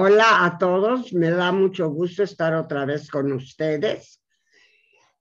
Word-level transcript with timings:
Hola 0.00 0.44
a 0.44 0.58
todos, 0.58 1.12
me 1.12 1.28
da 1.28 1.50
mucho 1.50 1.90
gusto 1.90 2.22
estar 2.22 2.54
otra 2.54 2.84
vez 2.84 3.10
con 3.10 3.32
ustedes. 3.32 4.22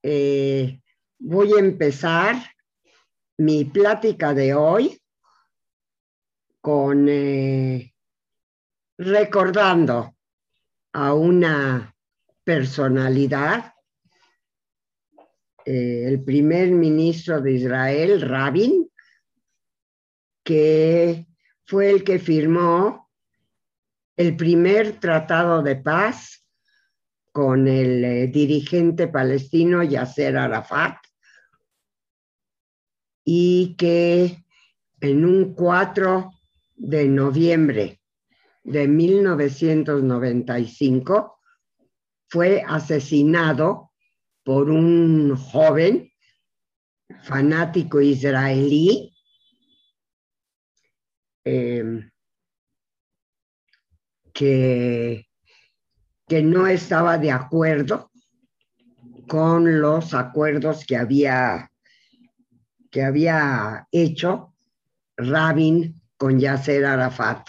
Eh, 0.03 0.79
voy 1.17 1.53
a 1.53 1.60
empezar 1.60 2.35
mi 3.40 3.65
plática 3.65 4.35
de 4.35 4.53
hoy 4.53 5.01
con 6.62 7.08
eh, 7.10 7.92
recordando 8.99 10.15
a 10.94 11.12
una 11.15 11.96
personalidad, 12.44 13.73
eh, 15.65 16.03
el 16.05 16.23
primer 16.23 16.70
ministro 16.70 17.41
de 17.41 17.53
Israel, 17.53 18.21
Rabin, 18.21 18.88
que 20.44 21.25
fue 21.66 21.89
el 21.89 22.03
que 22.03 22.20
firmó 22.20 23.06
el 24.17 24.35
primer 24.35 24.99
tratado 24.99 25.62
de 25.62 25.77
paz 25.77 26.45
con 27.31 27.67
el 27.67 28.03
eh, 28.03 28.25
dirigente 28.27 29.08
palestino 29.08 29.84
Yasser 29.84 30.35
Arafat 30.38 30.98
y 33.23 33.75
que 33.77 34.44
en 35.02 35.23
un 35.23 35.53
4 35.53 36.31
de 36.75 37.08
noviembre 37.08 38.02
de 38.63 38.88
1995 38.88 41.39
fue 42.27 42.63
asesinado 42.67 43.91
por 44.44 44.72
un 44.72 45.38
joven 45.38 46.11
fanático 47.22 48.02
israelí 48.02 49.13
eh, 51.45 52.09
que, 54.37 55.27
que 56.27 56.43
no 56.43 56.67
estaba 56.67 57.17
de 57.17 57.31
acuerdo 57.31 58.11
con 59.27 59.81
los 59.81 60.13
acuerdos 60.13 60.85
que 60.85 60.95
había, 60.95 61.71
que 62.91 63.03
había 63.03 63.88
hecho 63.91 64.53
Rabin 65.17 65.99
con 66.17 66.39
Yasser 66.39 66.85
Arafat. 66.85 67.47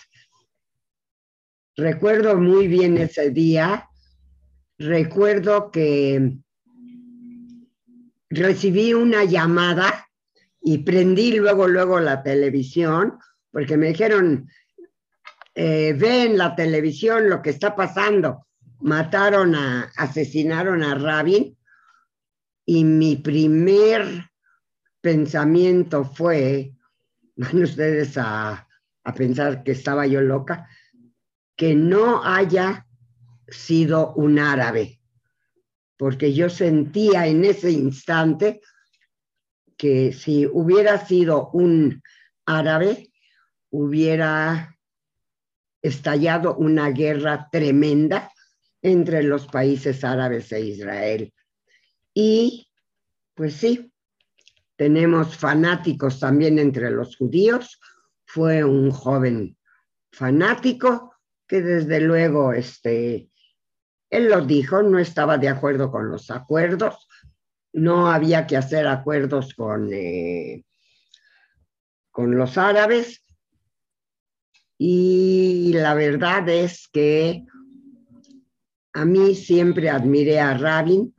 Recuerdo 1.77 2.39
muy 2.39 2.69
bien 2.69 2.97
ese 2.97 3.31
día, 3.33 3.87
recuerdo 4.79 5.71
que 5.71 6.39
recibí 8.31 8.95
una 8.95 9.25
llamada 9.25 10.09
y 10.63 10.79
prendí 10.79 11.37
luego, 11.37 11.69
luego 11.69 12.01
la 12.01 12.23
televisión, 12.23 13.19
porque 13.53 13.77
me 13.77 13.89
dijeron, 13.89 14.49
eh, 15.61 15.93
ve 15.93 16.23
en 16.23 16.39
la 16.39 16.55
televisión 16.55 17.29
lo 17.29 17.43
que 17.43 17.51
está 17.51 17.75
pasando. 17.75 18.47
Mataron 18.79 19.57
a, 19.57 19.91
asesinaron 19.97 20.85
a 20.85 20.95
Rabin 20.95 21.59
y 22.65 22.85
mi 22.85 23.17
primer 23.17 24.31
pensamiento 25.01 26.05
fue, 26.05 26.75
van 27.35 27.61
ustedes 27.65 28.17
a, 28.19 28.69
a 29.03 29.15
pensar 29.15 29.65
que 29.65 29.73
estaba 29.73 30.07
yo 30.07 30.21
loca, 30.21 30.69
que 31.57 31.75
no 31.75 32.23
haya 32.23 32.87
sido 33.49 34.15
un 34.15 34.39
árabe, 34.39 35.01
porque 35.97 36.35
yo 36.35 36.49
sentía 36.51 37.27
en 37.27 37.45
ese 37.45 37.73
instante 37.73 38.61
que 39.77 40.13
si 40.13 40.47
hubiera 40.47 41.05
sido 41.05 41.51
un 41.51 42.01
árabe, 42.47 43.11
hubiera 43.71 44.78
estallado 45.83 46.57
una 46.57 46.91
guerra 46.91 47.49
tremenda 47.51 48.33
entre 48.83 49.23
los 49.23 49.47
países 49.47 50.05
árabes 50.05 50.53
e 50.53 50.61
Israel. 50.61 51.33
Y 52.15 52.69
pues 53.35 53.55
sí, 53.55 53.93
tenemos 54.77 55.37
fanáticos 55.37 56.21
también 56.21 56.59
entre 56.59 56.91
los 56.91 57.17
judíos. 57.17 57.81
Fue 58.25 58.65
un 58.65 58.91
joven 58.91 59.57
fanático 60.13 61.15
que 61.47 61.63
desde 61.63 62.01
luego, 62.01 62.53
este, 62.53 63.31
él 64.11 64.29
lo 64.29 64.45
dijo, 64.45 64.83
no 64.83 64.99
estaba 64.99 65.39
de 65.39 65.49
acuerdo 65.49 65.91
con 65.91 66.11
los 66.11 66.31
acuerdos, 66.31 67.09
no 67.73 68.11
había 68.11 68.47
que 68.47 68.57
hacer 68.57 68.87
acuerdos 68.87 69.55
con, 69.55 69.91
eh, 69.93 70.65
con 72.11 72.37
los 72.37 72.59
árabes, 72.59 73.25
y 74.79 75.73
la 75.75 75.95
verdad 75.95 76.49
es 76.49 76.89
que 76.93 77.45
a 78.93 79.05
mí 79.05 79.35
siempre 79.35 79.91
admiré 79.91 80.41
a 80.41 80.57
Rabin 80.57 81.15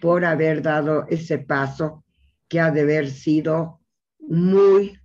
por 0.00 0.24
haber 0.24 0.62
dado 0.62 1.06
ese 1.08 1.38
paso 1.38 2.04
que 2.48 2.60
ha 2.60 2.70
de 2.70 2.82
haber 2.82 3.08
sido 3.08 3.80
muy, 4.18 4.98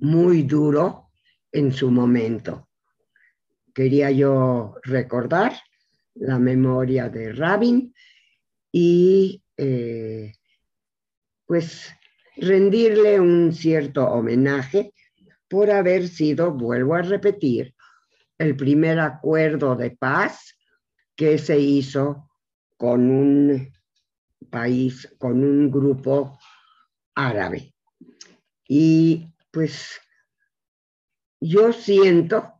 muy 0.00 0.42
duro 0.42 1.10
en 1.52 1.72
su 1.72 1.90
momento. 1.90 2.68
Quería 3.74 4.10
yo 4.10 4.74
recordar 4.82 5.52
la 6.14 6.38
memoria 6.38 7.08
de 7.08 7.32
Rabin 7.32 7.94
y 8.72 9.42
eh, 9.56 10.32
pues 11.46 11.90
rendirle 12.36 13.20
un 13.20 13.52
cierto 13.52 14.06
homenaje 14.06 14.92
por 15.48 15.70
haber 15.70 16.08
sido, 16.08 16.52
vuelvo 16.52 16.94
a 16.94 17.02
repetir, 17.02 17.74
el 18.38 18.56
primer 18.56 19.00
acuerdo 19.00 19.74
de 19.74 19.90
paz 19.90 20.56
que 21.16 21.38
se 21.38 21.58
hizo 21.58 22.30
con 22.76 23.10
un 23.10 23.72
país, 24.50 25.12
con 25.18 25.42
un 25.42 25.70
grupo 25.70 26.38
árabe. 27.14 27.74
Y 28.68 29.26
pues 29.50 30.00
yo 31.40 31.72
siento 31.72 32.52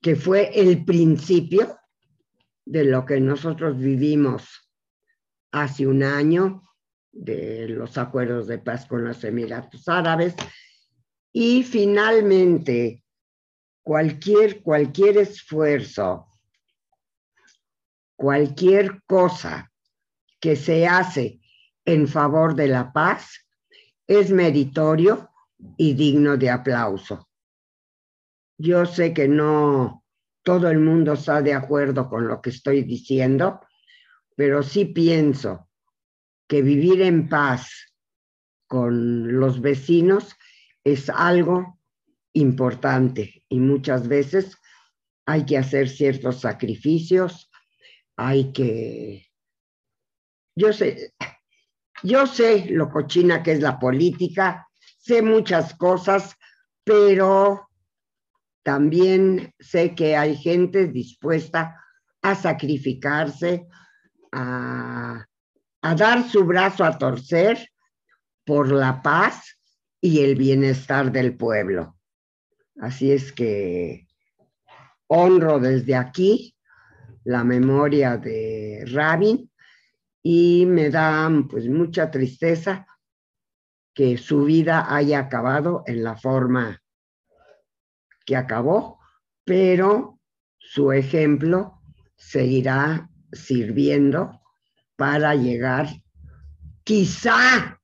que 0.00 0.16
fue 0.16 0.50
el 0.58 0.84
principio 0.84 1.78
de 2.64 2.84
lo 2.84 3.04
que 3.04 3.20
nosotros 3.20 3.78
vivimos 3.78 4.70
hace 5.52 5.86
un 5.86 6.02
año, 6.02 6.62
de 7.12 7.68
los 7.68 7.98
acuerdos 7.98 8.46
de 8.46 8.58
paz 8.58 8.86
con 8.86 9.04
los 9.04 9.22
Emiratos 9.24 9.88
Árabes, 9.88 10.34
y 11.32 11.62
finalmente, 11.62 13.04
cualquier, 13.82 14.62
cualquier 14.62 15.18
esfuerzo, 15.18 16.26
cualquier 18.16 19.02
cosa 19.06 19.72
que 20.40 20.56
se 20.56 20.86
hace 20.86 21.40
en 21.84 22.08
favor 22.08 22.54
de 22.54 22.68
la 22.68 22.92
paz 22.92 23.46
es 24.06 24.30
meritorio 24.30 25.30
y 25.76 25.94
digno 25.94 26.36
de 26.36 26.50
aplauso. 26.50 27.28
Yo 28.58 28.84
sé 28.86 29.14
que 29.14 29.28
no 29.28 30.04
todo 30.42 30.68
el 30.68 30.78
mundo 30.80 31.12
está 31.12 31.42
de 31.42 31.54
acuerdo 31.54 32.08
con 32.08 32.26
lo 32.26 32.40
que 32.40 32.50
estoy 32.50 32.82
diciendo, 32.82 33.60
pero 34.34 34.62
sí 34.62 34.86
pienso 34.86 35.68
que 36.48 36.62
vivir 36.62 37.02
en 37.02 37.28
paz 37.28 37.94
con 38.66 39.38
los 39.38 39.60
vecinos 39.60 40.36
es 40.84 41.10
algo 41.10 41.78
importante 42.32 43.44
y 43.48 43.58
muchas 43.58 44.08
veces 44.08 44.56
hay 45.26 45.44
que 45.44 45.58
hacer 45.58 45.88
ciertos 45.88 46.40
sacrificios, 46.40 47.50
hay 48.16 48.52
que... 48.52 49.26
Yo 50.56 50.72
sé, 50.72 51.14
yo 52.02 52.26
sé 52.26 52.66
lo 52.70 52.90
cochina 52.90 53.42
que 53.42 53.52
es 53.52 53.60
la 53.60 53.78
política, 53.78 54.68
sé 54.98 55.22
muchas 55.22 55.74
cosas, 55.74 56.34
pero 56.84 57.68
también 58.62 59.54
sé 59.58 59.94
que 59.94 60.16
hay 60.16 60.36
gente 60.36 60.88
dispuesta 60.88 61.76
a 62.22 62.34
sacrificarse, 62.34 63.66
a, 64.32 65.24
a 65.82 65.94
dar 65.94 66.28
su 66.28 66.44
brazo 66.44 66.84
a 66.84 66.98
torcer 66.98 67.70
por 68.44 68.70
la 68.70 69.00
paz 69.00 69.59
y 70.00 70.20
el 70.20 70.34
bienestar 70.36 71.12
del 71.12 71.36
pueblo. 71.36 71.96
Así 72.80 73.12
es 73.12 73.32
que 73.32 74.06
honro 75.06 75.58
desde 75.58 75.96
aquí 75.96 76.56
la 77.24 77.44
memoria 77.44 78.16
de 78.16 78.84
Rabin 78.86 79.50
y 80.22 80.64
me 80.66 80.90
da 80.90 81.30
pues 81.48 81.68
mucha 81.68 82.10
tristeza 82.10 82.86
que 83.94 84.16
su 84.16 84.44
vida 84.44 84.94
haya 84.94 85.18
acabado 85.18 85.82
en 85.86 86.02
la 86.02 86.16
forma 86.16 86.80
que 88.24 88.36
acabó, 88.36 89.00
pero 89.44 90.18
su 90.58 90.92
ejemplo 90.92 91.82
seguirá 92.16 93.10
sirviendo 93.32 94.40
para 94.96 95.34
llegar 95.34 95.88
quizá 96.84 97.80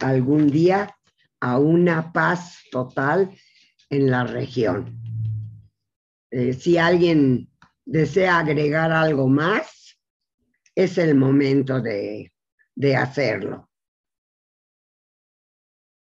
algún 0.00 0.48
día 0.48 0.94
a 1.44 1.58
una 1.58 2.10
paz 2.10 2.64
total 2.70 3.30
en 3.90 4.10
la 4.10 4.24
región. 4.24 4.98
Eh, 6.30 6.54
si 6.54 6.78
alguien 6.78 7.50
desea 7.84 8.38
agregar 8.38 8.90
algo 8.90 9.28
más, 9.28 10.00
es 10.74 10.96
el 10.96 11.14
momento 11.14 11.82
de, 11.82 12.32
de 12.74 12.96
hacerlo. 12.96 13.68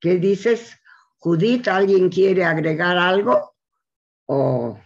¿Qué 0.01 0.15
dices, 0.15 0.75
Judith? 1.19 1.67
¿Alguien 1.67 2.09
quiere 2.09 2.43
agregar 2.43 2.97
algo? 2.97 3.55
O... 4.25 4.79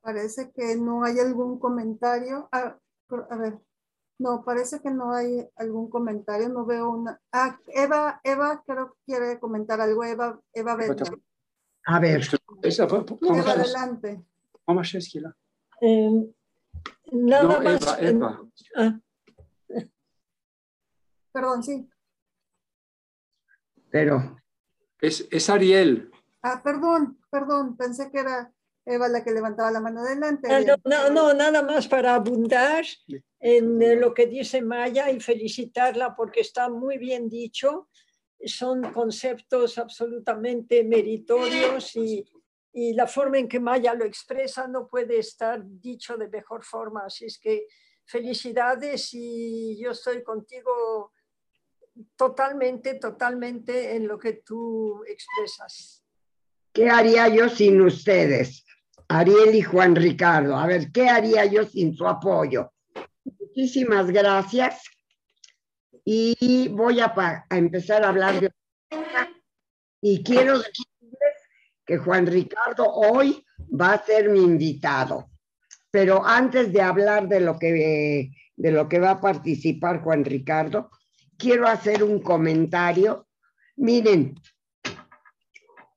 Parece 0.00 0.52
que 0.52 0.74
no 0.76 1.04
hay 1.04 1.18
algún 1.18 1.58
comentario. 1.58 2.48
Ah, 2.50 2.78
a 3.28 3.36
ver, 3.36 3.58
no, 4.18 4.44
parece 4.44 4.80
que 4.80 4.90
no 4.90 5.12
hay 5.12 5.48
algún 5.56 5.90
comentario. 5.90 6.48
No 6.48 6.64
veo 6.64 6.90
una. 6.90 7.20
Ah, 7.32 7.58
Eva, 7.68 8.20
Eva, 8.22 8.62
creo 8.66 8.92
que 8.92 8.98
quiere 9.06 9.40
comentar 9.40 9.80
algo. 9.80 10.04
Eva, 10.04 10.40
Eva 10.52 10.72
A 11.86 11.98
ver. 12.00 12.22
Eva, 13.20 13.52
adelante. 13.52 14.24
Eh, 15.80 16.32
nada 17.12 17.60
más. 17.60 17.98
Eva, 18.00 18.40
ah. 18.76 19.00
Perdón, 21.32 21.62
sí. 21.62 21.88
Pero. 23.90 24.40
Es, 25.00 25.26
es 25.30 25.50
Ariel. 25.50 26.10
Ah, 26.40 26.62
perdón, 26.62 27.18
perdón, 27.30 27.76
pensé 27.76 28.10
que 28.10 28.20
era 28.20 28.52
Eva 28.86 29.08
la 29.08 29.24
que 29.24 29.32
levantaba 29.32 29.70
la 29.70 29.80
mano 29.80 30.00
adelante. 30.00 30.48
Ah, 30.50 30.60
no, 30.84 31.10
no, 31.10 31.34
nada 31.34 31.62
más 31.62 31.88
para 31.88 32.14
abundar 32.14 32.84
en 33.40 34.00
lo 34.00 34.12
que 34.12 34.26
dice 34.26 34.60
Maya 34.60 35.10
y 35.10 35.20
felicitarla 35.20 36.14
porque 36.14 36.40
está 36.40 36.68
muy 36.68 36.98
bien 36.98 37.28
dicho. 37.28 37.88
Son 38.44 38.92
conceptos 38.92 39.78
absolutamente 39.78 40.84
meritorios 40.84 41.96
y, 41.96 42.24
y 42.72 42.92
la 42.92 43.06
forma 43.06 43.38
en 43.38 43.48
que 43.48 43.60
Maya 43.60 43.94
lo 43.94 44.04
expresa 44.04 44.68
no 44.68 44.86
puede 44.86 45.18
estar 45.18 45.62
dicho 45.64 46.16
de 46.18 46.28
mejor 46.28 46.62
forma. 46.62 47.06
Así 47.06 47.24
es 47.24 47.38
que 47.38 47.66
felicidades 48.04 49.10
y 49.14 49.80
yo 49.80 49.92
estoy 49.92 50.22
contigo 50.22 51.12
totalmente, 52.16 52.94
totalmente 52.94 53.96
en 53.96 54.08
lo 54.08 54.18
que 54.18 54.34
tú 54.34 55.02
expresas. 55.06 56.04
¿Qué 56.72 56.90
haría 56.90 57.28
yo 57.28 57.48
sin 57.48 57.80
ustedes? 57.80 58.63
Ariel 59.14 59.54
y 59.54 59.62
Juan 59.62 59.94
Ricardo. 59.94 60.56
A 60.56 60.66
ver, 60.66 60.90
¿qué 60.90 61.08
haría 61.08 61.44
yo 61.44 61.64
sin 61.64 61.94
su 61.94 62.04
apoyo? 62.04 62.72
Muchísimas 63.24 64.10
gracias. 64.10 64.82
Y 66.04 66.66
voy 66.68 66.98
a, 66.98 67.14
empezar 67.50 68.02
a 68.02 68.08
hablar 68.08 68.40
de... 68.40 68.50
Y 70.00 70.24
quiero 70.24 70.58
decirles 70.58 71.36
que 71.86 71.96
Juan 71.96 72.26
Ricardo 72.26 72.92
hoy 72.92 73.46
va 73.80 73.92
a 73.92 74.04
ser 74.04 74.30
mi 74.30 74.40
invitado. 74.40 75.30
Pero 75.92 76.26
antes 76.26 76.72
de 76.72 76.82
hablar 76.82 77.28
de 77.28 77.38
lo 77.38 77.56
que, 77.56 78.32
de 78.56 78.70
lo 78.72 78.88
que 78.88 78.98
va 78.98 79.12
a 79.12 79.20
participar 79.20 80.02
Juan 80.02 80.24
Ricardo, 80.24 80.90
quiero 81.38 81.68
hacer 81.68 82.02
un 82.02 82.18
comentario. 82.20 83.28
Miren, 83.76 84.34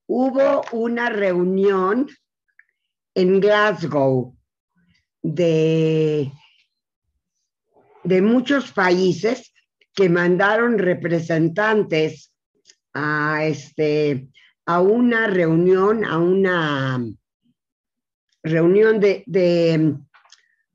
hubo 0.05 0.61
una 0.71 1.09
reunión 1.09 2.07
en 3.17 3.39
Glasgow 3.39 4.37
de, 5.23 6.31
de 8.03 8.21
muchos 8.21 8.71
países 8.71 9.51
que 9.95 10.07
mandaron 10.07 10.77
representantes 10.77 12.31
a, 12.93 13.43
este, 13.43 14.27
a 14.67 14.81
una 14.81 15.25
reunión, 15.25 16.05
a 16.05 16.19
una 16.19 17.03
reunión 18.43 18.99
de, 18.99 19.23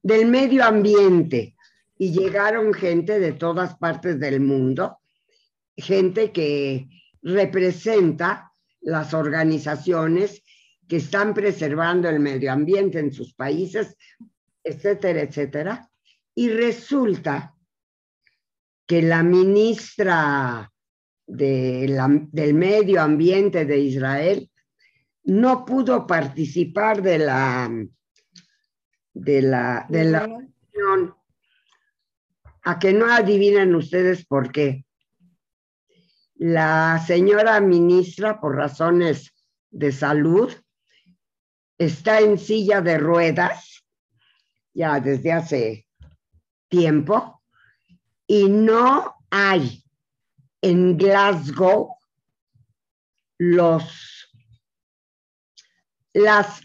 del 0.02 0.26
medio 0.26 0.64
ambiente. 0.64 1.54
Y 1.96 2.10
llegaron 2.10 2.74
gente 2.74 3.20
de 3.20 3.34
todas 3.34 3.76
partes 3.76 4.18
del 4.18 4.40
mundo, 4.40 4.98
gente 5.76 6.32
que 6.32 6.88
representa 7.22 8.52
las 8.80 9.14
organizaciones 9.14 10.41
que 10.92 10.98
están 10.98 11.32
preservando 11.32 12.06
el 12.10 12.20
medio 12.20 12.52
ambiente 12.52 12.98
en 12.98 13.14
sus 13.14 13.32
países, 13.32 13.96
etcétera, 14.62 15.22
etcétera. 15.22 15.90
Y 16.34 16.50
resulta 16.50 17.54
que 18.86 19.00
la 19.00 19.22
ministra 19.22 20.70
del 21.26 22.52
medio 22.52 23.00
ambiente 23.00 23.64
de 23.64 23.78
Israel 23.78 24.50
no 25.22 25.64
pudo 25.64 26.06
participar 26.06 27.00
de 27.00 27.18
la 27.20 27.70
de 29.14 29.40
la 29.40 29.86
de 29.88 30.04
la 30.04 30.26
reunión. 30.26 31.14
A 32.64 32.78
que 32.78 32.92
no 32.92 33.10
adivinan 33.10 33.74
ustedes 33.74 34.26
por 34.26 34.52
qué. 34.52 34.84
La 36.34 37.02
señora 37.06 37.58
ministra, 37.62 38.38
por 38.38 38.56
razones 38.56 39.32
de 39.70 39.90
salud, 39.90 40.52
está 41.84 42.20
en 42.20 42.38
silla 42.38 42.80
de 42.80 42.98
ruedas 42.98 43.84
ya 44.74 45.00
desde 45.00 45.32
hace 45.32 45.86
tiempo 46.68 47.42
y 48.26 48.48
no 48.48 49.16
hay 49.30 49.84
en 50.60 50.96
Glasgow 50.96 51.96
los 53.38 54.30
las 56.14 56.60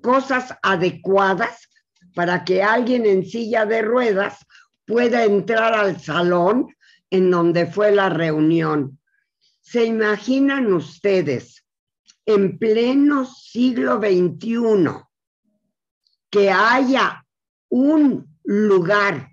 cosas 0.00 0.56
adecuadas 0.62 1.68
para 2.14 2.44
que 2.44 2.62
alguien 2.62 3.04
en 3.04 3.24
silla 3.26 3.66
de 3.66 3.82
ruedas 3.82 4.38
pueda 4.86 5.24
entrar 5.24 5.74
al 5.74 6.00
salón 6.00 6.74
en 7.10 7.30
donde 7.30 7.66
fue 7.66 7.90
la 7.90 8.08
reunión. 8.08 9.00
¿Se 9.60 9.84
imaginan 9.84 10.72
ustedes 10.72 11.63
en 12.26 12.58
pleno 12.58 13.26
siglo 13.26 13.98
XXI 13.98 15.04
que 16.30 16.50
haya 16.50 17.24
un 17.68 18.38
lugar, 18.44 19.28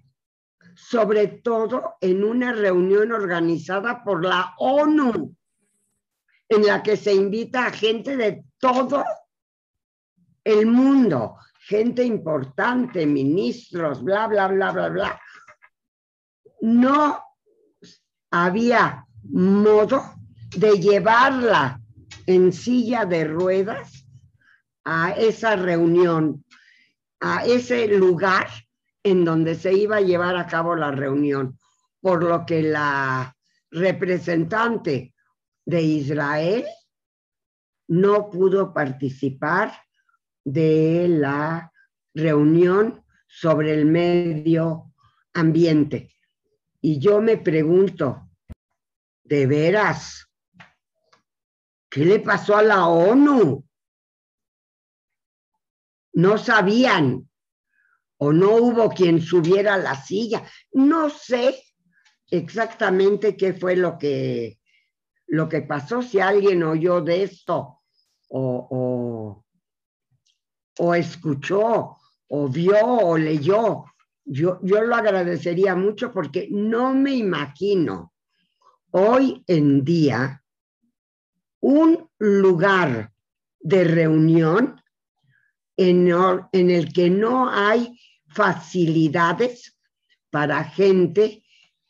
sobre 0.76 1.28
todo 1.28 1.96
en 2.02 2.24
una 2.24 2.54
reunión 2.54 3.12
organizada 3.12 4.04
por 4.04 4.24
la 4.24 4.54
ONU, 4.58 5.36
en 6.50 6.66
la 6.66 6.84
que 6.84 6.98
se 6.98 7.14
invita 7.14 7.66
a 7.66 7.72
gente 7.72 8.18
de 8.18 8.44
todo 8.60 9.04
el 10.44 10.66
mundo, 10.66 11.38
gente 11.68 12.04
importante, 12.04 13.06
ministros, 13.06 14.04
bla, 14.04 14.28
bla, 14.28 14.48
bla, 14.48 14.72
bla, 14.72 14.90
bla. 14.90 15.22
No 16.62 17.20
había 18.32 19.08
modo 19.24 20.04
de 20.56 20.72
llevarla 20.74 21.81
en 22.26 22.54
silla 22.54 23.06
de 23.06 23.26
ruedas 23.26 24.06
a 24.84 25.12
esa 25.12 25.56
reunión, 25.56 26.46
a 27.20 27.46
ese 27.46 27.88
lugar 27.88 28.48
en 29.04 29.26
donde 29.26 29.56
se 29.56 29.74
iba 29.74 29.98
a 29.98 30.02
llevar 30.02 30.38
a 30.38 30.48
cabo 30.48 30.76
la 30.76 30.92
reunión, 30.92 31.58
por 32.00 32.24
lo 32.24 32.46
que 32.46 32.62
la 32.64 33.36
representante 33.70 35.14
de 35.66 35.82
Israel 35.82 36.66
no 37.88 38.30
pudo 38.30 38.74
participar 38.74 39.74
de 40.44 41.08
la 41.08 41.72
reunión 42.14 43.04
sobre 43.28 43.74
el 43.74 43.86
medio 43.86 44.94
ambiente. 45.34 46.10
Y 46.82 47.00
yo 47.00 47.22
me 47.22 47.38
pregunto, 47.38 48.30
¿de 49.24 49.46
veras 49.46 50.28
¿Qué 51.92 52.06
le 52.06 52.22
pasó 52.22 52.56
a 52.56 52.64
la 52.64 52.88
ONU? 52.88 53.66
No 56.14 56.38
sabían 56.38 57.30
o 58.18 58.32
no 58.32 58.56
hubo 58.56 58.90
quien 58.92 59.22
subiera 59.22 59.74
a 59.74 59.78
la 59.78 59.96
silla. 59.96 60.42
No 60.72 61.10
sé 61.10 61.62
exactamente 62.30 63.36
qué 63.36 63.54
fue 63.54 63.76
lo 63.76 63.98
que, 63.98 64.58
lo 65.28 65.50
que 65.50 65.64
pasó, 65.64 66.02
si 66.02 66.22
alguien 66.22 66.64
oyó 66.64 67.02
de 67.02 67.24
esto 67.24 67.82
o, 68.30 69.44
o, 70.78 70.96
escuchó 70.96 71.98
o 72.30 72.48
vio 72.48 72.86
o 72.86 73.18
leyó. 73.18 73.84
Yo, 74.24 74.60
yo 74.64 74.82
lo 74.82 74.96
agradecería 74.96 75.76
mucho 75.76 76.14
porque 76.14 76.48
no 76.52 76.94
me 76.94 77.16
imagino 77.16 78.14
hoy 78.92 79.44
en 79.46 79.84
día 79.84 80.41
un 81.62 82.10
lugar 82.20 83.14
de 83.60 83.84
reunión 83.84 84.82
en, 85.78 86.10
el 86.70 86.94
que 86.94 87.10
no 87.10 87.50
hay 87.50 88.00
facilidades 88.28 89.78
para 90.30 90.64
gente 90.64 91.44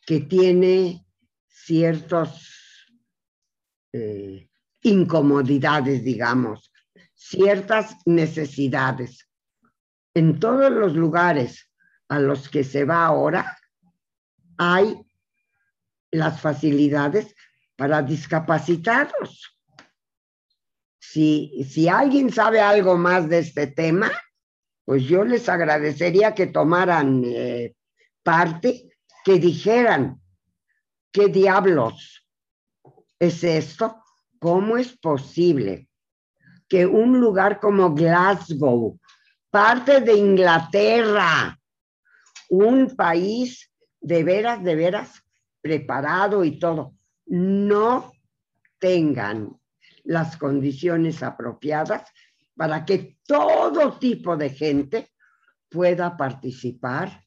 que 0.05 0.21
tiene 0.21 1.05
ciertas 1.47 2.45
eh, 3.93 4.49
incomodidades, 4.81 6.03
digamos, 6.03 6.71
ciertas 7.13 7.95
necesidades. 8.05 9.27
en 10.13 10.39
todos 10.39 10.69
los 10.71 10.93
lugares 10.93 11.69
a 12.09 12.19
los 12.19 12.49
que 12.49 12.65
se 12.65 12.83
va 12.83 13.05
ahora 13.05 13.57
hay 14.57 14.95
las 16.11 16.41
facilidades 16.41 17.33
para 17.77 18.01
discapacitados. 18.01 19.60
Si, 21.03 21.65
si 21.67 21.89
alguien 21.89 22.31
sabe 22.31 22.61
algo 22.61 22.95
más 22.95 23.27
de 23.27 23.39
este 23.39 23.65
tema, 23.65 24.11
pues 24.85 25.03
yo 25.03 25.23
les 25.23 25.49
agradecería 25.49 26.35
que 26.35 26.45
tomaran 26.45 27.23
eh, 27.25 27.73
parte, 28.21 28.87
que 29.25 29.39
dijeran, 29.39 30.21
¿qué 31.11 31.27
diablos 31.27 32.27
es 33.17 33.43
esto? 33.43 34.03
¿Cómo 34.37 34.77
es 34.77 34.95
posible 34.95 35.89
que 36.69 36.85
un 36.85 37.19
lugar 37.19 37.59
como 37.59 37.95
Glasgow, 37.95 38.99
parte 39.49 40.01
de 40.01 40.13
Inglaterra, 40.13 41.59
un 42.49 42.95
país 42.95 43.71
de 43.99 44.23
veras, 44.23 44.63
de 44.63 44.75
veras 44.75 45.23
preparado 45.61 46.43
y 46.43 46.59
todo, 46.59 46.93
no 47.25 48.13
tengan 48.77 49.60
las 50.11 50.35
condiciones 50.35 51.23
apropiadas 51.23 52.03
para 52.53 52.83
que 52.83 53.17
todo 53.25 53.97
tipo 53.97 54.35
de 54.35 54.49
gente 54.49 55.13
pueda 55.69 56.17
participar 56.17 57.23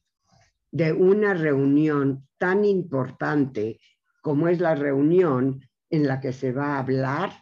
de 0.71 0.93
una 0.93 1.33
reunión 1.33 2.27
tan 2.37 2.63
importante 2.63 3.79
como 4.21 4.47
es 4.47 4.59
la 4.59 4.75
reunión 4.75 5.67
en 5.89 6.07
la 6.07 6.19
que 6.19 6.31
se 6.31 6.51
va 6.51 6.75
a 6.75 6.79
hablar 6.79 7.33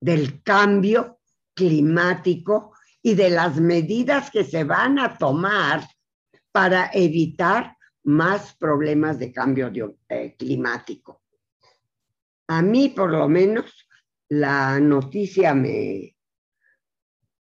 del 0.00 0.42
cambio 0.42 1.20
climático 1.54 2.72
y 3.00 3.14
de 3.14 3.30
las 3.30 3.60
medidas 3.60 4.28
que 4.30 4.42
se 4.42 4.64
van 4.64 4.98
a 4.98 5.16
tomar 5.16 5.86
para 6.50 6.90
evitar 6.92 7.76
más 8.02 8.54
problemas 8.56 9.20
de 9.20 9.32
cambio 9.32 9.70
eh, 10.08 10.34
climático. 10.36 11.23
A 12.48 12.62
mí, 12.62 12.90
por 12.90 13.10
lo 13.10 13.28
menos, 13.28 13.86
la 14.28 14.78
noticia 14.80 15.54
me, 15.54 16.16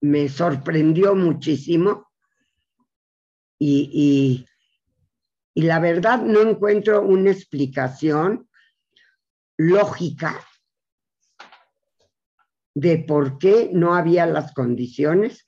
me 0.00 0.28
sorprendió 0.28 1.14
muchísimo 1.14 2.10
y, 3.58 4.46
y 5.54 5.62
la 5.62 5.80
verdad 5.80 6.22
no 6.22 6.40
encuentro 6.40 7.02
una 7.02 7.30
explicación 7.30 8.48
lógica 9.56 10.40
de 12.74 12.98
por 12.98 13.38
qué 13.38 13.70
no 13.72 13.94
había 13.96 14.24
las 14.26 14.52
condiciones, 14.52 15.44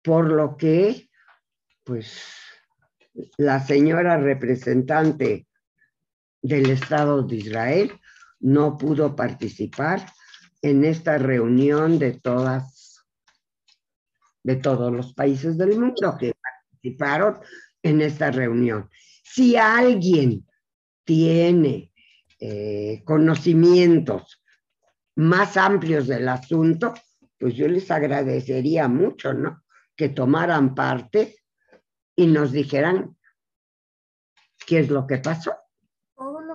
por 0.00 0.30
lo 0.30 0.56
que, 0.56 1.10
pues, 1.82 2.22
la 3.36 3.58
señora 3.58 4.16
representante 4.16 5.48
del 6.40 6.70
Estado 6.70 7.22
de 7.22 7.36
Israel 7.36 8.00
no 8.42 8.76
pudo 8.76 9.16
participar 9.16 10.06
en 10.60 10.84
esta 10.84 11.18
reunión 11.18 11.98
de 11.98 12.12
todas, 12.12 13.04
de 14.42 14.56
todos 14.56 14.92
los 14.92 15.14
países 15.14 15.56
del 15.56 15.78
mundo 15.78 16.16
que 16.18 16.34
participaron 16.34 17.38
en 17.82 18.02
esta 18.02 18.30
reunión. 18.30 18.90
Si 19.24 19.56
alguien 19.56 20.46
tiene 21.04 21.92
eh, 22.38 23.02
conocimientos 23.04 24.42
más 25.16 25.56
amplios 25.56 26.06
del 26.06 26.28
asunto, 26.28 26.94
pues 27.38 27.54
yo 27.54 27.68
les 27.68 27.90
agradecería 27.90 28.88
mucho, 28.88 29.32
¿no? 29.32 29.64
Que 29.96 30.08
tomaran 30.08 30.74
parte 30.74 31.36
y 32.16 32.26
nos 32.26 32.52
dijeran 32.52 33.16
qué 34.66 34.80
es 34.80 34.90
lo 34.90 35.06
que 35.06 35.18
pasó. 35.18 35.61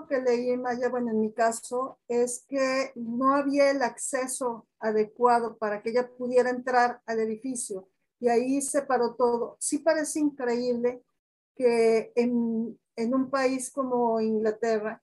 Que 0.08 0.22
leí, 0.22 0.56
Maya, 0.58 0.90
bueno, 0.90 1.12
en 1.12 1.20
mi 1.20 1.34
caso, 1.34 2.00
es 2.08 2.46
que 2.48 2.92
no 2.96 3.36
había 3.36 3.72
el 3.72 3.82
acceso 3.82 4.68
adecuado 4.80 5.58
para 5.58 5.82
que 5.82 5.90
ella 5.90 6.10
pudiera 6.10 6.50
entrar 6.50 7.02
al 7.06 7.20
edificio 7.20 7.90
y 8.20 8.30
ahí 8.30 8.62
se 8.62 8.82
paró 8.82 9.16
todo. 9.16 9.58
Sí 9.60 9.80
parece 9.80 10.20
increíble 10.20 11.04
que 11.56 12.12
en, 12.16 12.80
en 12.96 13.16
un 13.16 13.30
país 13.30 13.72
como 13.72 14.20
Inglaterra 14.22 15.02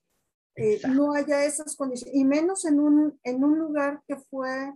eh, 0.56 0.80
no 0.88 1.14
haya 1.14 1.44
esas 1.44 1.74
condiciones, 1.76 2.14
y 2.14 2.24
menos 2.24 2.64
en 2.64 2.78
un, 2.78 3.18
en 3.24 3.42
un 3.42 3.58
lugar 3.58 4.02
que 4.06 4.16
fue, 4.16 4.72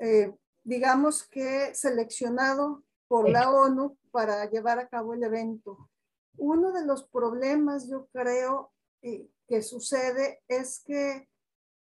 eh, 0.00 0.34
digamos 0.64 1.28
que 1.28 1.74
seleccionado 1.74 2.82
por 3.06 3.28
la 3.28 3.50
ONU 3.50 3.98
para 4.10 4.48
llevar 4.48 4.78
a 4.78 4.88
cabo 4.88 5.12
el 5.12 5.22
evento. 5.22 5.90
Uno 6.38 6.72
de 6.72 6.86
los 6.86 7.04
problemas, 7.08 7.88
yo 7.88 8.06
creo, 8.12 8.72
eh, 9.02 9.28
que 9.50 9.62
sucede 9.62 10.40
es 10.46 10.80
que, 10.86 11.28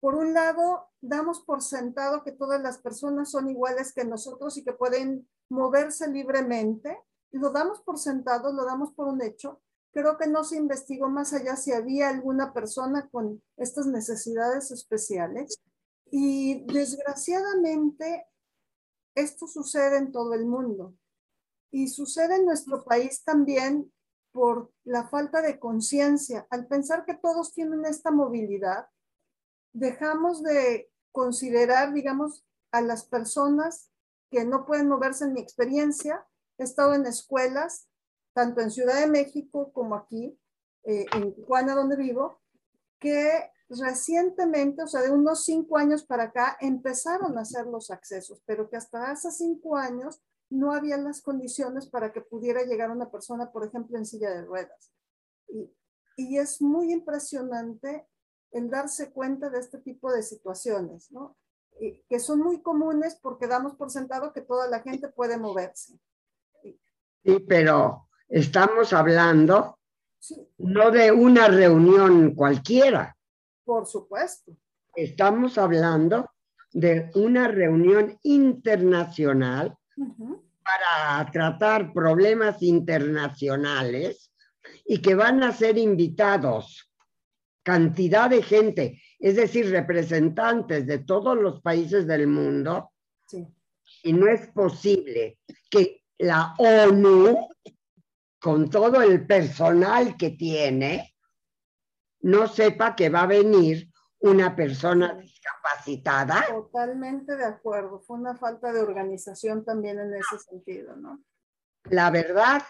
por 0.01 0.15
un 0.15 0.33
lado, 0.33 0.89
damos 0.99 1.39
por 1.39 1.61
sentado 1.61 2.21
que 2.21 2.33
todas 2.33 2.61
las 2.61 2.79
personas 2.79 3.31
son 3.31 3.49
iguales 3.49 3.93
que 3.93 4.03
nosotros 4.03 4.57
y 4.57 4.65
que 4.65 4.73
pueden 4.73 5.27
moverse 5.49 6.09
libremente. 6.09 6.99
Lo 7.31 7.51
damos 7.51 7.81
por 7.81 7.97
sentado, 7.97 8.51
lo 8.51 8.65
damos 8.65 8.91
por 8.93 9.07
un 9.07 9.21
hecho, 9.21 9.61
creo 9.93 10.17
que 10.17 10.27
no 10.27 10.43
se 10.43 10.57
investigó 10.57 11.07
más 11.07 11.31
allá 11.31 11.55
si 11.55 11.71
había 11.71 12.09
alguna 12.09 12.53
persona 12.53 13.07
con 13.09 13.41
estas 13.55 13.87
necesidades 13.87 14.69
especiales. 14.71 15.57
Y 16.11 16.65
desgraciadamente, 16.65 18.27
esto 19.15 19.47
sucede 19.47 19.97
en 19.97 20.11
todo 20.11 20.33
el 20.33 20.45
mundo. 20.45 20.93
Y 21.71 21.87
sucede 21.87 22.35
en 22.35 22.45
nuestro 22.45 22.83
país 22.83 23.23
también 23.23 23.93
por 24.35 24.73
la 24.83 25.07
falta 25.07 25.41
de 25.41 25.59
conciencia. 25.61 26.45
Al 26.49 26.67
pensar 26.67 27.05
que 27.05 27.13
todos 27.13 27.53
tienen 27.53 27.85
esta 27.85 28.11
movilidad, 28.11 28.89
dejamos 29.71 30.43
de 30.43 30.91
considerar, 31.13 31.93
digamos, 31.93 32.45
a 32.73 32.81
las 32.81 33.05
personas 33.05 33.91
que 34.29 34.43
no 34.43 34.65
pueden 34.65 34.89
moverse 34.89 35.23
en 35.23 35.31
mi 35.31 35.39
experiencia. 35.39 36.27
He 36.57 36.63
estado 36.63 36.93
en 36.95 37.05
escuelas 37.05 37.87
tanto 38.33 38.59
en 38.59 38.71
Ciudad 38.71 38.99
de 38.99 39.07
México 39.07 39.71
como 39.71 39.95
aquí, 39.95 40.37
eh, 40.83 41.05
en 41.13 41.33
Tijuana, 41.33 41.73
donde 41.73 41.95
vivo, 41.95 42.41
que 42.99 43.49
recientemente, 43.69 44.83
o 44.83 44.87
sea, 44.87 45.01
de 45.01 45.11
unos 45.11 45.45
cinco 45.45 45.77
años 45.77 46.03
para 46.03 46.23
acá, 46.23 46.57
empezaron 46.59 47.37
a 47.37 47.41
hacer 47.41 47.67
los 47.67 47.89
accesos, 47.89 48.43
pero 48.45 48.69
que 48.69 48.75
hasta 48.75 49.11
hace 49.11 49.31
cinco 49.31 49.77
años 49.77 50.21
no 50.49 50.73
había 50.73 50.97
las 50.97 51.21
condiciones 51.21 51.87
para 51.87 52.11
que 52.13 52.21
pudiera 52.21 52.63
llegar 52.63 52.91
una 52.91 53.09
persona, 53.09 53.51
por 53.51 53.65
ejemplo, 53.65 53.97
en 53.97 54.05
silla 54.05 54.29
de 54.31 54.45
ruedas. 54.45 54.91
Y, 55.47 55.73
y 56.17 56.37
es 56.37 56.61
muy 56.61 56.91
impresionante 56.91 58.07
el 58.51 58.69
darse 58.69 59.11
cuenta 59.11 59.49
de 59.49 59.59
este 59.59 59.79
tipo 59.79 60.11
de 60.11 60.23
situaciones, 60.23 61.11
¿no? 61.11 61.35
Y, 61.79 62.03
que 62.07 62.19
son 62.19 62.39
muy 62.39 62.61
comunes 62.61 63.15
porque 63.21 63.47
damos 63.47 63.75
por 63.75 63.91
sentado 63.91 64.31
que 64.31 64.41
toda 64.41 64.67
la 64.67 64.81
gente 64.81 65.09
puede 65.09 65.37
moverse. 65.37 65.99
Sí, 67.23 67.39
pero 67.47 68.05
Estamos 68.27 68.91
hablando 68.91 69.77
no 70.57 70.89
de 70.89 71.11
una 71.11 71.47
reunión 71.47 72.33
cualquiera. 72.33 73.15
Por 73.63 73.85
supuesto. 73.85 74.57
Estamos 74.95 75.57
hablando 75.57 76.29
de 76.71 77.11
una 77.13 77.47
reunión 77.47 78.17
internacional 78.23 79.77
para 80.63 81.31
tratar 81.31 81.93
problemas 81.93 82.61
internacionales 82.61 84.31
y 84.85 84.99
que 84.99 85.15
van 85.15 85.43
a 85.43 85.51
ser 85.51 85.77
invitados. 85.77 86.89
Cantidad 87.63 88.29
de 88.29 88.43
gente, 88.43 89.01
es 89.19 89.35
decir, 89.35 89.69
representantes 89.71 90.85
de 90.85 90.99
todos 90.99 91.37
los 91.37 91.61
países 91.61 92.05
del 92.05 92.27
mundo. 92.27 92.91
Y 94.03 94.13
no 94.13 94.27
es 94.27 94.47
posible 94.47 95.39
que 95.69 96.03
la 96.19 96.53
ONU 96.57 97.49
con 98.45 98.69
todo 98.69 99.01
el 99.01 99.25
personal 99.25 100.15
que 100.17 100.29
tiene, 100.29 101.15
no 102.21 102.47
sepa 102.47 102.95
que 102.95 103.09
va 103.09 103.23
a 103.23 103.25
venir 103.25 103.89
una 104.31 104.55
persona 104.55 105.13
discapacitada. 105.15 106.45
Totalmente 106.47 107.35
de 107.35 107.45
acuerdo. 107.45 108.01
Fue 108.01 108.17
una 108.17 108.35
falta 108.35 108.71
de 108.71 108.81
organización 108.81 109.63
también 109.65 109.99
en 109.99 110.13
ese 110.15 110.39
sentido, 110.39 110.95
¿no? 110.95 111.23
La 111.85 112.09
verdad, 112.09 112.63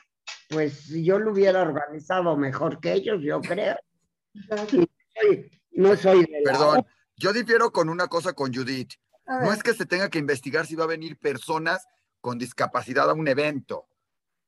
pues 0.49 0.87
yo 0.87 1.19
lo 1.19 1.31
hubiera 1.31 1.61
organizado 1.61 2.35
mejor 2.35 2.79
que 2.79 2.93
ellos, 2.93 3.21
yo 3.21 3.41
creo. 3.41 3.77
No 5.71 5.95
soy, 5.95 6.25
Perdón, 6.43 6.85
yo 7.15 7.33
difiero 7.33 7.71
con 7.71 7.89
una 7.89 8.07
cosa 8.07 8.33
con 8.33 8.53
Judith. 8.53 8.93
No 9.25 9.51
es 9.51 9.63
que 9.63 9.73
se 9.73 9.85
tenga 9.85 10.09
que 10.09 10.19
investigar 10.19 10.65
si 10.65 10.75
va 10.75 10.83
a 10.83 10.87
venir 10.87 11.17
personas 11.17 11.87
con 12.21 12.37
discapacidad 12.37 13.09
a 13.09 13.13
un 13.13 13.27
evento 13.27 13.87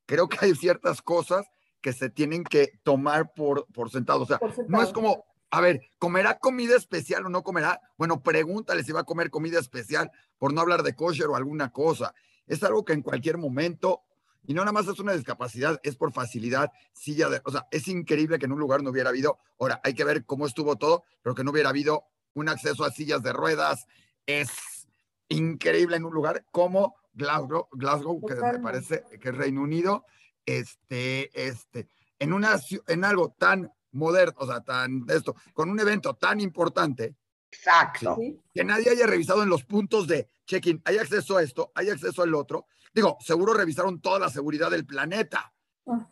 creo 0.08 0.28
que 0.28 0.38
hay 0.42 0.56
ciertas 0.56 1.04
cosas 1.04 1.46
que 1.82 1.94
se 1.94 2.10
tienen 2.10 2.44
que 2.44 2.80
tomar 2.82 3.34
por, 3.36 3.68
por 3.68 3.92
sentado. 3.92 4.24
O 4.24 4.26
sea, 4.26 4.40
no 4.68 4.82
es 4.82 4.92
como, 4.92 5.26
a 5.50 5.62
ver, 5.62 5.82
¿comerá 5.98 6.40
comida 6.40 6.76
especial 6.76 7.26
o 7.26 7.30
no 7.30 7.44
comerá? 7.44 7.82
Bueno, 7.98 8.22
pregúntale 8.22 8.84
si 8.84 8.92
va 8.92 9.02
a 9.02 9.06
comer 9.06 9.30
comida 9.30 9.60
especial 9.60 10.12
por 10.38 10.54
no 10.54 10.62
hablar 10.62 10.84
de 10.84 10.96
kosher 10.96 11.28
o 11.28 11.36
alguna 11.36 11.72
cosa. 11.72 12.14
Es 12.48 12.64
algo 12.64 12.84
que 12.84 12.94
en 12.94 13.02
cualquier 13.02 13.38
momento 13.38 14.04
Y 14.48 14.54
no 14.54 14.62
nada 14.62 14.72
más 14.72 14.88
es 14.88 15.00
una 15.00 15.12
discapacidad, 15.12 15.78
es 15.84 15.98
por 15.98 16.14
facilidad, 16.14 16.72
silla 16.94 17.28
de, 17.28 17.42
o 17.44 17.52
sea, 17.52 17.68
es 17.70 17.90
increíble 17.90 18.40
que 18.40 18.46
en 18.46 18.54
un 18.54 18.60
lugar 18.60 18.82
no 18.82 18.92
hubiera 18.92 19.10
habido, 19.10 19.38
ahora 19.60 19.82
hay 19.84 19.94
que 19.94 20.06
ver 20.06 20.26
cómo 20.26 20.46
estuvo 20.46 20.78
todo, 20.78 21.04
pero 21.22 21.36
que 21.36 21.44
no 21.44 21.52
hubiera 21.52 21.70
habido 21.70 22.06
un 22.34 22.48
acceso 22.48 22.86
a 22.86 22.92
sillas 22.92 23.22
de 23.24 23.34
ruedas, 23.34 23.88
es 24.26 24.88
increíble 25.28 25.98
en 25.98 26.06
un 26.06 26.14
lugar 26.14 26.46
como 26.52 26.96
Glasgow, 27.14 27.68
Glasgow 27.74 28.26
que 28.26 28.36
me 28.36 28.60
parece 28.60 29.04
que 29.20 29.30
es 29.30 29.36
Reino 29.36 29.62
Unido, 29.62 30.06
este, 30.46 31.30
este, 31.48 31.90
en, 32.18 32.32
una, 32.32 32.58
en 32.88 33.04
algo 33.04 33.36
tan 33.38 33.70
moderno, 33.98 34.36
o 34.38 34.48
sea, 34.48 34.62
tan 34.62 35.06
esto, 35.10 35.36
con 35.54 35.70
un 35.70 35.80
evento 35.80 36.16
tan 36.16 36.40
importante, 36.40 37.16
Exacto. 37.52 38.18
Que 38.54 38.64
nadie 38.64 38.92
haya 38.92 39.08
revisado 39.08 39.44
en 39.44 39.50
los 39.50 39.64
puntos 39.64 40.08
de 40.08 40.30
check-in, 40.46 40.82
hay 40.86 40.98
acceso 40.98 41.38
a 41.38 41.44
esto, 41.44 41.72
hay 41.76 41.90
acceso 41.90 42.22
al 42.22 42.36
otro. 42.36 42.68
Digo, 42.94 43.18
seguro 43.20 43.54
revisaron 43.54 44.02
toda 44.02 44.20
la 44.20 44.30
seguridad 44.30 44.72
del 44.72 44.86
planeta, 44.86 45.54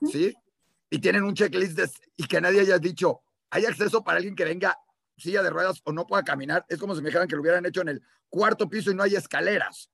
¿sí? 0.09 0.33
Y 0.89 0.99
tienen 0.99 1.23
un 1.23 1.33
checklist 1.33 1.79
y 2.15 2.27
que 2.27 2.39
nadie 2.39 2.61
haya 2.61 2.77
dicho, 2.77 3.21
hay 3.49 3.65
acceso 3.65 4.03
para 4.03 4.17
alguien 4.17 4.35
que 4.35 4.45
venga 4.45 4.77
silla 5.17 5.41
de 5.41 5.49
ruedas 5.49 5.81
o 5.85 5.91
no 5.91 6.05
pueda 6.05 6.23
caminar. 6.23 6.65
Es 6.69 6.79
como 6.79 6.95
si 6.95 7.01
me 7.01 7.07
dijeran 7.09 7.27
que 7.27 7.35
lo 7.35 7.41
hubieran 7.41 7.65
hecho 7.65 7.81
en 7.81 7.89
el 7.89 8.03
cuarto 8.29 8.69
piso 8.69 8.91
y 8.91 8.95
no 8.95 9.03
hay 9.03 9.15
escaleras. 9.15 9.89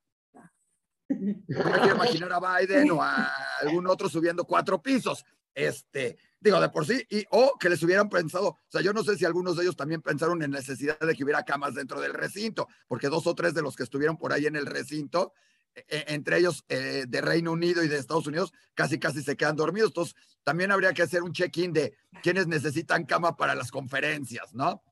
No 1.09 1.65
me 1.65 1.79
quiero 1.79 1.95
imaginar 1.95 2.31
a 2.33 2.59
Biden 2.59 2.91
o 2.91 3.01
a 3.01 3.29
algún 3.61 3.87
otro 3.87 4.09
subiendo 4.09 4.45
cuatro 4.45 4.81
pisos. 4.81 5.25
Este, 5.53 6.17
digo, 6.41 6.59
de 6.59 6.69
por 6.69 6.85
sí, 6.85 7.05
y, 7.09 7.23
o 7.29 7.57
que 7.59 7.69
les 7.69 7.81
hubieran 7.83 8.09
pensado, 8.09 8.47
o 8.47 8.59
sea, 8.67 8.81
yo 8.81 8.91
no 8.93 9.03
sé 9.03 9.15
si 9.15 9.25
algunos 9.25 9.55
de 9.55 9.63
ellos 9.63 9.75
también 9.75 10.01
pensaron 10.01 10.41
en 10.41 10.51
necesidad 10.51 10.99
de 10.99 11.15
que 11.15 11.23
hubiera 11.23 11.43
camas 11.43 11.75
dentro 11.75 12.01
del 12.01 12.13
recinto, 12.13 12.67
porque 12.87 13.07
dos 13.07 13.27
o 13.27 13.35
tres 13.35 13.53
de 13.53 13.61
los 13.61 13.75
que 13.75 13.83
estuvieron 13.83 14.17
por 14.17 14.33
ahí 14.33 14.47
en 14.47 14.55
el 14.55 14.65
recinto, 14.65 15.33
e, 15.75 15.85
e, 15.87 16.13
entre 16.13 16.39
ellos 16.39 16.65
eh, 16.67 17.05
de 17.07 17.21
Reino 17.21 17.51
Unido 17.51 17.83
y 17.83 17.87
de 17.87 17.97
Estados 17.97 18.25
Unidos, 18.25 18.51
casi 18.73 18.99
casi 18.99 19.21
se 19.21 19.37
quedan 19.37 19.55
dormidos. 19.55 19.91
Entonces, 19.91 20.15
también 20.43 20.71
habría 20.71 20.93
que 20.93 21.03
hacer 21.03 21.21
un 21.21 21.31
check-in 21.31 21.71
de 21.71 21.95
quienes 22.23 22.47
necesitan 22.47 23.05
cama 23.05 23.37
para 23.37 23.53
las 23.53 23.69
conferencias, 23.69 24.53
¿no? 24.53 24.83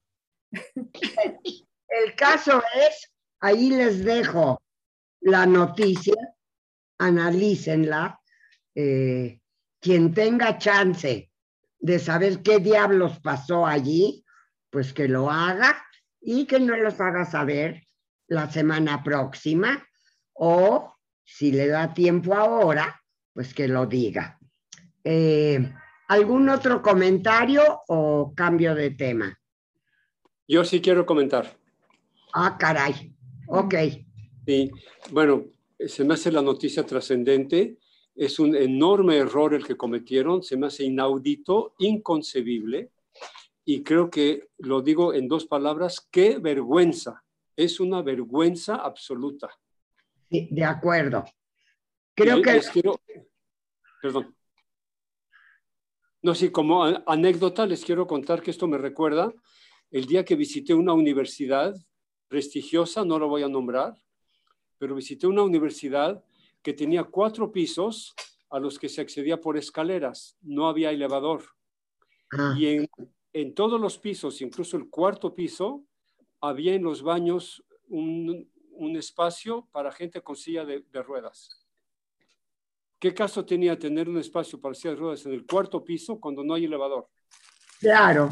El 1.92 2.16
caso 2.16 2.62
es, 2.76 3.12
ahí 3.40 3.72
les 3.72 4.06
dejo 4.06 4.62
la 5.22 5.48
noticia, 5.48 6.16
analícenla. 7.00 8.22
Eh, 8.76 9.42
quien 9.80 10.14
tenga 10.14 10.58
chance 10.58 11.29
de 11.80 12.00
saber 12.00 12.42
qué 12.42 12.60
diablos 12.60 13.20
pasó 13.20 13.66
allí, 13.66 14.24
pues 14.70 14.94
que 14.94 15.08
lo 15.08 15.30
haga 15.30 15.84
y 16.22 16.46
que 16.46 16.60
no 16.60 16.76
los 16.76 17.00
haga 17.00 17.26
saber 17.26 17.88
la 18.28 18.50
semana 18.52 19.04
próxima 19.04 19.86
o 20.34 20.94
si 21.24 21.52
le 21.52 21.68
da 21.68 21.94
tiempo 21.94 22.34
ahora, 22.34 23.02
pues 23.34 23.54
que 23.54 23.68
lo 23.68 23.86
diga. 23.86 24.40
Eh, 25.04 25.74
¿Algún 26.08 26.50
otro 26.50 26.82
comentario 26.82 27.82
o 27.88 28.34
cambio 28.36 28.74
de 28.74 28.92
tema? 28.92 29.40
Yo 30.48 30.64
sí 30.64 30.82
quiero 30.82 31.06
comentar. 31.06 31.56
Ah, 32.34 32.58
caray. 32.58 33.16
Ok. 33.48 33.76
Sí, 34.46 34.72
bueno, 35.12 35.46
se 35.80 36.04
me 36.04 36.16
hace 36.16 36.32
la 36.32 36.42
noticia 36.42 36.86
trascendente 36.86 37.78
es 38.20 38.38
un 38.38 38.54
enorme 38.54 39.16
error 39.16 39.54
el 39.54 39.66
que 39.66 39.78
cometieron, 39.78 40.44
se 40.44 40.58
me 40.58 40.68
hace 40.68 40.84
inaudito, 40.84 41.74
inconcebible, 41.80 42.92
y 43.64 43.82
creo 43.82 44.10
que 44.10 44.50
lo 44.58 44.82
digo 44.82 45.14
en 45.14 45.30
dos 45.30 45.46
palabras, 45.46 46.06
qué 46.12 46.38
vergüenza, 46.38 47.24
es 47.56 47.80
una 47.80 48.02
vergüenza 48.02 48.76
absoluta. 48.76 49.50
Sí, 50.30 50.50
de 50.52 50.66
acuerdo. 50.66 51.24
Creo 52.14 52.42
que... 52.42 52.62
perdón. 54.02 54.36
No, 56.22 56.36
sí, 56.36 56.50
como 56.52 56.84
anécdota 56.84 57.66
les 57.66 57.86
quiero 57.86 58.06
contar 58.06 58.42
que 58.42 58.52
esto 58.52 58.68
me 58.68 58.78
recuerda 58.78 59.34
el 59.92 60.06
día 60.06 60.26
que 60.26 60.36
visité 60.36 60.74
una 60.74 60.92
universidad 60.92 61.74
prestigiosa, 62.28 63.06
no 63.06 63.18
lo 63.18 63.30
voy 63.30 63.44
a 63.44 63.48
nombrar, 63.48 63.96
pero 64.78 64.94
visité 64.94 65.26
una 65.26 65.44
universidad 65.44 66.22
que 66.62 66.74
tenía 66.74 67.04
cuatro 67.04 67.52
pisos 67.52 68.14
a 68.50 68.60
los 68.60 68.80
que 68.80 68.90
se 68.90 69.02
accedía 69.02 69.40
por 69.40 69.58
escaleras, 69.58 70.38
no 70.42 70.68
había 70.68 70.92
elevador. 70.92 71.44
Ah. 72.32 72.56
Y 72.58 72.68
en, 72.68 72.90
en, 73.34 73.54
todos 73.54 73.80
los 73.80 73.98
pisos, 73.98 74.42
incluso 74.42 74.78
el 74.78 74.90
cuarto 74.90 75.34
piso, 75.34 75.86
había 76.42 76.74
en 76.74 76.84
los 76.84 77.02
baños 77.02 77.64
un, 77.88 78.50
un 78.72 78.96
espacio 78.96 79.68
para 79.72 79.92
gente 79.92 80.22
con 80.22 80.36
silla 80.36 80.66
de, 80.66 80.84
de, 80.92 81.04
ruedas. 81.04 81.50
¿Qué 83.00 83.14
caso 83.14 83.46
tenía 83.46 83.78
tener 83.78 84.10
un 84.10 84.18
espacio 84.18 84.60
para 84.60 84.76
silla 84.76 84.92
de 84.92 85.00
ruedas 85.00 85.26
en 85.26 85.34
el 85.34 85.46
cuarto 85.46 85.84
piso 85.84 86.20
cuando 86.20 86.44
no 86.44 86.54
hay 86.54 86.66
elevador? 86.66 87.08
Claro. 87.80 88.30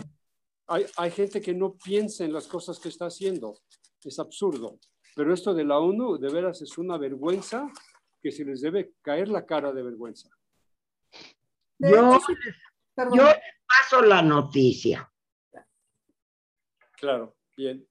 Hay, 0.68 0.86
hay 0.98 1.12
gente 1.12 1.42
que 1.42 1.54
no 1.54 1.76
piensa 1.76 2.26
en 2.26 2.34
las 2.34 2.48
cosas 2.48 2.80
que 2.80 2.90
está 2.90 3.06
haciendo. 3.06 3.60
Es 4.04 4.20
absurdo. 4.20 4.80
Pero 5.16 5.34
esto 5.34 5.54
de 5.54 5.64
la 5.64 5.80
ONU, 5.80 6.18
de 6.18 6.30
veras, 6.30 6.62
es 6.62 6.78
una 6.78 6.98
vergüenza 6.98 7.72
que 8.22 8.32
se 8.32 8.44
les 8.44 8.62
debe 8.62 8.94
caer 9.02 9.28
la 9.30 9.46
cara 9.46 9.72
de 9.72 9.84
vergüenza. 9.84 10.30
yo, 11.80 12.20
yo 13.14 13.26
paso 13.68 14.02
la 14.02 14.22
noticia. 14.22 15.12
Claro, 16.98 17.36
bien. 17.56 17.88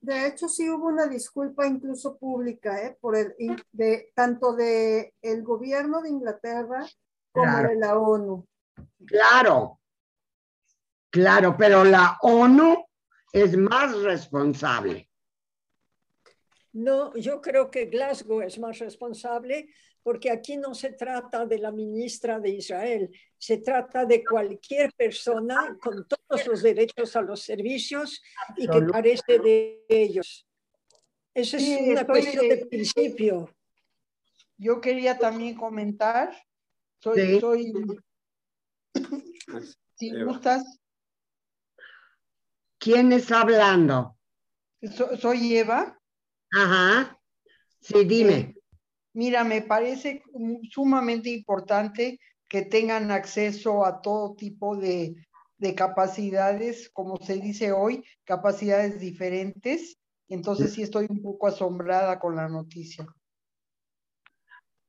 De 0.00 0.26
hecho, 0.26 0.48
sí 0.48 0.68
hubo 0.70 0.86
una 0.86 1.06
disculpa 1.06 1.66
incluso 1.66 2.16
pública, 2.18 2.82
¿eh? 2.82 2.96
por 3.00 3.16
el, 3.16 3.34
de, 3.72 4.12
tanto 4.14 4.54
de 4.54 5.14
el 5.22 5.42
gobierno 5.42 6.00
de 6.02 6.10
Inglaterra 6.10 6.86
como 7.32 7.56
de 7.58 7.76
la 7.76 7.98
ONU. 7.98 8.46
Claro, 9.06 9.80
claro, 11.10 11.56
pero 11.56 11.84
la 11.84 12.16
ONU 12.22 12.86
es 13.32 13.56
más 13.56 13.96
responsable. 14.02 15.07
No, 16.78 17.12
yo 17.16 17.40
creo 17.40 17.72
que 17.72 17.86
Glasgow 17.86 18.40
es 18.40 18.56
más 18.56 18.78
responsable 18.78 19.68
porque 20.00 20.30
aquí 20.30 20.56
no 20.56 20.76
se 20.76 20.92
trata 20.92 21.44
de 21.44 21.58
la 21.58 21.72
ministra 21.72 22.38
de 22.38 22.50
Israel, 22.50 23.10
se 23.36 23.58
trata 23.58 24.04
de 24.04 24.24
cualquier 24.24 24.92
persona 24.92 25.76
con 25.82 26.06
todos 26.06 26.46
los 26.46 26.62
derechos 26.62 27.16
a 27.16 27.22
los 27.22 27.42
servicios 27.42 28.22
y 28.56 28.68
que 28.68 28.86
carece 28.86 29.40
de 29.40 29.84
ellos. 29.88 30.46
Esa 31.34 31.56
es 31.56 31.80
una 31.80 32.06
cuestión 32.06 32.48
de 32.48 32.66
principio. 32.66 33.52
Yo 34.56 34.80
quería 34.80 35.18
también 35.18 35.56
comentar, 35.56 36.30
soy, 37.00 37.40
soy, 37.40 37.72
si 39.96 40.22
gustas. 40.22 40.80
¿Quién 42.78 43.10
está 43.10 43.40
hablando? 43.40 44.16
soy 45.18 45.56
Eva. 45.56 45.97
Ajá. 46.52 47.18
Sí, 47.80 48.04
dime. 48.04 48.34
Eh, 48.34 48.54
mira, 49.12 49.44
me 49.44 49.62
parece 49.62 50.22
sumamente 50.70 51.30
importante 51.30 52.18
que 52.48 52.62
tengan 52.62 53.10
acceso 53.10 53.84
a 53.84 54.00
todo 54.00 54.34
tipo 54.34 54.76
de, 54.76 55.14
de 55.58 55.74
capacidades, 55.74 56.90
como 56.90 57.18
se 57.18 57.38
dice 57.38 57.72
hoy, 57.72 58.04
capacidades 58.24 59.00
diferentes. 59.00 59.98
Entonces 60.28 60.72
sí 60.72 60.82
estoy 60.82 61.06
un 61.08 61.22
poco 61.22 61.46
asombrada 61.46 62.18
con 62.18 62.36
la 62.36 62.48
noticia. 62.48 63.06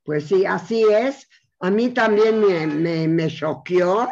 Pues 0.04 0.26
sí, 0.26 0.46
así 0.46 0.84
es. 0.84 1.28
A 1.60 1.70
mí 1.70 1.90
también 1.94 2.40
me, 2.40 2.68
me, 2.68 3.08
me 3.08 3.28
choqueó, 3.28 4.08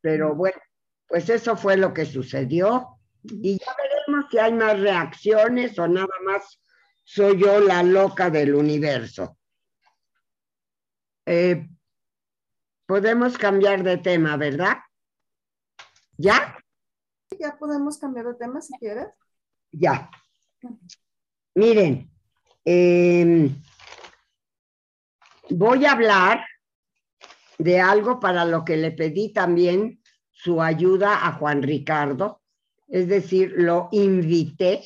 pero 0.00 0.34
bueno, 0.34 0.58
pues 1.06 1.28
eso 1.28 1.56
fue 1.56 1.76
lo 1.76 1.94
que 1.94 2.04
sucedió. 2.04 2.98
Y 3.22 3.58
ya 3.58 3.72
si 4.30 4.38
hay 4.38 4.52
más 4.52 4.78
reacciones 4.78 5.78
o 5.78 5.88
nada 5.88 6.14
más 6.24 6.60
soy 7.04 7.40
yo 7.40 7.60
la 7.60 7.82
loca 7.82 8.30
del 8.30 8.54
universo. 8.54 9.36
Eh, 11.26 11.68
podemos 12.86 13.36
cambiar 13.36 13.82
de 13.82 13.98
tema, 13.98 14.36
¿verdad? 14.36 14.78
¿Ya? 16.16 16.56
Ya 17.38 17.56
podemos 17.58 17.98
cambiar 17.98 18.26
de 18.26 18.34
tema 18.34 18.60
si 18.60 18.72
quieres. 18.78 19.08
Ya. 19.72 20.10
Miren, 21.54 22.10
em, 22.64 23.62
voy 25.50 25.84
a 25.86 25.92
hablar 25.92 26.44
de 27.58 27.80
algo 27.80 28.20
para 28.20 28.44
lo 28.44 28.64
que 28.64 28.76
le 28.76 28.90
pedí 28.92 29.32
también 29.32 30.02
su 30.30 30.62
ayuda 30.62 31.26
a 31.26 31.32
Juan 31.32 31.62
Ricardo 31.62 32.39
es 32.90 33.08
decir, 33.08 33.54
lo 33.56 33.88
invité 33.92 34.82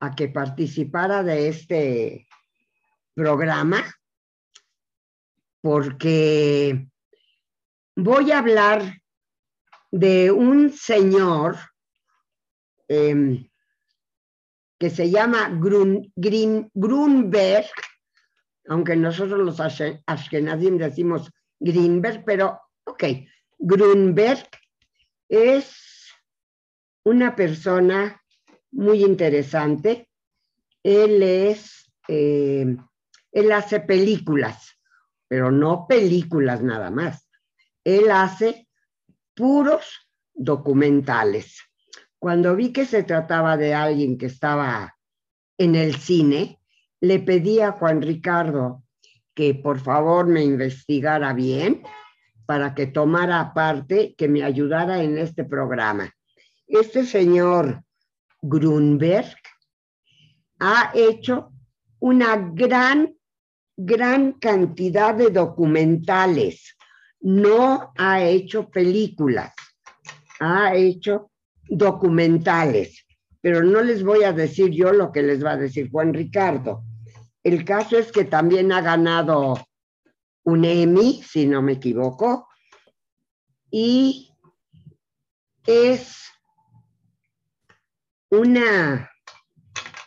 a 0.00 0.14
que 0.14 0.28
participara 0.28 1.22
de 1.22 1.48
este 1.48 2.28
programa 3.14 3.84
porque 5.60 6.88
voy 7.96 8.32
a 8.32 8.38
hablar 8.38 9.02
de 9.90 10.30
un 10.30 10.72
señor 10.72 11.56
em, 12.88 13.50
que 14.78 14.88
se 14.88 15.10
llama 15.10 15.50
Grun, 15.50 16.10
Grunberg, 16.16 17.66
aunque 18.68 18.96
nosotros 18.96 19.40
los 19.40 19.60
Ashkenazim 19.60 20.78
decimos 20.78 21.30
Greenberg, 21.60 22.24
pero 22.24 22.60
ok, 22.84 23.04
Grunberg 23.58 24.48
es 25.28 25.87
una 27.08 27.34
persona 27.34 28.22
muy 28.70 29.02
interesante. 29.02 30.10
Él 30.82 31.22
es, 31.22 31.90
eh, 32.06 32.76
él 33.32 33.52
hace 33.52 33.80
películas, 33.80 34.78
pero 35.26 35.50
no 35.50 35.86
películas 35.88 36.62
nada 36.62 36.90
más. 36.90 37.26
Él 37.82 38.10
hace 38.10 38.68
puros 39.34 40.10
documentales. 40.34 41.58
Cuando 42.18 42.54
vi 42.54 42.72
que 42.72 42.84
se 42.84 43.04
trataba 43.04 43.56
de 43.56 43.74
alguien 43.74 44.18
que 44.18 44.26
estaba 44.26 44.94
en 45.56 45.76
el 45.76 45.94
cine, 45.96 46.60
le 47.00 47.20
pedí 47.20 47.60
a 47.60 47.72
Juan 47.72 48.02
Ricardo 48.02 48.82
que 49.34 49.54
por 49.54 49.78
favor 49.78 50.26
me 50.26 50.42
investigara 50.42 51.32
bien 51.32 51.82
para 52.44 52.74
que 52.74 52.86
tomara 52.86 53.54
parte, 53.54 54.14
que 54.18 54.28
me 54.28 54.42
ayudara 54.42 55.02
en 55.02 55.16
este 55.16 55.44
programa. 55.44 56.12
Este 56.68 57.06
señor 57.06 57.82
Grunberg 58.42 59.38
ha 60.60 60.92
hecho 60.94 61.50
una 61.98 62.36
gran, 62.36 63.16
gran 63.74 64.32
cantidad 64.32 65.14
de 65.14 65.30
documentales. 65.30 66.76
No 67.20 67.94
ha 67.96 68.22
hecho 68.22 68.68
películas, 68.68 69.54
ha 70.40 70.74
hecho 70.74 71.30
documentales, 71.70 73.02
pero 73.40 73.62
no 73.64 73.82
les 73.82 74.04
voy 74.04 74.24
a 74.24 74.32
decir 74.34 74.68
yo 74.68 74.92
lo 74.92 75.10
que 75.10 75.22
les 75.22 75.42
va 75.42 75.52
a 75.52 75.56
decir 75.56 75.90
Juan 75.90 76.12
Ricardo. 76.12 76.84
El 77.42 77.64
caso 77.64 77.96
es 77.96 78.12
que 78.12 78.24
también 78.24 78.72
ha 78.72 78.82
ganado 78.82 79.58
un 80.44 80.64
Emmy, 80.66 81.22
si 81.22 81.46
no 81.46 81.62
me 81.62 81.72
equivoco, 81.72 82.46
y 83.70 84.34
es 85.66 86.28
una 88.30 89.10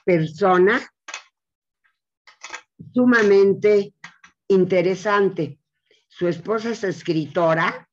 persona 0.06 0.82
sumamente 2.94 3.94
interesante. 4.48 5.60
Su 6.08 6.28
esposa 6.28 6.72
es 6.72 6.84
escritora, 6.84 7.88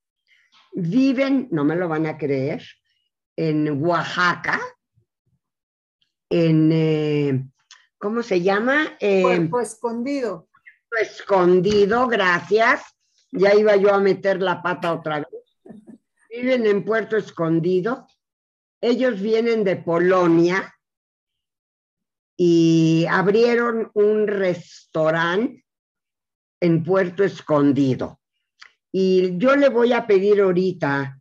viven, 0.73 1.49
no 1.51 1.64
me 1.64 1.77
lo 1.77 1.88
van 1.88 2.07
a 2.07 2.19
creer, 2.19 2.62
en 3.37 3.83
Oaxaca, 3.83 4.61
en, 6.31 6.71
eh, 6.73 7.49
¿cómo 7.99 8.23
se 8.23 8.43
llama? 8.43 8.97
Eh, 9.01 9.49
Escondido. 9.62 10.49
Escondido, 11.01 12.09
gracias. 12.09 12.83
Ya 13.31 13.55
iba 13.55 13.77
yo 13.77 13.95
a 13.95 14.01
meter 14.01 14.43
la 14.43 14.62
pata 14.62 14.93
otra 14.93 15.19
vez. 15.19 15.87
Viven 16.31 16.67
en 16.67 16.85
Puerto 16.85 17.17
Escondido. 17.17 18.07
Ellos 18.81 19.21
vienen 19.21 19.64
de 19.64 19.77
Polonia 19.77 20.75
y 22.37 23.07
abrieron 23.11 23.91
un 23.95 24.29
restaurante 24.29 25.64
en 26.61 26.85
Puerto 26.85 27.25
Escondido. 27.25 28.21
Y 28.93 29.37
yo 29.38 29.57
le 29.57 29.69
voy 29.69 29.93
a 29.93 30.07
pedir 30.07 30.41
ahorita 30.41 31.21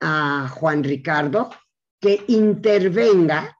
a 0.00 0.48
Juan 0.48 0.84
Ricardo 0.84 1.50
que 2.00 2.24
intervenga 2.28 3.56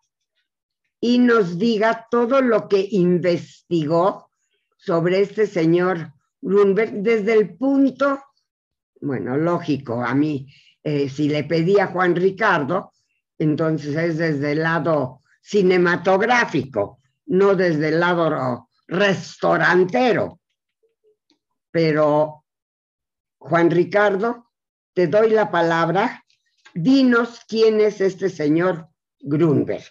y 1.00 1.18
nos 1.18 1.58
diga 1.58 2.06
todo 2.10 2.40
lo 2.40 2.68
que 2.68 2.86
investigó 2.90 4.30
sobre 4.76 5.20
este 5.20 5.46
señor 5.46 6.12
Grunberg 6.40 7.02
desde 7.02 7.34
el 7.34 7.56
punto, 7.56 8.20
bueno, 9.00 9.36
lógico, 9.36 10.02
a 10.02 10.14
mí, 10.14 10.46
eh, 10.82 11.08
si 11.08 11.28
le 11.28 11.44
pedí 11.44 11.78
a 11.78 11.86
Juan 11.86 12.16
Ricardo, 12.16 12.91
entonces 13.42 13.96
es 13.96 14.18
desde 14.18 14.52
el 14.52 14.62
lado 14.62 15.22
cinematográfico, 15.40 17.00
no 17.26 17.54
desde 17.54 17.88
el 17.88 18.00
lado 18.00 18.68
restaurantero. 18.86 20.40
Pero, 21.70 22.44
Juan 23.38 23.70
Ricardo, 23.70 24.50
te 24.92 25.06
doy 25.06 25.30
la 25.30 25.50
palabra 25.50 26.22
Dinos 26.74 27.40
quién 27.46 27.80
es 27.80 28.00
este 28.00 28.30
señor 28.30 28.88
Grunberg. 29.20 29.84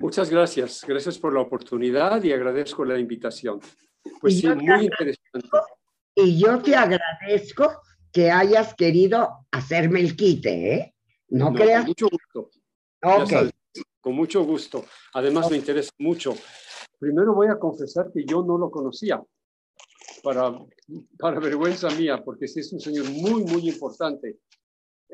Muchas 0.00 0.30
gracias. 0.30 0.84
Gracias 0.86 1.18
por 1.18 1.32
la 1.32 1.40
oportunidad 1.40 2.22
y 2.22 2.32
agradezco 2.32 2.84
la 2.84 2.98
invitación. 2.98 3.60
Pues 4.20 4.40
sí, 4.40 4.48
muy 4.48 4.86
interesante. 4.86 5.48
Y 6.14 6.40
yo 6.40 6.60
te 6.60 6.74
agradezco 6.74 7.82
que 8.12 8.30
hayas 8.30 8.74
querido 8.74 9.46
hacerme 9.52 10.00
el 10.00 10.16
quite, 10.16 10.74
¿eh? 10.74 10.94
No, 11.30 11.52
creas. 11.52 11.80
Con 11.80 11.88
mucho 11.88 12.08
gusto. 12.08 12.50
Ok. 13.02 13.50
con 14.00 14.14
mucho 14.14 14.44
gusto. 14.44 14.84
Además, 15.14 15.50
me 15.50 15.56
interesa 15.56 15.90
mucho. 15.98 16.34
Primero 16.98 17.34
voy 17.34 17.48
a 17.48 17.58
confesar 17.58 18.10
que 18.12 18.24
yo 18.24 18.42
no 18.42 18.58
lo 18.58 18.70
conocía, 18.70 19.22
para, 20.22 20.52
para 21.18 21.40
vergüenza 21.40 21.88
mía, 21.90 22.22
porque 22.24 22.46
sí 22.46 22.60
es 22.60 22.72
un 22.72 22.80
señor 22.80 23.10
muy, 23.10 23.44
muy 23.44 23.68
importante. 23.68 24.38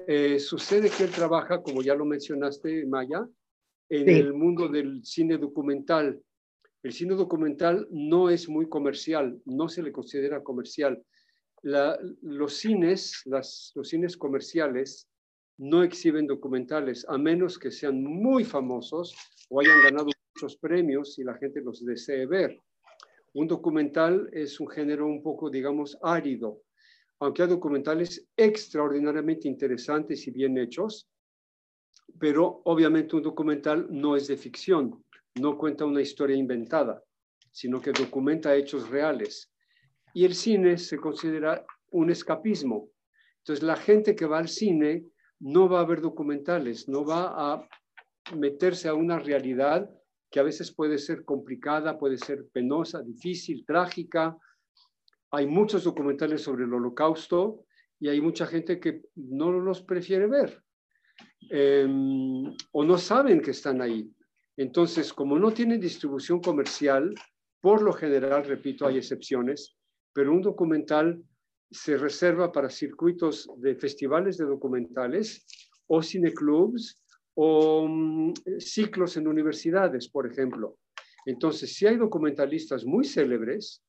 Eh, 0.06 0.38
sucede 0.38 0.90
que 0.90 1.04
él 1.04 1.10
trabaja, 1.10 1.62
como 1.62 1.82
ya 1.82 1.94
lo 1.94 2.04
mencionaste, 2.04 2.86
Maya, 2.86 3.26
en 3.88 4.08
el 4.08 4.34
mundo 4.34 4.68
del 4.68 5.04
cine 5.04 5.38
documental. 5.38 6.20
El 6.82 6.92
cine 6.92 7.14
documental 7.14 7.86
no 7.90 8.30
es 8.30 8.48
muy 8.48 8.68
comercial, 8.68 9.40
no 9.44 9.68
se 9.68 9.82
le 9.82 9.92
considera 9.92 10.42
comercial. 10.42 11.02
los 11.62 12.54
cines, 12.54 13.22
las, 13.24 13.72
los 13.74 13.88
cines 13.88 14.16
comerciales, 14.16 15.08
no 15.58 15.82
exhiben 15.82 16.26
documentales, 16.26 17.06
a 17.08 17.18
menos 17.18 17.58
que 17.58 17.70
sean 17.70 18.02
muy 18.02 18.44
famosos 18.44 19.14
o 19.48 19.60
hayan 19.60 19.82
ganado 19.82 20.10
muchos 20.34 20.56
premios 20.56 21.18
y 21.18 21.24
la 21.24 21.34
gente 21.34 21.60
los 21.60 21.84
desee 21.84 22.26
ver. 22.26 22.60
Un 23.34 23.48
documental 23.48 24.28
es 24.32 24.60
un 24.60 24.68
género 24.68 25.06
un 25.06 25.22
poco, 25.22 25.50
digamos, 25.50 25.98
árido 26.02 26.62
aunque 27.18 27.42
hay 27.42 27.48
documentales 27.48 28.28
extraordinariamente 28.36 29.48
interesantes 29.48 30.26
y 30.26 30.30
bien 30.30 30.58
hechos, 30.58 31.08
pero 32.18 32.60
obviamente 32.64 33.16
un 33.16 33.22
documental 33.22 33.86
no 33.90 34.16
es 34.16 34.26
de 34.26 34.36
ficción, 34.36 35.02
no 35.40 35.56
cuenta 35.56 35.84
una 35.84 36.02
historia 36.02 36.36
inventada, 36.36 37.02
sino 37.50 37.80
que 37.80 37.92
documenta 37.92 38.54
hechos 38.54 38.88
reales. 38.88 39.50
Y 40.12 40.24
el 40.24 40.34
cine 40.34 40.78
se 40.78 40.98
considera 40.98 41.64
un 41.90 42.10
escapismo. 42.10 42.90
Entonces 43.38 43.62
la 43.62 43.76
gente 43.76 44.14
que 44.14 44.26
va 44.26 44.38
al 44.38 44.48
cine 44.48 45.06
no 45.40 45.68
va 45.68 45.80
a 45.80 45.84
ver 45.84 46.00
documentales, 46.00 46.88
no 46.88 47.04
va 47.04 47.54
a 47.54 47.68
meterse 48.34 48.88
a 48.88 48.94
una 48.94 49.18
realidad 49.18 49.90
que 50.30 50.40
a 50.40 50.42
veces 50.42 50.72
puede 50.74 50.98
ser 50.98 51.24
complicada, 51.24 51.98
puede 51.98 52.18
ser 52.18 52.46
penosa, 52.52 53.02
difícil, 53.02 53.64
trágica, 53.64 54.36
hay 55.30 55.46
muchos 55.46 55.84
documentales 55.84 56.42
sobre 56.42 56.64
el 56.64 56.72
holocausto 56.72 57.64
y 57.98 58.08
hay 58.08 58.20
mucha 58.20 58.46
gente 58.46 58.78
que 58.80 59.02
no 59.14 59.50
los 59.52 59.82
prefiere 59.82 60.26
ver 60.26 60.62
em, 61.50 62.54
o 62.72 62.84
no 62.84 62.98
saben 62.98 63.40
que 63.40 63.50
están 63.50 63.80
ahí. 63.80 64.10
Entonces, 64.56 65.12
como 65.12 65.38
no 65.38 65.52
tienen 65.52 65.80
distribución 65.80 66.40
comercial, 66.40 67.14
por 67.60 67.82
lo 67.82 67.92
general, 67.92 68.44
repito, 68.44 68.86
hay 68.86 68.98
excepciones, 68.98 69.76
pero 70.12 70.32
un 70.32 70.40
documental 70.40 71.22
se 71.70 71.96
reserva 71.96 72.52
para 72.52 72.70
circuitos 72.70 73.48
de 73.58 73.74
festivales 73.74 74.36
de 74.36 74.44
documentales 74.44 75.46
o 75.86 76.02
cineclubs 76.02 77.02
o 77.34 77.86
mm, 77.88 78.32
ciclos 78.58 79.16
en 79.16 79.28
universidades, 79.28 80.08
por 80.08 80.26
ejemplo. 80.26 80.78
Entonces, 81.26 81.74
si 81.74 81.86
hay 81.86 81.96
documentalistas 81.96 82.84
muy 82.84 83.04
célebres, 83.04 83.82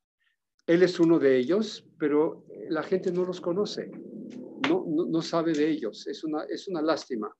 él 0.66 0.84
es 0.84 1.00
uno 1.00 1.18
de 1.18 1.38
ellos, 1.38 1.86
pero 1.98 2.46
la 2.70 2.84
gente 2.84 3.12
no 3.12 3.24
los 3.24 3.40
conoce, 3.40 3.90
no, 4.68 4.86
no, 4.88 5.22
sabe 5.22 5.54
de 5.54 5.70
ellos. 5.70 6.08
Es 6.08 6.24
una, 6.24 6.44
es 6.44 6.68
una 6.68 6.82
lástima. 6.82 7.34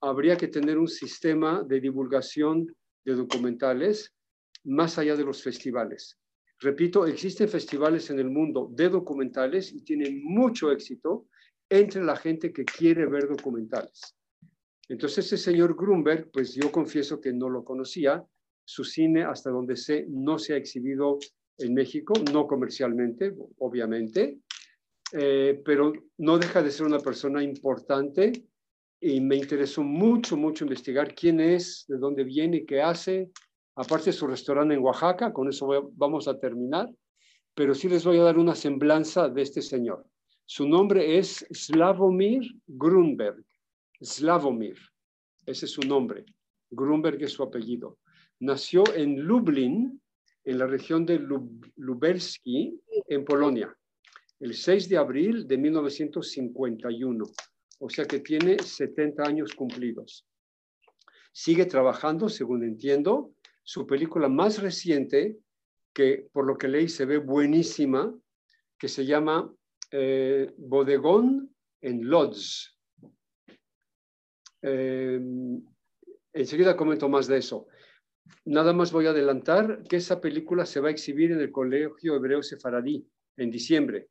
Habría 0.00 0.36
que 0.36 0.48
tener 0.48 0.78
un 0.78 0.88
sistema 0.88 1.62
de 1.62 1.80
divulgación 1.80 2.74
de 3.04 3.14
documentales 3.14 4.14
más 4.64 4.98
allá 4.98 5.14
de 5.14 5.24
los 5.24 5.42
festivales. 5.42 6.18
Repito, 6.60 7.06
existen 7.06 7.48
festivales 7.48 8.10
en 8.10 8.18
el 8.18 8.30
mundo 8.30 8.68
de 8.72 8.88
documentales 8.88 9.72
y 9.72 9.82
tienen 9.82 10.22
mucho 10.24 10.70
éxito 10.70 11.26
entre 11.68 12.04
la 12.04 12.16
gente 12.16 12.52
que 12.52 12.64
quiere 12.64 13.06
ver 13.06 13.28
documentales. 13.28 14.14
Entonces, 14.88 15.26
ese 15.26 15.38
señor 15.38 15.74
Grunberg, 15.76 16.30
pues 16.30 16.54
yo 16.54 16.70
confieso 16.70 17.20
que 17.20 17.32
no 17.32 17.48
lo 17.48 17.64
conocía. 17.64 18.24
Su 18.66 18.84
cine, 18.84 19.24
hasta 19.24 19.50
donde 19.50 19.76
sé, 19.76 20.06
no 20.08 20.38
se 20.38 20.54
ha 20.54 20.56
exhibido 20.56 21.18
en 21.58 21.74
México, 21.74 22.14
no 22.32 22.46
comercialmente, 22.46 23.34
obviamente, 23.58 24.38
eh, 25.12 25.60
pero 25.64 25.92
no 26.18 26.38
deja 26.38 26.62
de 26.62 26.70
ser 26.70 26.86
una 26.86 26.98
persona 26.98 27.42
importante 27.42 28.32
y 29.00 29.20
me 29.20 29.36
interesó 29.36 29.82
mucho, 29.82 30.36
mucho 30.36 30.64
investigar 30.64 31.14
quién 31.14 31.40
es, 31.40 31.84
de 31.88 31.98
dónde 31.98 32.24
viene, 32.24 32.64
qué 32.64 32.80
hace. 32.80 33.30
Aparte 33.76 34.12
su 34.12 34.26
restaurante 34.26 34.74
en 34.74 34.82
Oaxaca, 34.82 35.32
con 35.32 35.48
eso 35.48 35.90
vamos 35.94 36.28
a 36.28 36.38
terminar. 36.38 36.88
pero 37.56 37.72
sí 37.72 37.88
les 37.88 38.04
voy 38.04 38.18
a 38.18 38.24
dar 38.24 38.36
una 38.36 38.56
semblanza 38.56 39.28
de 39.28 39.42
este 39.42 39.62
señor. 39.62 40.04
Su 40.44 40.68
nombre 40.68 41.18
es 41.18 41.46
Slavomir 41.52 42.42
Grunberg. 42.66 43.44
Slavomir, 44.02 44.76
ese 45.46 45.66
es 45.66 45.70
su 45.72 45.82
nombre. 45.82 46.24
Grunberg 46.70 47.22
es 47.22 47.32
su 47.32 47.42
apellido. 47.42 47.98
Nació 48.40 48.82
en 48.94 49.20
Lublin, 49.20 50.00
en 50.44 50.58
la 50.58 50.66
región 50.66 51.06
de 51.06 51.18
Lubelski, 51.76 52.78
en 53.08 53.24
Polonia, 53.24 53.74
el 54.40 54.54
6 54.54 54.88
de 54.88 54.96
abril 54.98 55.46
de 55.46 55.56
1951. 55.56 57.24
O 57.78 57.88
sea 57.88 58.04
que 58.04 58.20
tiene 58.20 58.58
70 58.58 59.22
años 59.22 59.54
cumplidos. 59.54 60.26
Sigue 61.32 61.66
trabajando, 61.66 62.28
según 62.28 62.64
entiendo. 62.64 63.33
Su 63.64 63.86
película 63.86 64.28
más 64.28 64.62
reciente, 64.62 65.38
que 65.92 66.28
por 66.32 66.46
lo 66.46 66.56
que 66.56 66.68
leí 66.68 66.88
se 66.88 67.06
ve 67.06 67.18
buenísima, 67.18 68.14
que 68.78 68.88
se 68.88 69.06
llama 69.06 69.50
eh, 69.90 70.52
Bodegón 70.58 71.54
en 71.80 72.08
Lodz. 72.08 72.76
Eh, 74.62 75.20
enseguida 76.32 76.76
comento 76.76 77.08
más 77.08 77.26
de 77.26 77.38
eso. 77.38 77.66
Nada 78.44 78.72
más 78.72 78.92
voy 78.92 79.06
a 79.06 79.10
adelantar 79.10 79.82
que 79.88 79.96
esa 79.96 80.20
película 80.20 80.66
se 80.66 80.80
va 80.80 80.88
a 80.88 80.92
exhibir 80.92 81.32
en 81.32 81.40
el 81.40 81.52
Colegio 81.52 82.16
Hebreo 82.16 82.42
Sefaradí 82.42 83.06
en 83.36 83.50
diciembre. 83.50 84.08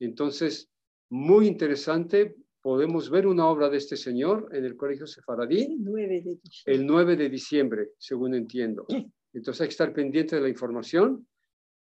Entonces, 0.00 0.70
muy 1.10 1.46
interesante, 1.46 2.36
podemos 2.66 3.10
ver 3.10 3.28
una 3.28 3.46
obra 3.46 3.68
de 3.68 3.76
este 3.76 3.96
señor 3.96 4.48
en 4.50 4.64
el 4.64 4.76
Colegio 4.76 5.06
Sefaradí 5.06 5.62
el 5.62 5.84
9 5.84 6.08
de 6.08 6.40
diciembre, 6.42 6.74
el 6.74 6.84
9 6.84 7.16
de 7.16 7.28
diciembre 7.28 7.90
según 7.96 8.34
entiendo. 8.34 8.84
Entonces 9.32 9.60
hay 9.60 9.68
que 9.68 9.70
estar 9.70 9.92
pendiente 9.92 10.34
de 10.34 10.42
la 10.42 10.48
información, 10.48 11.28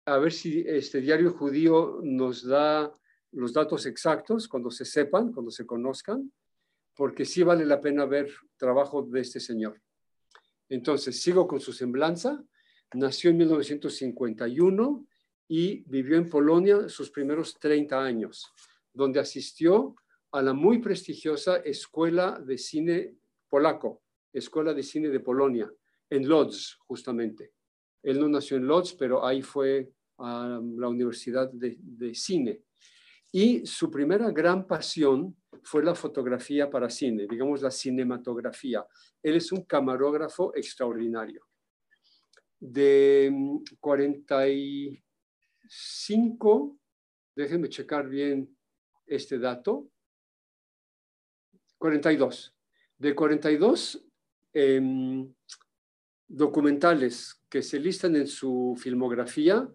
a 0.06 0.18
ver 0.18 0.32
si 0.32 0.64
este 0.66 1.02
diario 1.02 1.34
judío 1.34 2.00
nos 2.04 2.48
da 2.48 2.90
los 3.34 3.52
datos 3.52 3.86
exactos 3.86 4.48
cuando 4.48 4.72
se 4.72 4.86
sepan, 4.86 5.34
cuando 5.34 5.52
se 5.52 5.66
conozcan, 5.66 6.32
porque 6.96 7.26
sí 7.26 7.44
vale 7.44 7.66
la 7.66 7.82
pena 7.82 8.06
ver 8.06 8.30
trabajo 8.56 9.04
de 9.04 9.20
este 9.20 9.42
señor. 9.42 9.78
Entonces, 10.70 11.22
sigo 11.22 11.50
con 11.50 11.60
su 11.60 11.74
semblanza. 11.74 12.42
Nació 12.94 13.32
en 13.32 13.38
1951 13.40 15.06
y 15.50 15.84
vivió 15.90 16.16
en 16.16 16.30
Polonia 16.30 16.88
sus 16.88 17.12
primeros 17.12 17.60
30 17.60 18.02
años, 18.02 18.54
donde 18.94 19.20
asistió 19.20 19.96
a 20.32 20.42
la 20.42 20.54
muy 20.54 20.80
prestigiosa 20.80 21.58
Escuela 21.58 22.40
de 22.40 22.58
Cine 22.58 23.16
Polaco, 23.50 24.04
Escuela 24.32 24.74
de 24.74 24.84
Cine 24.84 25.10
de 25.10 25.20
Polonia, 25.20 25.72
en 26.10 26.28
Lodz, 26.28 26.78
justamente. 26.88 27.54
Él 28.04 28.20
no 28.20 28.28
nació 28.28 28.58
en 28.58 28.68
Lodz, 28.68 28.94
pero 28.94 29.26
ahí 29.26 29.42
fue 29.42 29.92
a 30.18 30.60
la 30.78 30.88
Universidad 30.88 31.52
de, 31.52 31.78
de 31.80 32.16
Cine. 32.16 32.64
Y 33.32 33.66
su 33.66 33.90
primera 33.90 34.30
gran 34.32 34.68
pasión 34.68 35.36
fue 35.64 35.84
la 35.84 35.96
fotografía 35.96 36.70
para 36.70 36.90
cine, 36.90 37.26
digamos 37.30 37.62
la 37.62 37.72
cinematografía. 37.72 38.86
Él 39.22 39.36
es 39.36 39.52
un 39.52 39.64
camarógrafo 39.64 40.56
extraordinario. 40.56 41.46
De 42.60 43.32
45, 43.80 46.80
déjenme 47.36 47.70
checar 47.70 48.10
bien 48.10 48.58
este 49.06 49.38
dato, 49.40 49.90
42. 51.82 52.54
De 53.00 53.16
42 53.16 54.06
em, 54.54 55.34
documentales 56.28 57.42
que 57.50 57.64
se 57.64 57.80
listan 57.80 58.16
en 58.16 58.28
su 58.28 58.78
filmografía, 58.80 59.68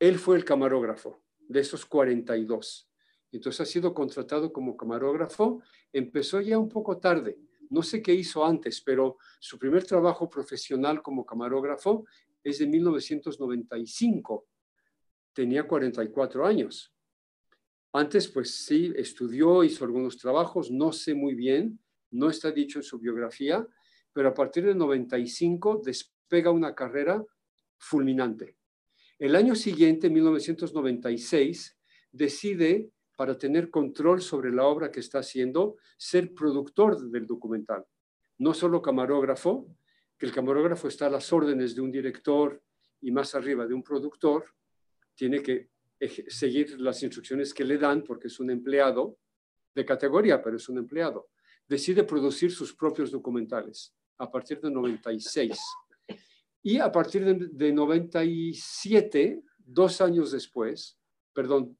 él 0.00 0.18
fue 0.18 0.36
el 0.36 0.44
camarógrafo 0.44 1.22
de 1.48 1.60
esos 1.60 1.86
42. 1.86 2.90
Entonces 3.30 3.60
ha 3.60 3.64
sido 3.64 3.94
contratado 3.94 4.52
como 4.52 4.76
camarógrafo. 4.76 5.62
Empezó 5.92 6.40
ya 6.40 6.58
un 6.58 6.68
poco 6.68 6.98
tarde. 6.98 7.38
No 7.68 7.84
sé 7.84 8.02
qué 8.02 8.12
hizo 8.12 8.44
antes, 8.44 8.80
pero 8.80 9.16
su 9.38 9.56
primer 9.56 9.84
trabajo 9.84 10.28
profesional 10.28 11.00
como 11.00 11.24
camarógrafo 11.24 12.06
es 12.42 12.58
de 12.58 12.66
1995. 12.66 14.48
Tenía 15.32 15.62
44 15.68 16.44
años. 16.44 16.92
Antes, 17.92 18.28
pues 18.28 18.54
sí, 18.64 18.92
estudió, 18.96 19.64
hizo 19.64 19.84
algunos 19.84 20.16
trabajos, 20.16 20.70
no 20.70 20.92
sé 20.92 21.14
muy 21.14 21.34
bien, 21.34 21.80
no 22.12 22.30
está 22.30 22.52
dicho 22.52 22.78
en 22.78 22.84
su 22.84 22.98
biografía, 22.98 23.66
pero 24.12 24.28
a 24.28 24.34
partir 24.34 24.64
de 24.64 24.74
95 24.74 25.82
despega 25.84 26.50
una 26.50 26.74
carrera 26.74 27.24
fulminante. 27.78 28.56
El 29.18 29.34
año 29.34 29.54
siguiente, 29.54 30.08
1996, 30.08 31.78
decide 32.12 32.90
para 33.16 33.36
tener 33.36 33.70
control 33.70 34.22
sobre 34.22 34.50
la 34.50 34.64
obra 34.64 34.90
que 34.90 35.00
está 35.00 35.18
haciendo, 35.18 35.76
ser 35.98 36.32
productor 36.32 37.10
del 37.10 37.26
documental. 37.26 37.84
No 38.38 38.54
solo 38.54 38.80
camarógrafo, 38.80 39.66
que 40.16 40.26
el 40.26 40.32
camarógrafo 40.32 40.88
está 40.88 41.06
a 41.06 41.10
las 41.10 41.32
órdenes 41.32 41.74
de 41.74 41.82
un 41.82 41.90
director 41.90 42.62
y 43.00 43.10
más 43.10 43.34
arriba 43.34 43.66
de 43.66 43.74
un 43.74 43.82
productor, 43.82 44.46
tiene 45.14 45.42
que 45.42 45.68
seguir 46.28 46.80
las 46.80 47.02
instrucciones 47.02 47.52
que 47.52 47.64
le 47.64 47.78
dan 47.78 48.02
porque 48.02 48.28
es 48.28 48.40
un 48.40 48.50
empleado 48.50 49.18
de 49.74 49.84
categoría, 49.84 50.42
pero 50.42 50.56
es 50.56 50.68
un 50.68 50.78
empleado. 50.78 51.30
Decide 51.68 52.04
producir 52.04 52.50
sus 52.50 52.74
propios 52.74 53.10
documentales 53.10 53.94
a 54.18 54.30
partir 54.30 54.60
de 54.60 54.70
96. 54.70 55.58
Y 56.62 56.78
a 56.78 56.90
partir 56.90 57.24
de, 57.24 57.48
de 57.52 57.72
97, 57.72 59.42
dos 59.58 60.00
años 60.00 60.32
después, 60.32 60.98
perdón, 61.32 61.78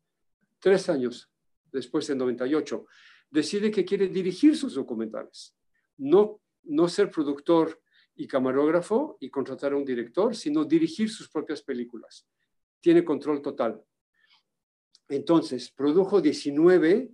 tres 0.59 0.88
años 0.88 1.30
después 1.72 2.09
en 2.11 2.18
98, 2.18 2.87
decide 3.30 3.70
que 3.70 3.85
quiere 3.85 4.09
dirigir 4.09 4.56
sus 4.56 4.74
documentales, 4.74 5.54
no, 5.98 6.40
no 6.64 6.88
ser 6.88 7.11
productor 7.11 7.80
y 8.14 8.26
camarógrafo 8.26 9.16
y 9.20 9.30
contratar 9.30 9.72
a 9.72 9.76
un 9.76 9.85
director, 9.85 10.35
sino 10.35 10.64
dirigir 10.64 11.11
sus 11.11 11.28
propias 11.28 11.62
películas. 11.62 12.26
Tiene 12.80 13.04
control 13.04 13.40
total. 13.40 13.83
Entonces, 15.11 15.73
produjo 15.73 16.20
19 16.20 17.11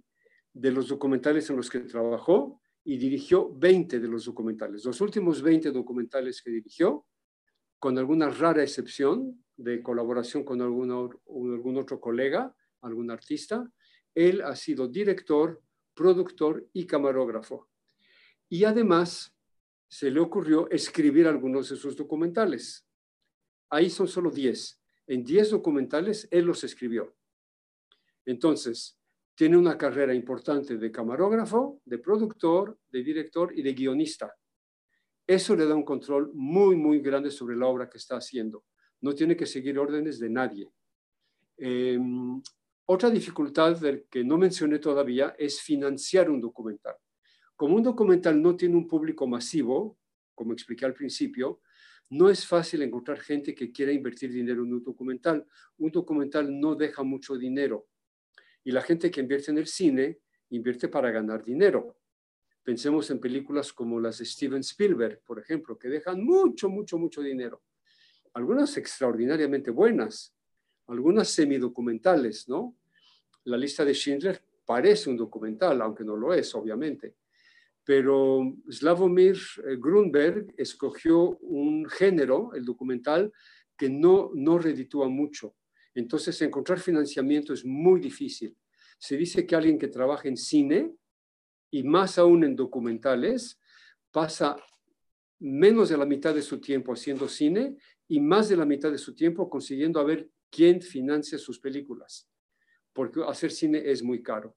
de 0.53 0.71
los 0.71 0.89
documentales 0.89 1.49
en 1.49 1.57
los 1.57 1.71
que 1.71 1.81
trabajó 1.81 2.61
y 2.85 2.99
dirigió 2.99 3.51
20 3.55 3.99
de 3.99 4.07
los 4.07 4.27
documentales. 4.27 4.85
Los 4.85 5.01
últimos 5.01 5.41
20 5.41 5.71
documentales 5.71 6.43
que 6.43 6.51
dirigió, 6.51 7.07
con 7.79 7.97
alguna 7.97 8.29
rara 8.29 8.63
excepción 8.63 9.43
de 9.57 9.83
colaboración 9.83 10.45
con 10.45 10.61
algún, 10.61 10.91
otro 11.79 11.99
colega, 11.99 12.55
algún 12.83 13.11
artista, 13.11 13.67
él 14.15 14.43
ha 14.43 14.55
sido 14.57 14.89
director, 14.89 15.63
productor 15.95 16.69
y 16.75 16.87
camarógrafo. 16.87 17.69
Y 18.49 18.65
además 18.65 19.35
se 19.89 20.11
le 20.11 20.21
ocurrió 20.21 20.71
escribir 20.71 21.27
algunos 21.27 21.71
de 21.71 21.77
sus 21.77 21.97
documentales. 21.97 22.87
Ahí 23.71 23.89
son 23.89 24.07
solo 24.07 24.31
10. 24.31 24.83
En 25.07 25.25
10 25.25 25.51
documentales 25.51 26.29
él 26.31 26.45
los 26.45 26.63
escribió. 26.63 27.17
Entonces, 28.27 28.99
tiene 29.35 29.57
una 29.57 29.79
carrera 29.79 30.15
importante 30.15 30.77
de 30.77 30.91
camarógrafo, 30.91 31.81
de 31.85 31.99
productor, 31.99 32.79
de 32.91 33.03
director 33.03 33.53
y 33.57 33.62
de 33.62 33.73
guionista. 33.73 34.35
Eso 35.27 35.57
le 35.57 35.67
da 35.67 35.75
un 35.75 35.85
control 35.85 36.31
muy, 36.35 36.77
muy 36.77 37.01
grande 37.01 37.31
sobre 37.31 37.57
la 37.57 37.67
obra 37.67 37.89
que 37.89 37.99
está 37.99 38.17
haciendo. 38.17 38.65
No 39.01 39.15
tiene 39.15 39.37
que 39.37 39.47
seguir 39.47 39.79
órdenes 39.79 40.19
de 40.19 40.31
nadie. 40.31 40.71
Em, 41.57 42.41
otra 42.87 43.11
dificultad 43.11 43.79
que 44.11 44.25
no 44.25 44.39
mencioné 44.39 44.79
todavía 44.79 45.35
es 45.39 45.61
financiar 45.61 46.31
un 46.31 46.41
documental. 46.41 46.95
Como 47.57 47.77
un 47.77 47.83
documental 47.83 48.41
no 48.41 48.55
tiene 48.55 48.77
un 48.77 48.87
público 48.87 49.27
masivo, 49.27 49.99
como 50.35 50.53
expliqué 50.53 50.85
al 50.85 50.95
principio, 50.95 51.61
no 52.11 52.31
es 52.31 52.47
fácil 52.47 52.83
encontrar 52.83 53.19
gente 53.19 53.55
que 53.55 53.73
quiera 53.73 53.93
invertir 53.93 54.33
dinero 54.33 54.62
en 54.62 54.75
un 54.75 54.85
documental. 54.85 55.45
Un 55.79 55.91
documental 55.91 56.61
no 56.61 56.77
deja 56.77 57.03
mucho 57.03 57.37
dinero. 57.37 57.89
Y 58.66 58.72
la 58.72 58.83
gente 58.83 59.12
que 59.12 59.20
invierte 59.20 59.52
en 59.52 59.59
el 59.59 59.68
cine 59.68 60.18
invierte 60.50 60.88
para 60.88 61.12
ganar 61.12 61.44
dinero. 61.44 61.98
Pensemos 62.64 63.09
en 63.12 63.20
películas 63.20 63.72
como 63.72 64.00
las 64.00 64.18
de 64.18 64.24
Steven 64.24 64.59
Spielberg, 64.59 65.22
por 65.24 65.38
ejemplo, 65.38 65.79
que 65.79 65.87
dejan 65.87 66.24
mucho, 66.24 66.68
mucho, 66.68 66.98
mucho 66.98 67.22
dinero. 67.22 67.62
Algunas 68.33 68.76
extraordinariamente 68.76 69.70
buenas, 69.70 70.35
algunas 70.88 71.29
semidocumentales, 71.29 72.48
¿no? 72.48 72.74
La 73.44 73.57
lista 73.57 73.85
de 73.85 73.94
Schindler 73.94 74.42
parece 74.64 75.11
un 75.11 75.16
documental, 75.16 75.81
aunque 75.81 76.02
no 76.02 76.16
lo 76.16 76.35
es, 76.35 76.52
obviamente. 76.57 77.14
Pero 77.85 78.52
Slavomir 78.68 79.37
eh, 79.64 79.76
Grunberg 79.79 80.55
escogió 80.57 81.38
un 81.38 81.88
género, 81.88 82.52
el 82.52 82.64
documental, 82.64 83.33
que 83.76 83.88
no, 83.88 84.33
no 84.35 84.59
reditúa 84.59 85.09
mucho. 85.09 85.55
Entonces, 85.97 86.41
encontrar 86.43 86.79
financiamiento 86.79 87.55
es 87.55 87.65
muy 87.65 88.01
difícil. 88.01 88.55
Se 88.99 89.17
dice 89.17 89.47
que 89.47 89.57
alguien 89.57 89.79
que 89.79 89.89
trabaja 89.89 90.29
en 90.29 90.37
cine, 90.37 90.95
y 91.71 91.83
más 91.85 92.19
aún 92.19 92.45
en 92.45 92.55
documentales, 92.55 93.59
pasa 94.11 94.57
menos 95.39 95.89
de 95.89 95.97
la 95.97 96.05
mitad 96.05 96.35
de 96.35 96.43
su 96.43 96.61
tiempo 96.61 96.93
haciendo 96.93 97.29
cine 97.29 97.77
y 98.09 98.21
más 98.21 98.51
de 98.51 98.57
la 98.57 98.67
mitad 98.67 98.91
de 98.93 98.99
su 98.99 99.15
tiempo 99.15 99.49
consiguiendo 99.49 99.99
a 99.99 100.05
ver 100.05 100.29
quién 100.51 100.83
financia 100.83 101.39
sus 101.39 101.59
películas, 101.59 102.29
porque 102.93 103.23
hacer 103.27 103.51
cine 103.51 103.83
es 103.85 104.03
muy 104.03 104.23
caro. 104.23 104.55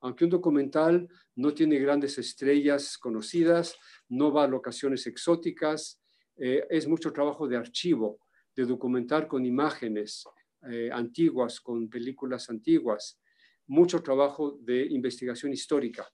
Aunque 0.00 0.24
un 0.24 0.30
documental 0.30 1.06
no 1.36 1.52
tiene 1.52 1.78
grandes 1.78 2.16
estrellas 2.16 2.96
conocidas, 2.96 3.76
no 4.08 4.32
va 4.32 4.44
a 4.44 4.48
locaciones 4.48 5.06
exóticas, 5.06 6.00
eh, 6.36 6.66
es 6.70 6.88
mucho 6.88 7.12
trabajo 7.12 7.46
de 7.46 7.58
archivo, 7.58 8.20
de 8.56 8.64
documentar 8.64 9.28
con 9.28 9.44
imágenes 9.44 10.24
eh, 10.62 10.90
antiguas, 10.92 11.60
con 11.60 11.88
películas 11.88 12.50
antiguas, 12.50 13.20
mucho 13.66 14.02
trabajo 14.02 14.58
de 14.60 14.86
investigación 14.86 15.52
histórica. 15.52 16.08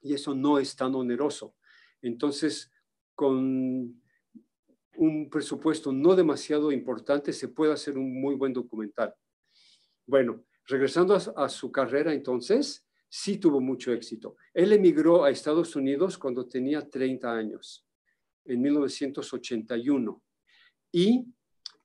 Y 0.00 0.14
eso 0.14 0.34
no 0.34 0.58
es 0.58 0.74
tan 0.76 0.94
oneroso. 0.94 1.56
Entonces, 2.00 2.70
con 3.14 4.02
un 4.96 5.30
presupuesto 5.30 5.92
no 5.92 6.14
demasiado 6.14 6.72
importante, 6.72 7.32
se 7.32 7.48
puede 7.48 7.72
hacer 7.72 7.98
un 7.98 8.20
muy 8.20 8.34
buen 8.34 8.52
documental. 8.52 9.14
Bueno, 10.06 10.44
regresando 10.66 11.14
a, 11.14 11.48
su 11.48 11.70
carrera 11.70 12.12
entonces, 12.12 12.86
sí 13.08 13.38
tuvo 13.38 13.60
mucho 13.60 13.92
éxito. 13.92 14.36
Él 14.54 14.72
emigró 14.72 15.24
a 15.24 15.30
Estados 15.30 15.76
Unidos 15.76 16.18
cuando 16.18 16.48
tenía 16.48 16.88
30 16.88 17.32
años, 17.32 17.86
en 18.44 18.62
1981, 18.62 20.22
y 20.92 21.26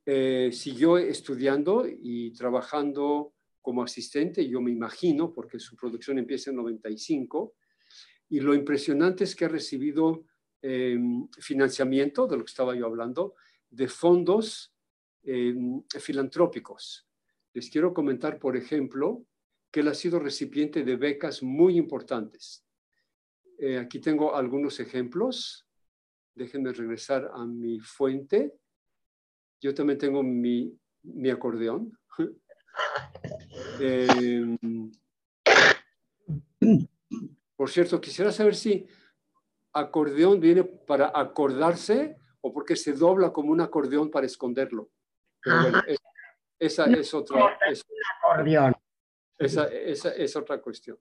eh, 0.05 0.49
siguió 0.51 0.97
estudiando 0.97 1.85
y 1.87 2.31
trabajando 2.33 3.33
como 3.61 3.83
asistente, 3.83 4.47
yo 4.47 4.61
me 4.61 4.71
imagino, 4.71 5.33
porque 5.33 5.59
su 5.59 5.75
producción 5.75 6.17
empieza 6.17 6.49
en 6.49 6.57
95, 6.57 7.53
y 8.29 8.39
lo 8.39 8.55
impresionante 8.55 9.23
es 9.23 9.35
que 9.35 9.45
ha 9.45 9.49
recibido 9.49 10.25
Em, 10.63 11.27
financiamiento, 11.39 12.27
de 12.27 12.37
lo 12.37 12.45
que 12.45 12.51
estaba 12.51 12.75
yo 12.75 12.85
hablando, 12.85 13.33
de 13.71 13.87
fondos 13.87 14.75
em, 15.23 15.81
filantrópicos. 15.99 17.07
Les 17.53 17.69
quiero 17.71 17.93
comentar, 17.95 18.37
por 18.37 18.55
ejemplo, 18.55 19.25
que 19.71 19.79
él 19.79 19.87
ha 19.87 19.95
sido 19.95 20.19
recipiente 20.19 20.83
de 20.83 20.97
becas 20.97 21.41
muy 21.41 21.77
importantes. 21.77 22.63
Eh, 23.57 23.79
aquí 23.79 23.99
tengo 23.99 24.35
algunos 24.35 24.79
ejemplos. 24.79 25.67
Déjenme 26.35 26.73
regresar 26.73 27.31
a 27.33 27.43
mi 27.45 27.79
fuente. 27.79 28.53
Yo 29.61 29.73
también 29.75 29.99
tengo 29.99 30.23
mi, 30.23 30.75
mi 31.03 31.29
acordeón. 31.29 31.97
Em, 33.79 34.57
por 37.55 37.69
cierto, 37.69 38.01
quisiera 38.01 38.31
saber 38.31 38.55
si 38.55 38.87
acordeón 39.73 40.39
viene 40.39 40.63
para 40.63 41.11
acordarse 41.13 42.17
o 42.41 42.51
porque 42.51 42.75
se 42.75 42.93
dobla 42.93 43.31
como 43.31 43.51
un 43.51 43.61
acordeón 43.61 44.09
para 44.09 44.25
esconderlo. 44.25 44.89
Pero 45.43 45.61
bueno, 45.61 45.81
esa 46.59 46.85
es 46.85 47.13
otra. 47.13 47.57
Esa, 49.37 49.67
es 49.67 50.35
otra 50.35 50.61
cuestión. 50.61 50.99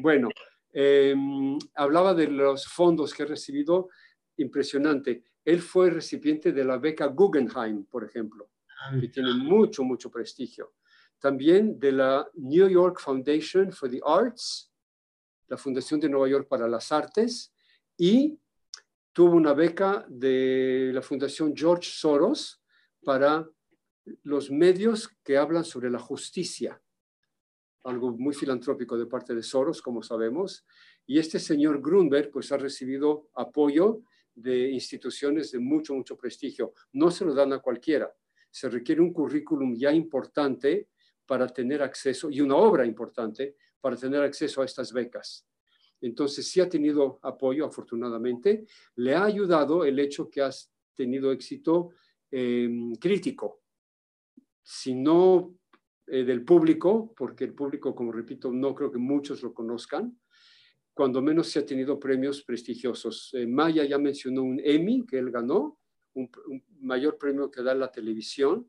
Bueno, 0.00 0.28
em, 0.72 1.58
hablaba 1.74 2.14
de 2.14 2.28
los 2.28 2.66
fondos 2.66 3.12
que 3.12 3.22
ha 3.22 3.26
recibido, 3.26 3.88
impresionante. 4.36 5.24
Él 5.44 5.60
fue 5.60 5.90
recipiente 5.90 6.52
de 6.52 6.64
la 6.64 6.78
beca 6.78 7.06
Guggenheim, 7.06 7.84
por 7.84 8.04
ejemplo, 8.04 8.50
que 9.00 9.08
tiene 9.08 9.34
mucho, 9.34 9.82
mucho 9.82 10.10
prestigio. 10.10 10.74
También 11.18 11.78
de 11.78 11.92
la 11.92 12.28
New 12.34 12.68
York 12.68 13.00
Foundation 13.00 13.72
for 13.72 13.90
the 13.90 14.00
Arts, 14.04 14.72
la 15.48 15.56
Fundación 15.56 16.00
de 16.00 16.08
Nueva 16.08 16.28
York 16.28 16.48
para 16.48 16.68
las 16.68 16.90
Artes, 16.92 17.52
y 17.96 18.38
tuvo 19.12 19.36
una 19.36 19.52
beca 19.52 20.04
de 20.08 20.90
la 20.94 21.02
Fundación 21.02 21.54
George 21.54 21.88
Soros 21.92 22.62
para 23.04 23.48
los 24.22 24.50
medios 24.50 25.08
que 25.22 25.36
hablan 25.36 25.64
sobre 25.64 25.90
la 25.90 25.98
justicia, 25.98 26.80
algo 27.84 28.12
muy 28.12 28.34
filantrópico 28.34 28.96
de 28.96 29.06
parte 29.06 29.34
de 29.34 29.42
Soros, 29.42 29.82
como 29.82 30.02
sabemos. 30.02 30.64
Y 31.06 31.18
este 31.18 31.38
señor 31.38 31.80
Grunberg 31.80 32.30
pues 32.30 32.52
ha 32.52 32.56
recibido 32.56 33.28
apoyo 33.34 34.02
de 34.34 34.70
instituciones 34.70 35.52
de 35.52 35.58
mucho, 35.58 35.94
mucho 35.94 36.16
prestigio. 36.16 36.74
No 36.92 37.10
se 37.10 37.24
lo 37.24 37.34
dan 37.34 37.52
a 37.52 37.58
cualquiera. 37.58 38.12
Se 38.50 38.68
requiere 38.68 39.00
un 39.00 39.12
currículum 39.12 39.74
ya 39.74 39.92
importante 39.92 40.88
para 41.26 41.48
tener 41.48 41.82
acceso 41.82 42.30
y 42.30 42.40
una 42.40 42.56
obra 42.56 42.84
importante 42.84 43.56
para 43.80 43.96
tener 43.96 44.22
acceso 44.22 44.62
a 44.62 44.64
estas 44.64 44.92
becas. 44.92 45.46
Entonces 46.00 46.48
sí 46.48 46.60
ha 46.60 46.68
tenido 46.68 47.18
apoyo, 47.22 47.64
afortunadamente. 47.64 48.66
Le 48.96 49.14
ha 49.14 49.24
ayudado 49.24 49.84
el 49.84 49.98
hecho 49.98 50.28
que 50.28 50.42
has 50.42 50.72
tenido 50.94 51.32
éxito 51.32 51.90
em, 52.30 52.94
crítico, 52.96 53.62
si 54.62 54.94
no 54.94 55.54
eh, 56.06 56.24
del 56.24 56.44
público, 56.44 57.14
porque 57.16 57.44
el 57.44 57.54
público, 57.54 57.94
como 57.94 58.12
repito, 58.12 58.52
no 58.52 58.74
creo 58.74 58.90
que 58.90 58.98
muchos 58.98 59.42
lo 59.42 59.54
conozcan, 59.54 60.18
cuando 60.94 61.22
menos 61.22 61.48
se 61.48 61.60
ha 61.60 61.66
tenido 61.66 61.98
premios 61.98 62.42
prestigiosos. 62.42 63.30
Eh, 63.32 63.46
Maya 63.46 63.84
ya 63.84 63.98
mencionó 63.98 64.42
un 64.42 64.60
Emmy 64.62 65.06
que 65.06 65.18
él 65.18 65.30
ganó, 65.30 65.78
un, 66.14 66.30
mayor 66.80 67.16
premio 67.16 67.50
que 67.50 67.62
da 67.62 67.74
la 67.74 67.90
televisión, 67.90 68.68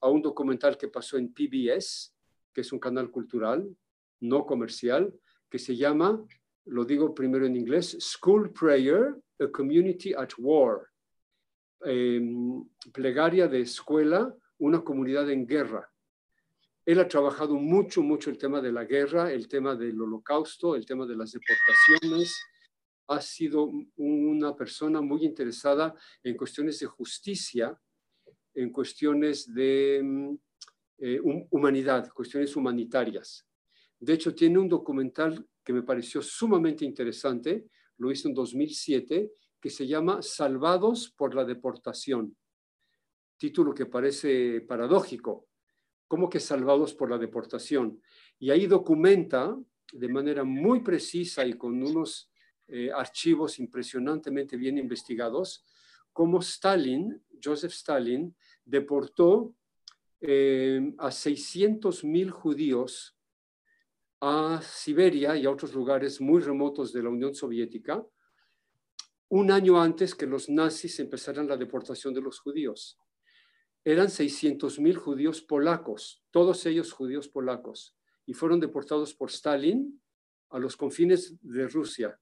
a 0.00 0.08
un 0.08 0.22
documental 0.22 0.76
que 0.76 0.88
pasó 0.88 1.16
en 1.16 1.32
PBS, 1.32 2.12
que 2.52 2.62
es 2.62 2.72
un 2.72 2.80
canal 2.80 3.10
cultural, 3.10 3.68
no 4.20 4.44
comercial, 4.44 5.14
que 5.48 5.58
se 5.58 5.76
llama 5.76 6.24
lo 6.66 6.84
digo 6.84 7.14
primero 7.14 7.46
en 7.46 7.56
inglés, 7.56 7.96
School 8.00 8.52
Prayer, 8.52 9.16
a 9.40 9.48
Community 9.48 10.14
at 10.14 10.30
War. 10.38 10.88
Em, 11.84 12.64
plegaria 12.92 13.48
de 13.48 13.60
escuela, 13.60 14.34
una 14.58 14.82
comunidad 14.82 15.28
en 15.30 15.46
guerra. 15.46 15.91
Él 16.84 16.98
ha 16.98 17.06
trabajado 17.06 17.54
mucho, 17.54 18.02
mucho 18.02 18.28
el 18.30 18.38
tema 18.38 18.60
de 18.60 18.72
la 18.72 18.84
guerra, 18.84 19.32
el 19.32 19.46
tema 19.46 19.76
del 19.76 20.00
holocausto, 20.00 20.74
el 20.74 20.84
tema 20.84 21.06
de 21.06 21.16
las 21.16 21.32
deportaciones. 21.32 22.34
Ha 23.08 23.20
sido 23.20 23.70
una 23.96 24.56
persona 24.56 25.00
muy 25.00 25.24
interesada 25.24 25.94
en 26.24 26.36
cuestiones 26.36 26.80
de 26.80 26.86
justicia, 26.86 27.78
en 28.54 28.70
cuestiones 28.70 29.52
de 29.52 29.98
em, 29.98 30.38
eh, 30.98 31.20
humanidad, 31.50 32.10
cuestiones 32.12 32.56
humanitarias. 32.56 33.46
De 33.98 34.14
hecho, 34.14 34.34
tiene 34.34 34.58
un 34.58 34.68
documental 34.68 35.46
que 35.64 35.72
me 35.72 35.82
pareció 35.82 36.20
sumamente 36.20 36.84
interesante, 36.84 37.68
lo 37.98 38.10
hizo 38.10 38.28
en 38.28 38.34
2007, 38.34 39.30
que 39.60 39.70
se 39.70 39.86
llama 39.86 40.20
Salvados 40.22 41.14
por 41.16 41.36
la 41.36 41.44
deportación. 41.44 42.36
Título 43.36 43.72
que 43.72 43.86
parece 43.86 44.60
paradójico. 44.62 45.46
¿Cómo 46.12 46.28
que 46.28 46.40
salvados 46.40 46.92
por 46.92 47.08
la 47.08 47.16
deportación? 47.16 48.02
Y 48.38 48.50
ahí 48.50 48.66
documenta 48.66 49.58
de 49.94 50.08
manera 50.10 50.44
muy 50.44 50.80
precisa 50.80 51.42
y 51.46 51.54
con 51.54 51.82
unos 51.82 52.30
eh, 52.68 52.90
archivos 52.94 53.58
impresionantemente 53.58 54.58
bien 54.58 54.76
investigados, 54.76 55.64
cómo 56.12 56.40
Stalin, 56.40 57.18
Joseph 57.42 57.72
Stalin, 57.72 58.36
deportó 58.62 59.54
eh, 60.20 60.92
a 60.98 61.10
600 61.10 62.04
mil 62.04 62.30
judíos 62.30 63.16
a 64.20 64.60
Siberia 64.60 65.34
y 65.34 65.46
a 65.46 65.50
otros 65.50 65.72
lugares 65.72 66.20
muy 66.20 66.42
remotos 66.42 66.92
de 66.92 67.04
la 67.04 67.08
Unión 67.08 67.34
Soviética, 67.34 68.04
un 69.30 69.50
año 69.50 69.80
antes 69.80 70.14
que 70.14 70.26
los 70.26 70.50
nazis 70.50 71.00
empezaran 71.00 71.48
la 71.48 71.56
deportación 71.56 72.12
de 72.12 72.20
los 72.20 72.38
judíos. 72.38 72.98
Eran 73.84 74.06
600.000 74.06 74.94
judíos 74.94 75.42
polacos, 75.42 76.22
todos 76.30 76.64
ellos 76.66 76.92
judíos 76.92 77.28
polacos, 77.28 77.96
y 78.26 78.34
fueron 78.34 78.60
deportados 78.60 79.14
por 79.14 79.30
Stalin 79.30 80.00
a 80.50 80.58
los 80.58 80.76
confines 80.76 81.36
de 81.42 81.66
Rusia 81.66 82.18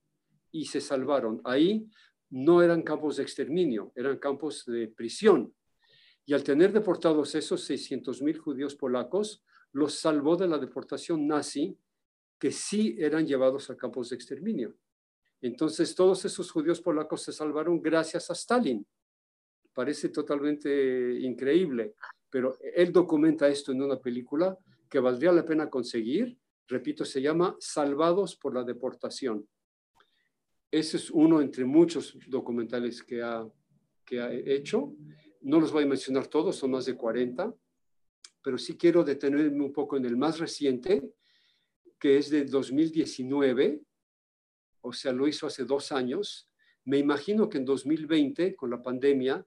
y 0.51 0.65
se 0.65 0.81
salvaron. 0.81 1.41
Ahí 1.45 1.87
no 2.31 2.63
eran 2.63 2.83
campos 2.83 3.17
de 3.17 3.25
exterminio, 3.25 3.93
eran 3.95 4.19
campos 4.19 4.65
de 4.65 4.89
prisión. 4.89 5.55
Y 6.25 6.33
al 6.33 6.45
tener 6.45 6.73
deportados 6.73 7.35
esos 7.35 7.69
600.000 7.69 8.39
judíos 8.39 8.77
polacos, 8.77 9.43
los 9.73 9.95
salvó 9.95 10.37
de 10.37 10.49
la 10.49 10.59
deportación 10.59 11.27
nazi 11.27 11.77
que 12.39 12.53
sí 12.53 12.97
eran 12.99 13.27
llevados 13.27 13.69
a 13.69 13.77
campos 13.77 14.11
de 14.11 14.17
exterminio. 14.17 14.75
Entonces, 15.43 15.95
todos 15.95 16.25
esos 16.25 16.51
judíos 16.51 16.81
polacos 16.81 17.23
se 17.23 17.33
salvaron 17.33 17.81
gracias 17.83 18.31
a 18.31 18.35
Stalin. 18.35 18.87
Parece 19.81 20.11
totalmente 20.11 21.19
increíble, 21.21 21.95
pero 22.29 22.59
él 22.61 22.93
documenta 22.93 23.49
esto 23.49 23.73
en 23.73 23.81
una 23.81 23.99
película 23.99 24.59
que 24.91 24.99
valdría 24.99 25.33
la 25.33 25.43
pena 25.43 25.71
conseguir. 25.71 26.37
Repito, 26.69 27.03
se 27.03 27.23
llama 27.23 27.57
Salvados 27.59 28.37
por 28.37 28.55
la 28.55 28.63
deportación. 28.63 29.49
Ese 30.71 30.99
es 30.99 31.11
uno 31.11 31.41
entre 31.41 31.65
muchos 31.65 32.15
documentales 32.27 33.03
que 33.03 33.23
ha, 33.23 33.49
que 34.05 34.21
ha 34.21 34.31
hecho. 34.31 34.93
No 35.41 35.59
los 35.59 35.73
voy 35.73 35.85
a 35.85 35.87
mencionar 35.87 36.27
todos, 36.27 36.57
son 36.57 36.73
más 36.73 36.85
de 36.85 36.95
40, 36.95 37.51
pero 38.45 38.59
sí 38.59 38.77
quiero 38.77 39.03
detenerme 39.03 39.65
un 39.65 39.73
poco 39.73 39.97
en 39.97 40.05
el 40.05 40.19
más 40.19 40.39
reciente, 40.39 41.11
que 41.99 42.19
es 42.19 42.29
de 42.29 42.45
2019, 42.45 43.81
o 44.83 44.93
sea, 44.93 45.13
lo 45.13 45.27
hizo 45.27 45.47
hace 45.47 45.65
dos 45.65 45.91
años. 45.91 46.51
Me 46.85 46.99
imagino 46.99 47.49
que 47.49 47.57
en 47.57 47.65
2020, 47.65 48.55
con 48.57 48.69
la 48.69 48.83
pandemia, 48.83 49.43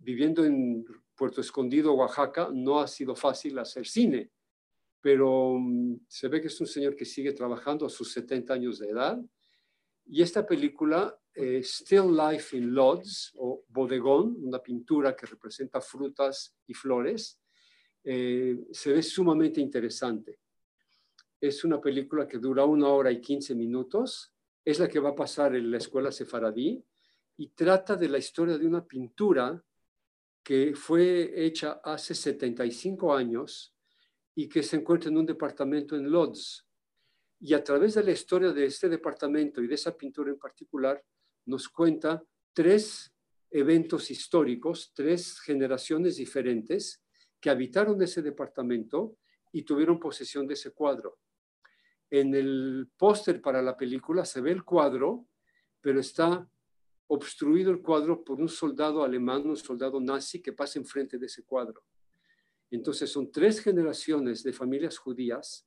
viviendo 0.00 0.44
en 0.44 0.84
Puerto 1.14 1.40
Escondido, 1.40 1.94
Oaxaca, 1.94 2.50
no 2.52 2.80
ha 2.80 2.88
sido 2.88 3.14
fácil 3.14 3.58
hacer 3.58 3.86
cine, 3.86 4.30
pero 5.00 5.58
mm, 5.58 6.00
se 6.08 6.28
ve 6.28 6.40
que 6.40 6.48
es 6.48 6.60
un 6.60 6.66
señor 6.66 6.96
que 6.96 7.04
sigue 7.04 7.32
trabajando 7.32 7.86
a 7.86 7.90
sus 7.90 8.12
70 8.12 8.54
años 8.54 8.78
de 8.78 8.88
edad. 8.88 9.18
Y 10.06 10.22
esta 10.22 10.46
película, 10.46 11.16
eh, 11.34 11.60
Still 11.62 12.16
Life 12.16 12.56
in 12.56 12.74
Lodz, 12.74 13.32
o 13.36 13.64
Bodegón, 13.68 14.36
una 14.40 14.60
pintura 14.60 15.14
que 15.14 15.26
representa 15.26 15.80
frutas 15.80 16.56
y 16.66 16.74
flores, 16.74 17.38
eh, 18.02 18.58
se 18.72 18.92
ve 18.92 19.02
sumamente 19.02 19.60
interesante. 19.60 20.40
Es 21.38 21.64
una 21.64 21.80
película 21.80 22.26
que 22.26 22.38
dura 22.38 22.64
una 22.64 22.88
hora 22.88 23.10
y 23.10 23.20
15 23.20 23.54
minutos, 23.54 24.32
es 24.64 24.78
la 24.78 24.88
que 24.88 25.00
va 25.00 25.10
a 25.10 25.14
pasar 25.14 25.54
en 25.54 25.70
la 25.70 25.78
escuela 25.78 26.10
sefaradí 26.10 26.82
y 27.36 27.48
trata 27.48 27.96
de 27.96 28.08
la 28.08 28.18
historia 28.18 28.58
de 28.58 28.66
una 28.66 28.86
pintura 28.86 29.62
que 30.42 30.74
fue 30.74 31.32
hecha 31.36 31.80
hace 31.84 32.14
75 32.14 33.14
años 33.14 33.74
y 34.34 34.48
que 34.48 34.62
se 34.62 34.76
encuentra 34.76 35.10
en 35.10 35.18
un 35.18 35.26
departamento 35.26 35.96
en 35.96 36.10
Lodz. 36.10 36.66
Y 37.40 37.54
a 37.54 37.62
través 37.62 37.94
de 37.94 38.02
la 38.02 38.12
historia 38.12 38.52
de 38.52 38.66
este 38.66 38.88
departamento 38.88 39.62
y 39.62 39.66
de 39.66 39.74
esa 39.74 39.96
pintura 39.96 40.30
en 40.30 40.38
particular, 40.38 41.02
nos 41.46 41.68
cuenta 41.68 42.22
tres 42.52 43.12
eventos 43.50 44.10
históricos, 44.10 44.92
tres 44.94 45.40
generaciones 45.40 46.16
diferentes 46.16 47.02
que 47.40 47.50
habitaron 47.50 48.00
ese 48.02 48.22
departamento 48.22 49.16
y 49.52 49.62
tuvieron 49.62 49.98
posesión 49.98 50.46
de 50.46 50.54
ese 50.54 50.72
cuadro. 50.72 51.18
En 52.10 52.34
el 52.34 52.90
póster 52.96 53.40
para 53.40 53.62
la 53.62 53.76
película 53.76 54.24
se 54.24 54.40
ve 54.40 54.52
el 54.52 54.64
cuadro, 54.64 55.26
pero 55.80 56.00
está 56.00 56.48
obstruido 57.12 57.72
el 57.72 57.82
cuadro 57.82 58.22
por 58.22 58.40
un 58.40 58.48
soldado 58.48 59.02
alemán, 59.02 59.44
un 59.44 59.56
soldado 59.56 60.00
nazi 60.00 60.40
que 60.40 60.52
pasa 60.52 60.78
enfrente 60.78 61.18
de 61.18 61.26
ese 61.26 61.42
cuadro. 61.42 61.82
Entonces 62.70 63.10
son 63.10 63.32
tres 63.32 63.60
generaciones 63.60 64.44
de 64.44 64.52
familias 64.52 64.96
judías 64.96 65.66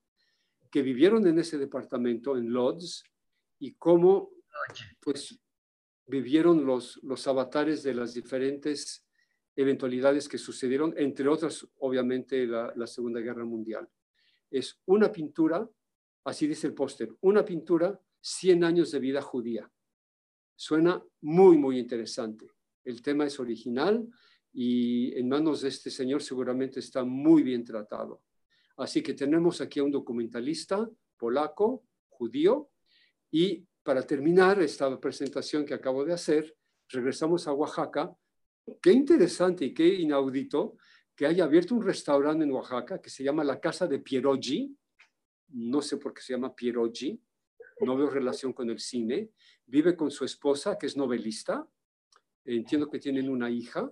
que 0.71 0.81
vivieron 0.81 1.27
en 1.27 1.37
ese 1.37 1.57
departamento, 1.57 2.37
en 2.37 2.51
Lodz, 2.51 3.03
y 3.59 3.73
cómo 3.73 4.31
pues, 5.01 5.37
vivieron 6.07 6.65
los, 6.65 6.97
los 7.03 7.27
avatares 7.27 7.83
de 7.83 7.93
las 7.93 8.13
diferentes 8.13 9.05
eventualidades 9.53 10.29
que 10.29 10.37
sucedieron, 10.37 10.93
entre 10.97 11.27
otras, 11.27 11.67
obviamente, 11.79 12.47
la, 12.47 12.71
la 12.77 12.87
Segunda 12.87 13.19
Guerra 13.19 13.43
Mundial. 13.43 13.87
Es 14.49 14.79
una 14.85 15.11
pintura, 15.11 15.69
así 16.23 16.47
dice 16.47 16.67
el 16.67 16.73
póster, 16.73 17.13
una 17.19 17.43
pintura, 17.43 17.99
100 18.21 18.63
años 18.63 18.91
de 18.91 18.99
vida 18.99 19.21
judía. 19.21 19.69
Suena 20.55 21.03
muy, 21.21 21.57
muy 21.57 21.79
interesante. 21.79 22.47
El 22.83 23.01
tema 23.01 23.25
es 23.25 23.39
original 23.39 24.07
y 24.51 25.17
en 25.17 25.29
manos 25.29 25.61
de 25.61 25.69
este 25.69 25.89
señor 25.89 26.21
seguramente 26.21 26.79
está 26.79 27.03
muy 27.03 27.43
bien 27.43 27.63
tratado. 27.63 28.23
Así 28.77 29.01
que 29.01 29.13
tenemos 29.13 29.61
aquí 29.61 29.79
a 29.79 29.83
un 29.83 29.91
documentalista 29.91 30.89
polaco, 31.17 31.85
judío, 32.09 32.69
y 33.31 33.65
para 33.81 34.03
terminar 34.03 34.61
esta 34.61 34.99
presentación 34.99 35.65
que 35.65 35.73
acabo 35.73 36.05
de 36.05 36.13
hacer, 36.13 36.55
regresamos 36.89 37.47
a 37.47 37.53
Oaxaca. 37.53 38.15
Qué 38.81 38.91
interesante 38.91 39.65
y 39.65 39.73
qué 39.73 39.87
inaudito 39.87 40.77
que 41.15 41.25
haya 41.25 41.43
abierto 41.43 41.75
un 41.75 41.83
restaurante 41.83 42.43
en 42.43 42.51
Oaxaca 42.51 43.01
que 43.01 43.09
se 43.09 43.23
llama 43.23 43.43
la 43.43 43.59
Casa 43.59 43.87
de 43.87 43.99
Pierogi. 43.99 44.75
No 45.49 45.81
sé 45.81 45.97
por 45.97 46.13
qué 46.13 46.21
se 46.21 46.33
llama 46.33 46.55
Pierogi, 46.55 47.21
no 47.81 47.97
veo 47.97 48.09
relación 48.09 48.53
con 48.53 48.69
el 48.69 48.79
cine, 48.79 49.31
vive 49.73 49.95
con 49.95 50.11
su 50.11 50.23
esposa, 50.23 50.77
que 50.77 50.85
es 50.85 50.95
novelista, 50.95 51.67
entiendo 52.45 52.91
que 52.91 52.99
tienen 52.99 53.27
una 53.27 53.49
hija, 53.49 53.91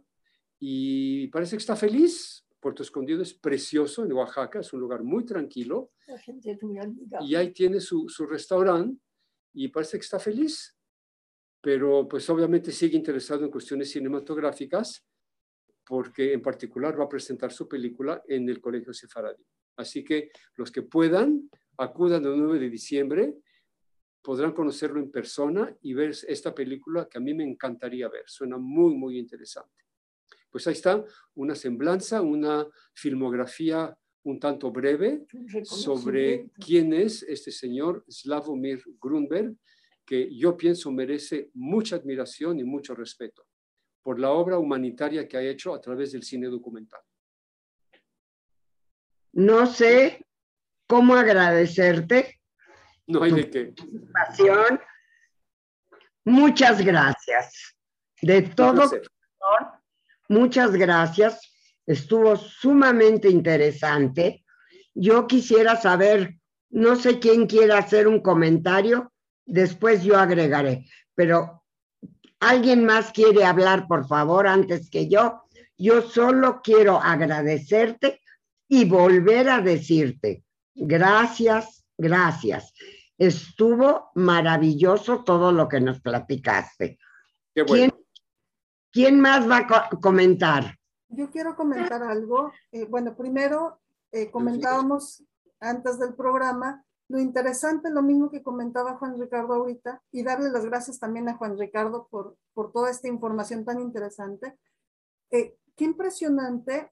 y 0.59 1.27
parece 1.29 1.55
que 1.55 1.61
está 1.61 1.75
feliz. 1.75 2.45
Puerto 2.59 2.83
Escondido 2.83 3.23
es 3.23 3.33
precioso 3.33 4.05
en 4.05 4.13
Oaxaca, 4.13 4.59
es 4.59 4.71
un 4.73 4.79
lugar 4.79 5.01
muy 5.01 5.25
tranquilo. 5.25 5.93
y 7.21 7.33
ahí 7.33 7.51
tiene 7.51 7.79
su, 7.79 8.07
su 8.07 8.27
restaurante 8.27 9.01
y 9.53 9.69
parece 9.69 9.97
que 9.97 10.03
está 10.03 10.19
feliz. 10.19 10.77
Pero 11.59 12.07
pues 12.07 12.29
obviamente 12.29 12.71
sigue 12.71 12.95
interesado 12.95 13.43
en 13.43 13.49
cuestiones 13.49 13.89
cinematográficas 13.89 15.03
porque 15.83 16.33
en 16.33 16.43
particular 16.43 16.99
va 16.99 17.05
a 17.05 17.09
presentar 17.09 17.51
su 17.51 17.67
película 17.67 18.21
en 18.27 18.47
el 18.47 18.61
Colegio 18.61 18.93
Sefaradí. 18.93 19.43
Así 19.77 20.03
que 20.03 20.29
los 20.57 20.71
que 20.71 20.83
puedan, 20.83 21.49
acudan 21.77 22.23
el 22.25 22.37
9 22.37 22.59
de 22.59 22.69
diciembre 22.69 23.35
podrán 24.21 24.51
conocerlo 24.51 24.99
en 24.99 25.11
persona 25.11 25.75
y 25.81 25.93
ver 25.93 26.15
esta 26.27 26.53
película 26.53 27.07
que 27.09 27.17
a 27.17 27.21
mí 27.21 27.33
me 27.33 27.43
encantaría 27.43 28.07
ver. 28.07 28.23
Suena 28.27 28.57
muy, 28.57 28.95
muy 28.95 29.17
interesante. 29.17 29.83
Pues 30.49 30.67
ahí 30.67 30.73
está 30.73 31.03
una 31.35 31.55
semblanza, 31.55 32.21
una 32.21 32.67
filmografía 32.93 33.97
un 34.23 34.39
tanto 34.39 34.71
breve 34.71 35.25
sobre 35.63 36.49
quién 36.63 36.93
es 36.93 37.23
este 37.23 37.51
señor 37.51 38.05
Slavomir 38.07 38.83
Grunberg, 39.01 39.55
que 40.05 40.33
yo 40.35 40.55
pienso 40.55 40.91
merece 40.91 41.49
mucha 41.53 41.95
admiración 41.95 42.59
y 42.59 42.63
mucho 42.63 42.93
respeto 42.93 43.47
por 44.03 44.19
la 44.19 44.31
obra 44.31 44.57
humanitaria 44.57 45.27
que 45.27 45.37
ha 45.37 45.43
hecho 45.43 45.73
a 45.73 45.81
través 45.81 46.11
del 46.11 46.23
cine 46.23 46.47
documental. 46.47 47.01
No 49.33 49.65
sé 49.65 50.25
cómo 50.87 51.15
agradecerte 51.15 52.40
no 53.11 53.23
hay 53.23 53.31
de 53.31 53.49
qué. 53.49 53.73
Muchas 56.23 56.81
gracias. 56.83 57.75
De 58.21 58.41
todo 58.43 58.89
muchas 60.29 60.71
gracias. 60.73 61.41
Estuvo 61.85 62.35
sumamente 62.35 63.29
interesante. 63.29 64.45
Yo 64.93 65.27
quisiera 65.27 65.75
saber, 65.75 66.37
no 66.69 66.95
sé 66.95 67.19
quién 67.19 67.47
quiera 67.47 67.79
hacer 67.79 68.07
un 68.07 68.21
comentario, 68.21 69.11
después 69.45 70.03
yo 70.03 70.17
agregaré, 70.17 70.85
pero 71.15 71.63
alguien 72.39 72.85
más 72.85 73.11
quiere 73.11 73.43
hablar, 73.43 73.87
por 73.87 74.07
favor, 74.07 74.47
antes 74.47 74.89
que 74.89 75.07
yo. 75.09 75.43
Yo 75.77 76.03
solo 76.03 76.61
quiero 76.63 77.01
agradecerte 77.01 78.21
y 78.67 78.85
volver 78.85 79.49
a 79.49 79.61
decirte 79.61 80.43
gracias, 80.75 81.85
gracias. 81.97 82.73
Estuvo 83.21 84.09
maravilloso 84.15 85.23
todo 85.23 85.51
lo 85.51 85.67
que 85.67 85.79
nos 85.79 86.01
platicaste. 86.01 86.97
¿Quién, 88.91 89.21
más 89.21 89.47
va 89.47 89.57
a 89.57 89.89
comentar? 90.01 90.75
Yo 91.07 91.29
quiero 91.29 91.55
comentar 91.55 92.01
algo. 92.01 92.51
Eh, 92.71 92.85
bueno, 92.85 93.15
primero 93.15 93.79
eh, 94.11 94.31
comentábamos 94.31 95.23
antes 95.59 95.99
del 95.99 96.15
programa 96.15 96.83
lo 97.09 97.19
interesante, 97.19 97.91
lo 97.91 98.01
mismo 98.01 98.31
que 98.31 98.41
comentaba 98.41 98.97
Juan 98.97 99.19
Ricardo 99.19 99.53
ahorita, 99.53 100.01
y 100.11 100.23
darle 100.23 100.49
las 100.49 100.65
gracias 100.65 100.97
también 100.97 101.29
a 101.29 101.37
Juan 101.37 101.59
Ricardo 101.59 102.07
por, 102.09 102.37
por 102.55 102.71
toda 102.71 102.89
esta 102.89 103.07
información 103.07 103.65
tan 103.65 103.79
interesante. 103.81 104.57
Eh, 105.29 105.57
qué 105.75 105.83
impresionante 105.83 106.91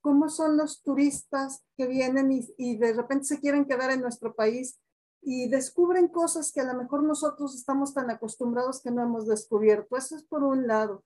cómo 0.00 0.30
son 0.30 0.56
los 0.56 0.82
turistas 0.82 1.62
que 1.76 1.86
vienen 1.86 2.32
y, 2.32 2.48
y, 2.56 2.78
de 2.78 2.94
repente 2.94 3.24
se 3.24 3.40
quieren 3.40 3.66
quedar 3.66 3.90
en 3.90 4.00
nuestro 4.00 4.34
país 4.34 4.80
y 5.22 5.48
descubren 5.48 6.08
cosas 6.08 6.52
que 6.52 6.60
a 6.60 6.64
lo 6.64 6.74
mejor 6.74 7.02
nosotros 7.02 7.54
estamos 7.54 7.92
tan 7.92 8.10
acostumbrados 8.10 8.80
que 8.82 8.90
no 8.90 9.02
hemos 9.02 9.26
descubierto. 9.26 9.96
Eso 9.96 10.16
es 10.16 10.22
por 10.22 10.42
un 10.42 10.66
lado. 10.66 11.04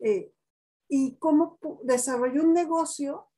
Eh, 0.00 0.32
y 0.88 1.16
cómo 1.16 1.58
desarrolló 1.84 2.42
un 2.42 2.52
negocio 2.52 3.28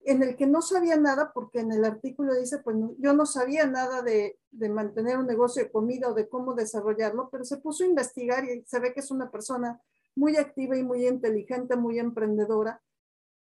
en 0.00 0.22
el 0.22 0.36
que 0.36 0.46
no 0.46 0.62
sabía 0.62 0.96
nada, 0.96 1.32
porque 1.32 1.60
en 1.60 1.72
el 1.72 1.84
artículo 1.84 2.34
dice, 2.34 2.58
pues 2.58 2.76
yo 2.98 3.12
no 3.12 3.26
sabía 3.26 3.66
nada 3.66 4.02
de, 4.02 4.38
de, 4.50 4.68
mantener 4.68 5.18
un 5.18 5.26
negocio 5.26 5.62
de 5.62 5.70
comida 5.70 6.08
o 6.08 6.14
de 6.14 6.28
cómo 6.28 6.54
desarrollarlo, 6.54 7.28
pero 7.30 7.44
se 7.44 7.58
puso 7.58 7.84
a 7.84 7.88
investigar 7.88 8.44
y 8.44 8.64
se 8.64 8.80
ve 8.80 8.92
que 8.92 9.00
es 9.00 9.10
una 9.10 9.30
persona 9.30 9.80
muy 10.14 10.36
activa 10.36 10.76
y 10.76 10.82
muy 10.82 11.06
inteligente, 11.06 11.76
muy 11.76 11.98
emprendedora. 11.98 12.82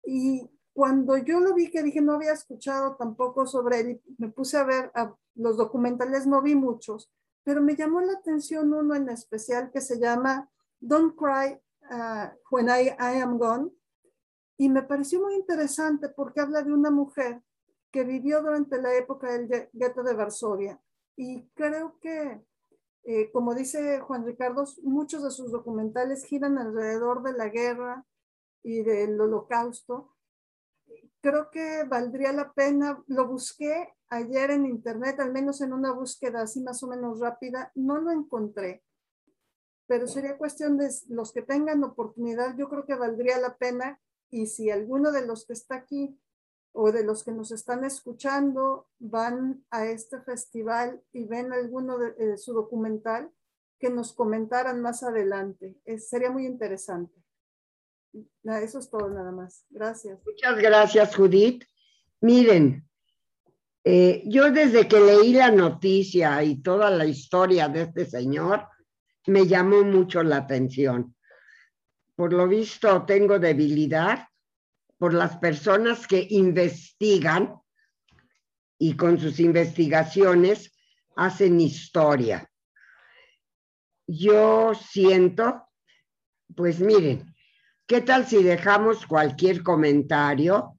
Y 0.04 0.50
cuando 0.78 1.16
yo 1.16 1.40
lo 1.40 1.54
vi, 1.54 1.72
que 1.72 1.82
dije, 1.82 2.00
no 2.00 2.12
había 2.12 2.32
escuchado 2.32 2.94
tampoco 2.94 3.48
sobre 3.48 3.80
él, 3.80 4.02
me 4.16 4.28
puse 4.28 4.58
a 4.58 4.62
ver 4.62 4.92
a 4.94 5.12
los 5.34 5.56
documentales, 5.56 6.24
no 6.24 6.40
vi 6.40 6.54
muchos, 6.54 7.12
pero 7.42 7.60
me 7.60 7.74
llamó 7.74 8.00
la 8.00 8.12
atención 8.12 8.72
uno 8.72 8.94
en 8.94 9.08
especial 9.08 9.72
que 9.72 9.80
se 9.80 9.98
llama 9.98 10.48
Don't 10.78 11.16
Cry 11.16 11.60
uh, 11.90 12.28
When 12.52 12.68
I, 12.68 12.90
I 12.90 13.20
Am 13.20 13.38
Gone. 13.38 13.72
Y 14.56 14.68
me 14.68 14.84
pareció 14.84 15.20
muy 15.20 15.34
interesante 15.34 16.10
porque 16.10 16.42
habla 16.42 16.62
de 16.62 16.72
una 16.72 16.92
mujer 16.92 17.42
que 17.90 18.04
vivió 18.04 18.40
durante 18.40 18.80
la 18.80 18.94
época 18.94 19.32
del 19.32 19.68
gueto 19.72 20.04
de 20.04 20.14
Varsovia. 20.14 20.80
Y 21.16 21.48
creo 21.54 21.98
que, 22.00 22.40
eh, 23.02 23.32
como 23.32 23.52
dice 23.52 23.98
Juan 23.98 24.24
Ricardo, 24.24 24.64
muchos 24.84 25.24
de 25.24 25.32
sus 25.32 25.50
documentales 25.50 26.24
giran 26.24 26.56
alrededor 26.56 27.24
de 27.24 27.32
la 27.32 27.48
guerra 27.48 28.06
y 28.62 28.84
del 28.84 29.20
holocausto 29.20 30.14
creo 31.20 31.50
que 31.50 31.84
valdría 31.84 32.32
la 32.32 32.52
pena, 32.52 33.02
lo 33.06 33.26
busqué 33.26 33.94
ayer 34.08 34.50
en 34.50 34.66
internet, 34.66 35.20
al 35.20 35.32
menos 35.32 35.60
en 35.60 35.72
una 35.72 35.92
búsqueda 35.92 36.42
así 36.42 36.62
más 36.62 36.82
o 36.82 36.86
menos 36.86 37.20
rápida, 37.20 37.72
no 37.74 37.98
lo 37.98 38.10
encontré, 38.10 38.82
pero 39.86 40.06
sería 40.06 40.36
cuestión 40.36 40.76
de 40.76 40.90
los 41.08 41.32
que 41.32 41.42
tengan 41.42 41.82
oportunidad, 41.82 42.56
yo 42.56 42.68
creo 42.68 42.84
que 42.84 42.94
valdría 42.94 43.38
la 43.38 43.56
pena 43.56 44.00
Y 44.30 44.46
si 44.46 44.70
alguno 44.70 45.10
de 45.10 45.26
los 45.26 45.46
que 45.46 45.54
está 45.54 45.76
aquí 45.76 46.20
o 46.72 46.92
de 46.92 47.02
los 47.02 47.24
que 47.24 47.32
nos 47.32 47.50
están 47.50 47.82
escuchando 47.84 48.86
van 48.98 49.64
a 49.70 49.86
este 49.86 50.20
festival 50.20 51.02
y 51.12 51.24
ven 51.24 51.50
alguno 51.54 51.96
de, 51.96 52.14
eh, 52.18 52.36
su 52.36 52.52
documental, 52.52 53.32
que 53.78 53.88
nos 53.88 54.12
comentaran 54.12 54.82
más 54.82 55.02
adelante. 55.02 55.80
sería 55.98 56.30
muy 56.30 56.44
interesante. 56.44 57.17
Eso 58.12 58.78
es 58.78 58.90
todo 58.90 59.08
nada 59.10 59.30
más. 59.30 59.64
Gracias. 59.70 60.18
Muchas 60.24 60.58
gracias, 60.58 61.14
Judith. 61.14 61.64
Miren, 62.20 62.88
eh, 63.84 64.22
yo 64.26 64.50
desde 64.50 64.88
que 64.88 65.00
leí 65.00 65.32
la 65.32 65.50
noticia 65.50 66.42
y 66.42 66.60
toda 66.62 66.90
la 66.90 67.06
historia 67.06 67.68
de 67.68 67.82
este 67.82 68.06
señor, 68.06 68.66
me 69.26 69.46
llamó 69.46 69.84
mucho 69.84 70.22
la 70.22 70.38
atención. 70.38 71.14
Por 72.14 72.32
lo 72.32 72.48
visto, 72.48 73.04
tengo 73.04 73.38
debilidad 73.38 74.26
por 74.98 75.14
las 75.14 75.36
personas 75.36 76.06
que 76.06 76.26
investigan 76.30 77.54
y 78.78 78.96
con 78.96 79.18
sus 79.18 79.38
investigaciones 79.40 80.72
hacen 81.16 81.60
historia. 81.60 82.50
Yo 84.06 84.72
siento, 84.74 85.68
pues 86.56 86.80
miren, 86.80 87.34
¿qué 87.88 88.02
tal 88.02 88.26
si 88.26 88.42
dejamos 88.42 89.06
cualquier 89.06 89.62
comentario, 89.62 90.78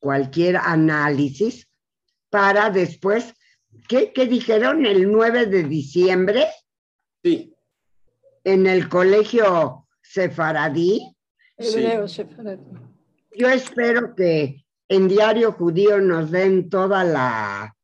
cualquier 0.00 0.56
análisis 0.56 1.68
para 2.28 2.68
después, 2.68 3.32
¿qué, 3.88 4.12
dijeron 4.28 4.84
el 4.84 5.10
9 5.10 5.46
de 5.46 5.62
diciembre? 5.62 6.48
Sí. 7.22 7.54
En 8.44 8.66
el 8.66 8.88
colegio 8.88 9.86
sefaradí. 10.02 11.14
sefaradí. 11.58 12.60
Yo 13.34 13.48
espero 13.48 14.14
que 14.16 14.64
en 14.88 15.08
Diario 15.08 15.52
Judío 15.52 16.00
nos 16.00 16.32
den 16.32 16.68
toda 16.68 17.04
la, 17.04 17.76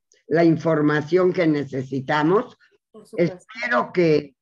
información 0.44 1.32
que 1.32 1.46
necesitamos. 1.46 2.58
Espero 3.16 3.92
que 3.92 4.34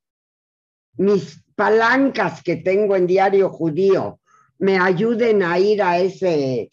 mis 0.94 1.45
palancas 1.56 2.42
que 2.42 2.56
tengo 2.56 2.94
en 2.94 3.06
Diario 3.06 3.48
Judío 3.48 4.20
me 4.58 4.78
ayuden 4.78 5.42
a 5.42 5.58
ir 5.58 5.82
a 5.82 5.98
ese 5.98 6.70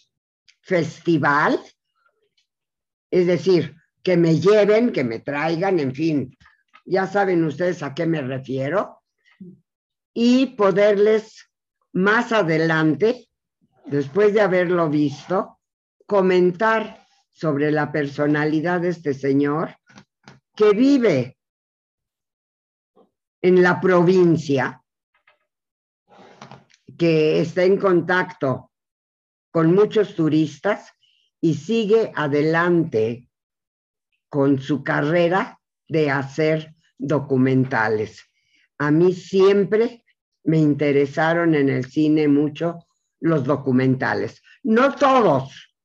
festival. 0.61 1.59
Es 3.09 3.27
decir, 3.27 3.75
que 4.03 4.17
me 4.17 4.39
lleven, 4.39 4.91
que 4.91 5.03
me 5.03 5.19
traigan, 5.19 5.79
en 5.79 5.95
fin, 5.95 6.37
ya 6.85 7.07
saben 7.07 7.43
ustedes 7.43 7.81
a 7.81 7.93
qué 7.93 8.05
me 8.05 8.21
refiero. 8.21 8.99
Y 10.13 10.47
poderles 10.57 11.49
más 11.93 12.31
adelante 12.31 13.29
después 13.85 14.33
de 14.33 14.41
haberlo 14.41 14.89
visto, 14.89 15.59
comentar 16.05 17.05
sobre 17.31 17.71
la 17.71 17.91
personalidad 17.91 18.81
de 18.81 18.89
este 18.89 19.13
señor 19.13 19.75
que 20.55 20.71
vive 20.71 21.37
en 23.43 23.61
la 23.61 23.79
provincia, 23.79 24.81
que 26.97 27.41
está 27.41 27.63
en 27.63 27.77
contacto 27.77 28.71
con 29.51 29.75
muchos 29.75 30.15
turistas 30.15 30.93
y 31.41 31.55
sigue 31.55 32.11
adelante 32.15 33.27
con 34.29 34.59
su 34.59 34.81
carrera 34.81 35.59
de 35.89 36.09
hacer 36.09 36.73
documentales. 36.97 38.23
A 38.77 38.91
mí 38.91 39.13
siempre 39.13 40.05
me 40.45 40.57
interesaron 40.57 41.53
en 41.53 41.69
el 41.69 41.85
cine 41.85 42.29
mucho 42.29 42.87
los 43.19 43.43
documentales. 43.43 44.41
No 44.63 44.95
todos. 44.95 45.75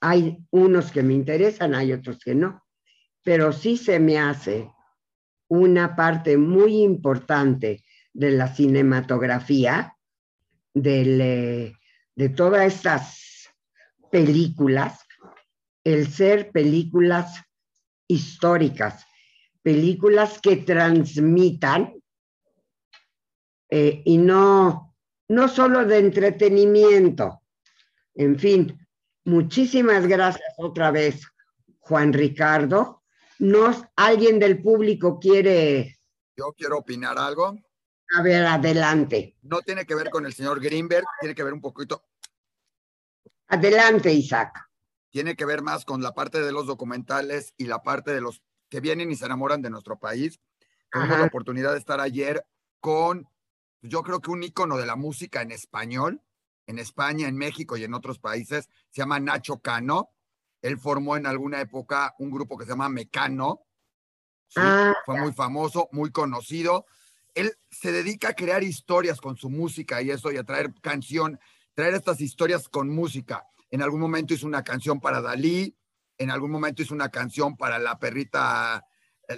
Hay 0.00 0.38
unos 0.50 0.90
que 0.90 1.04
me 1.04 1.14
interesan, 1.14 1.74
hay 1.74 1.92
otros 1.92 2.18
que 2.18 2.34
no, 2.34 2.64
pero 3.22 3.52
sí 3.52 3.76
se 3.76 4.00
me 4.00 4.18
hace 4.18 4.68
una 5.50 5.94
parte 5.94 6.38
muy 6.38 6.82
importante 6.82 7.84
de 8.12 8.30
la 8.30 8.48
cinematografía, 8.54 9.96
de, 10.72 11.74
de 12.14 12.28
todas 12.30 12.74
estas 12.74 13.50
películas, 14.10 15.06
el 15.84 16.08
ser 16.08 16.50
películas 16.52 17.42
históricas, 18.06 19.04
películas 19.62 20.40
que 20.40 20.56
transmitan 20.56 21.94
eh, 23.68 24.02
y 24.04 24.18
no 24.18 24.90
no 25.30 25.46
solo 25.46 25.86
de 25.86 25.98
entretenimiento. 25.98 27.42
En 28.16 28.36
fin, 28.36 28.76
muchísimas 29.24 30.08
gracias 30.08 30.52
otra 30.58 30.90
vez, 30.90 31.22
Juan 31.78 32.12
Ricardo. 32.12 32.99
¿Nos, 33.40 33.82
¿Alguien 33.96 34.38
del 34.38 34.60
público 34.60 35.18
quiere... 35.18 35.98
Yo 36.36 36.52
quiero 36.56 36.78
opinar 36.78 37.18
algo. 37.18 37.58
A 38.16 38.22
ver, 38.22 38.44
adelante. 38.44 39.36
No 39.40 39.62
tiene 39.62 39.86
que 39.86 39.94
ver 39.94 40.10
con 40.10 40.26
el 40.26 40.34
señor 40.34 40.60
Greenberg, 40.60 41.06
tiene 41.20 41.34
que 41.34 41.42
ver 41.42 41.54
un 41.54 41.60
poquito. 41.62 42.04
Adelante, 43.48 44.12
Isaac. 44.12 44.68
Tiene 45.08 45.36
que 45.36 45.46
ver 45.46 45.62
más 45.62 45.86
con 45.86 46.02
la 46.02 46.12
parte 46.12 46.42
de 46.42 46.52
los 46.52 46.66
documentales 46.66 47.54
y 47.56 47.64
la 47.64 47.82
parte 47.82 48.12
de 48.12 48.20
los 48.20 48.42
que 48.68 48.80
vienen 48.80 49.10
y 49.10 49.16
se 49.16 49.24
enamoran 49.24 49.62
de 49.62 49.70
nuestro 49.70 49.98
país. 49.98 50.38
Tuvimos 50.92 51.18
la 51.18 51.24
oportunidad 51.24 51.72
de 51.72 51.78
estar 51.78 51.98
ayer 51.98 52.44
con 52.78 53.26
yo 53.80 54.02
creo 54.02 54.20
que 54.20 54.30
un 54.30 54.42
ícono 54.42 54.76
de 54.76 54.84
la 54.84 54.96
música 54.96 55.40
en 55.40 55.50
español, 55.50 56.20
en 56.66 56.78
España, 56.78 57.26
en 57.26 57.36
México 57.36 57.78
y 57.78 57.84
en 57.84 57.94
otros 57.94 58.18
países, 58.18 58.68
se 58.90 59.00
llama 59.00 59.18
Nacho 59.18 59.60
Cano. 59.60 60.10
Él 60.62 60.78
formó 60.78 61.16
en 61.16 61.26
alguna 61.26 61.60
época 61.60 62.14
un 62.18 62.30
grupo 62.30 62.56
que 62.56 62.64
se 62.64 62.70
llama 62.70 62.88
Mecano. 62.88 63.66
Ah, 64.56 64.94
fue 65.06 65.20
muy 65.20 65.32
famoso, 65.32 65.88
muy 65.92 66.10
conocido. 66.10 66.86
Él 67.34 67.52
se 67.70 67.92
dedica 67.92 68.30
a 68.30 68.34
crear 68.34 68.62
historias 68.62 69.20
con 69.20 69.36
su 69.36 69.48
música 69.48 70.02
y 70.02 70.10
eso, 70.10 70.32
y 70.32 70.36
a 70.36 70.44
traer 70.44 70.72
canción, 70.80 71.38
traer 71.74 71.94
estas 71.94 72.20
historias 72.20 72.68
con 72.68 72.88
música. 72.88 73.46
En 73.70 73.82
algún 73.82 74.00
momento 74.00 74.34
hizo 74.34 74.46
una 74.46 74.64
canción 74.64 75.00
para 75.00 75.20
Dalí, 75.20 75.76
en 76.18 76.30
algún 76.30 76.50
momento 76.50 76.82
hizo 76.82 76.94
una 76.94 77.08
canción 77.08 77.56
para 77.56 77.78
la 77.78 77.98
perrita 77.98 78.84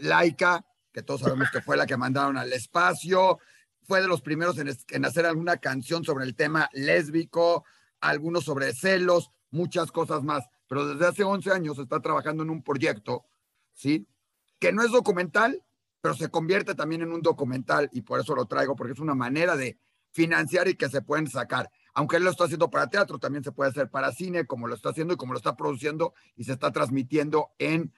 Laika, 0.01 0.65
que 0.91 1.03
todos 1.03 1.21
sabemos 1.21 1.51
que 1.51 1.61
fue 1.61 1.77
la 1.77 1.87
que 1.87 1.97
mandaron 1.97 2.39
al 2.39 2.53
espacio 2.53 3.39
fue 3.85 4.01
de 4.01 4.09
los 4.09 4.23
primeros 4.23 4.59
en, 4.59 5.05
hacer 5.05 5.27
alguna 5.27 5.57
canción 5.59 6.05
sobre 6.05 6.25
el 6.25 6.35
tema 6.35 6.69
lésbico, 6.73 7.65
algunos 8.01 8.45
sobre 8.45 8.73
celos, 8.73 9.31
muchas 9.51 9.91
cosas 9.93 10.23
más. 10.23 10.45
Pero 10.73 10.87
desde 10.87 11.07
hace 11.07 11.23
11 11.23 11.51
años 11.51 11.79
está 11.79 12.01
trabajando 12.01 12.43
en 12.43 12.49
un 12.49 12.63
proyecto, 12.63 13.27
¿sí? 13.75 14.07
Que 14.59 14.73
no 14.73 14.83
es 14.83 14.91
documental, 14.91 15.63
pero 16.01 16.15
se 16.15 16.31
convierte 16.31 16.75
también 16.75 17.03
en 17.03 17.13
un 17.13 17.21
documental 17.21 17.91
y 17.93 18.01
por 18.01 18.21
eso 18.21 18.35
lo 18.35 18.47
traigo, 18.47 18.75
porque 18.75 18.95
es 18.95 18.99
una 18.99 19.15
manera 19.15 19.55
de 19.55 19.77
financiar 20.13 20.69
y 20.69 20.75
que 20.77 20.89
se 20.89 21.03
pueden 21.03 21.29
sacar. 21.29 21.71
Aunque 21.93 22.17
él 22.17 22.25
lo 22.25 22.31
está 22.31 22.45
haciendo 22.45 22.71
para 22.71 22.87
teatro, 22.87 23.19
también 23.19 23.45
se 23.45 23.53
puede 23.53 23.69
hacer 23.69 23.91
para 23.91 24.13
cine, 24.13 24.47
como 24.47 24.67
lo 24.67 24.75
está 24.75 24.89
haciendo 24.89 25.13
y 25.13 25.19
como 25.19 25.35
lo 25.35 25.37
está 25.37 25.57
produciendo 25.57 26.15
y 26.37 26.45
se 26.45 26.53
está 26.53 26.71
transmitiendo 26.71 27.51
en, 27.59 27.93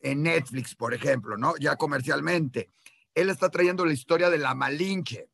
en 0.00 0.24
Netflix, 0.24 0.74
por 0.74 0.94
ejemplo, 0.94 1.36
¿no? 1.36 1.54
Ya 1.58 1.76
comercialmente 1.76 2.70
él 3.14 3.30
está 3.30 3.50
trayendo 3.50 3.86
la 3.86 3.92
historia 3.92 4.30
de 4.30 4.38
la 4.38 4.56
Malinche. 4.56 5.30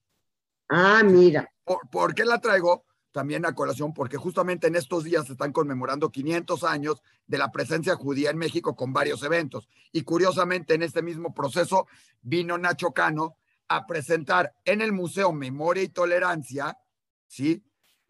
Ah, 0.69 1.03
mira. 1.03 1.51
¿Por, 1.65 2.15
qué 2.15 2.27
la 2.27 2.39
traigo? 2.39 2.85
También 3.13 3.45
a 3.45 3.55
colación, 3.55 3.93
porque 3.93 4.17
justamente 4.17 4.67
en 4.67 4.75
estos 4.75 5.05
días 5.05 5.27
se 5.27 5.33
están 5.33 5.53
conmemorando 5.53 6.11
500 6.11 6.65
años 6.65 7.03
de 7.27 7.39
la 7.39 7.53
presencia 7.53 7.95
judía 7.95 8.31
en 8.31 8.39
México 8.39 8.75
con 8.75 8.93
varios 8.93 9.23
eventos. 9.23 9.69
Y 9.93 10.03
curiosamente, 10.03 10.75
en 10.75 10.83
este 10.83 11.03
mismo 11.03 11.35
proceso, 11.35 11.87
vino 12.23 12.57
Nacho 12.57 12.93
Cano 12.93 13.37
a 13.69 13.87
presentar 13.87 14.55
en 14.65 14.81
el 14.81 14.93
Museo 14.93 15.33
Memoria 15.33 15.83
y 15.83 15.89
Tolerancia, 15.89 16.79
¿sí? 17.27 17.63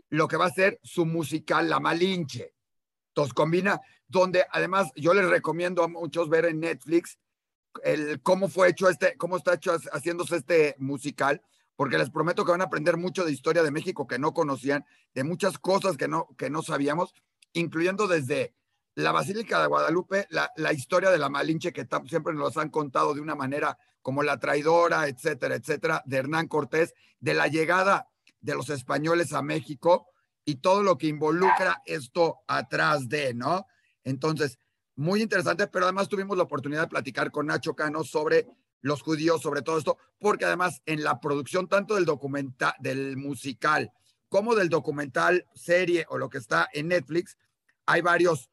Lo 0.09 0.29
que 0.29 0.37
va 0.37 0.47
a 0.47 0.51
ser 0.51 0.81
su 0.83 1.05
musical 1.05 1.69
La 1.69 1.81
Malinche. 1.81 2.55
Entonces 3.09 3.35
combina, 3.35 3.81
donde 4.09 4.47
además 4.51 4.91
yo 4.97 5.15
les 5.15 5.29
recomiendo 5.29 5.83
a 5.83 5.89
muchos 5.89 6.29
ver 6.29 6.47
en 6.47 6.61
Netflix 6.61 7.19
el 7.85 8.21
cómo 8.23 8.49
fue 8.49 8.69
hecho 8.69 8.89
este, 8.89 9.17
cómo 9.17 9.37
está 9.37 9.55
hecho 9.55 9.73
haciéndose 9.93 10.37
este 10.37 10.75
musical, 10.79 11.43
porque 11.83 11.99
les 11.99 12.11
prometo 12.11 12.45
que 12.45 12.53
van 12.53 12.61
a 12.61 12.67
aprender 12.67 12.97
mucho 12.97 13.25
de 13.25 13.33
historia 13.33 13.65
de 13.65 13.73
México 13.73 14.07
que 14.07 14.17
no 14.17 14.33
conocían, 14.33 14.87
de 15.15 15.25
muchas 15.25 15.59
cosas 15.59 15.97
que 15.97 16.07
no, 16.07 16.29
que 16.39 16.49
no 16.49 16.63
sabíamos, 16.63 17.13
incluyendo 17.55 18.07
desde 18.07 18.55
la 18.95 19.11
Basílica 19.11 19.61
de 19.61 19.67
Guadalupe, 19.67 20.29
la, 20.31 20.53
la 20.55 20.73
historia 20.73 21.11
de 21.11 21.19
la 21.19 21.29
Malinche 21.29 21.73
que 21.73 21.89
siempre 22.09 22.35
nos 22.35 22.57
han 22.57 22.71
contado 22.71 23.15
de 23.15 23.21
una 23.21 23.35
manera 23.35 23.77
como 24.01 24.23
la 24.23 24.39
traidora, 24.39 25.09
etcétera, 25.09 25.57
etcétera, 25.57 26.05
de 26.07 26.19
Hernán 26.19 26.47
Cortés, 26.47 26.95
de 27.19 27.35
la 27.35 27.49
llegada 27.49 28.09
de 28.41 28.55
los 28.55 28.71
españoles 28.71 29.33
a 29.33 29.43
México 29.43 30.07
y 30.45 30.61
todo 30.61 30.85
lo 30.85 30.99
que 30.99 31.09
involucra 31.09 31.83
esto 31.85 32.43
atrás 32.47 33.09
de, 33.09 33.35
¿no? 33.35 33.67
Entonces, 34.05 34.61
muy 34.95 35.21
interesante, 35.21 35.67
pero 35.67 35.87
además 35.87 36.09
tuvimos 36.09 36.37
la 36.37 36.45
oportunidad 36.45 36.83
de 36.83 36.91
platicar 36.91 37.33
con 37.33 37.47
Nacho 37.47 37.75
Cano 37.75 38.05
sobre 38.05 38.47
los 38.83 39.03
judíos, 39.03 39.41
sobre 39.41 39.63
todo 39.63 39.79
esto, 39.79 39.99
porque 40.19 40.45
además 40.45 40.83
en 40.87 41.03
la 41.03 41.21
producción 41.21 41.69
tanto 41.69 41.95
del 41.95 42.05
documental, 42.05 42.75
del 42.81 43.17
musical, 43.17 43.93
como 44.29 44.55
del 44.55 44.69
documental, 44.69 45.47
serie 45.55 46.07
o 46.09 46.19
lo 46.19 46.29
que 46.29 46.39
está 46.39 46.69
en 46.73 46.89
Netflix, 46.89 47.39
hay 47.87 48.01
varios 48.01 48.51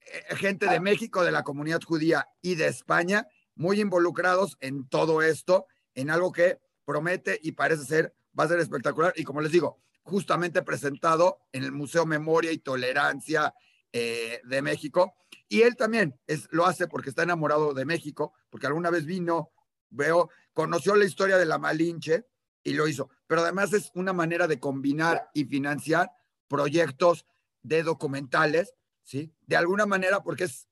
eh, 0.00 0.36
gente 0.36 0.66
de 0.66 0.80
México, 0.80 1.24
de 1.24 1.32
la 1.32 1.44
comunidad 1.44 1.82
judía 1.82 2.28
y 2.40 2.54
de 2.54 2.68
España, 2.68 3.26
muy 3.54 3.80
involucrados 3.80 4.56
en 4.60 4.88
todo 4.88 5.22
esto, 5.22 5.66
en 5.94 6.10
algo 6.10 6.32
que 6.32 6.58
promete 6.84 7.38
y 7.42 7.52
parece 7.52 7.84
ser, 7.84 8.14
va 8.38 8.44
a 8.44 8.48
ser 8.48 8.58
espectacular. 8.58 9.12
Y 9.16 9.24
como 9.24 9.40
les 9.40 9.52
digo, 9.52 9.80
justamente 10.02 10.62
presentado 10.62 11.40
en 11.52 11.64
el 11.64 11.72
Museo 11.72 12.06
Memoria 12.06 12.52
y 12.52 12.58
Tolerancia 12.58 13.54
eh, 13.92 14.40
de 14.44 14.62
México. 14.62 15.14
Y 15.48 15.62
él 15.62 15.76
también 15.76 16.18
es, 16.26 16.48
lo 16.50 16.66
hace 16.66 16.86
porque 16.86 17.10
está 17.10 17.22
enamorado 17.22 17.74
de 17.74 17.84
México, 17.84 18.34
porque 18.50 18.66
alguna 18.66 18.90
vez 18.90 19.06
vino, 19.06 19.52
veo, 19.94 20.30
conoció 20.52 20.94
la 20.96 21.04
historia 21.04 21.38
de 21.38 21.46
la 21.46 21.58
Malinche 21.58 22.26
y 22.62 22.74
lo 22.74 22.88
hizo. 22.88 23.10
Pero 23.26 23.42
además 23.42 23.72
es 23.72 23.90
una 23.94 24.12
manera 24.12 24.46
de 24.46 24.60
combinar 24.60 25.30
y 25.34 25.44
financiar 25.44 26.10
proyectos 26.48 27.26
de 27.62 27.82
documentales, 27.82 28.74
¿sí? 29.02 29.32
De 29.42 29.56
alguna 29.56 29.86
manera, 29.86 30.22
porque 30.22 30.44
es 30.44 30.68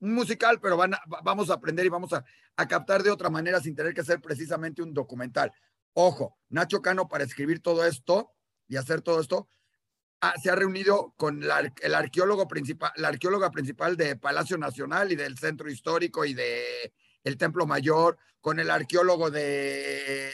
musical, 0.00 0.60
pero 0.60 0.76
van 0.76 0.92
vamos 1.22 1.50
a 1.50 1.54
aprender 1.54 1.86
y 1.86 1.88
vamos 1.88 2.12
a, 2.12 2.24
a 2.56 2.68
captar 2.68 3.02
de 3.02 3.10
otra 3.10 3.30
manera 3.30 3.60
sin 3.60 3.74
tener 3.74 3.94
que 3.94 4.04
ser 4.04 4.20
precisamente 4.20 4.82
un 4.82 4.92
documental. 4.92 5.52
Ojo, 5.94 6.36
Nacho 6.48 6.82
Cano 6.82 7.08
para 7.08 7.24
escribir 7.24 7.60
todo 7.60 7.84
esto 7.84 8.32
y 8.68 8.76
hacer 8.76 9.00
todo 9.00 9.20
esto, 9.20 9.48
ah, 10.20 10.34
se 10.42 10.50
ha 10.50 10.54
reunido 10.54 11.14
con 11.16 11.42
el 11.42 11.94
arqueólogo 11.94 12.48
principal, 12.48 12.92
la 12.96 13.08
arqueóloga 13.08 13.50
principal 13.50 13.96
de 13.96 14.16
Palacio 14.16 14.58
Nacional 14.58 15.12
y 15.12 15.16
del 15.16 15.38
Centro 15.38 15.70
Histórico 15.70 16.24
y 16.24 16.34
de 16.34 16.92
el 17.24 17.36
Templo 17.36 17.66
Mayor, 17.66 18.18
con 18.40 18.60
el 18.60 18.70
arqueólogo 18.70 19.30
de, 19.30 20.30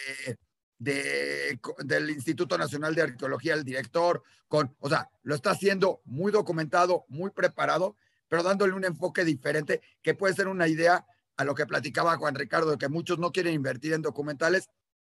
de, 0.78 1.60
del 1.78 2.10
Instituto 2.10 2.58
Nacional 2.58 2.94
de 2.94 3.02
Arqueología, 3.02 3.54
el 3.54 3.64
director, 3.64 4.22
con, 4.48 4.76
o 4.80 4.88
sea, 4.88 5.08
lo 5.22 5.34
está 5.34 5.52
haciendo 5.52 6.02
muy 6.04 6.32
documentado, 6.32 7.04
muy 7.08 7.30
preparado, 7.30 7.96
pero 8.28 8.42
dándole 8.42 8.74
un 8.74 8.84
enfoque 8.84 9.24
diferente 9.24 9.80
que 10.02 10.14
puede 10.14 10.34
ser 10.34 10.48
una 10.48 10.68
idea 10.68 11.06
a 11.36 11.44
lo 11.44 11.54
que 11.54 11.66
platicaba 11.66 12.16
Juan 12.16 12.34
Ricardo, 12.34 12.72
de 12.72 12.78
que 12.78 12.88
muchos 12.88 13.18
no 13.18 13.32
quieren 13.32 13.54
invertir 13.54 13.92
en 13.92 14.02
documentales, 14.02 14.68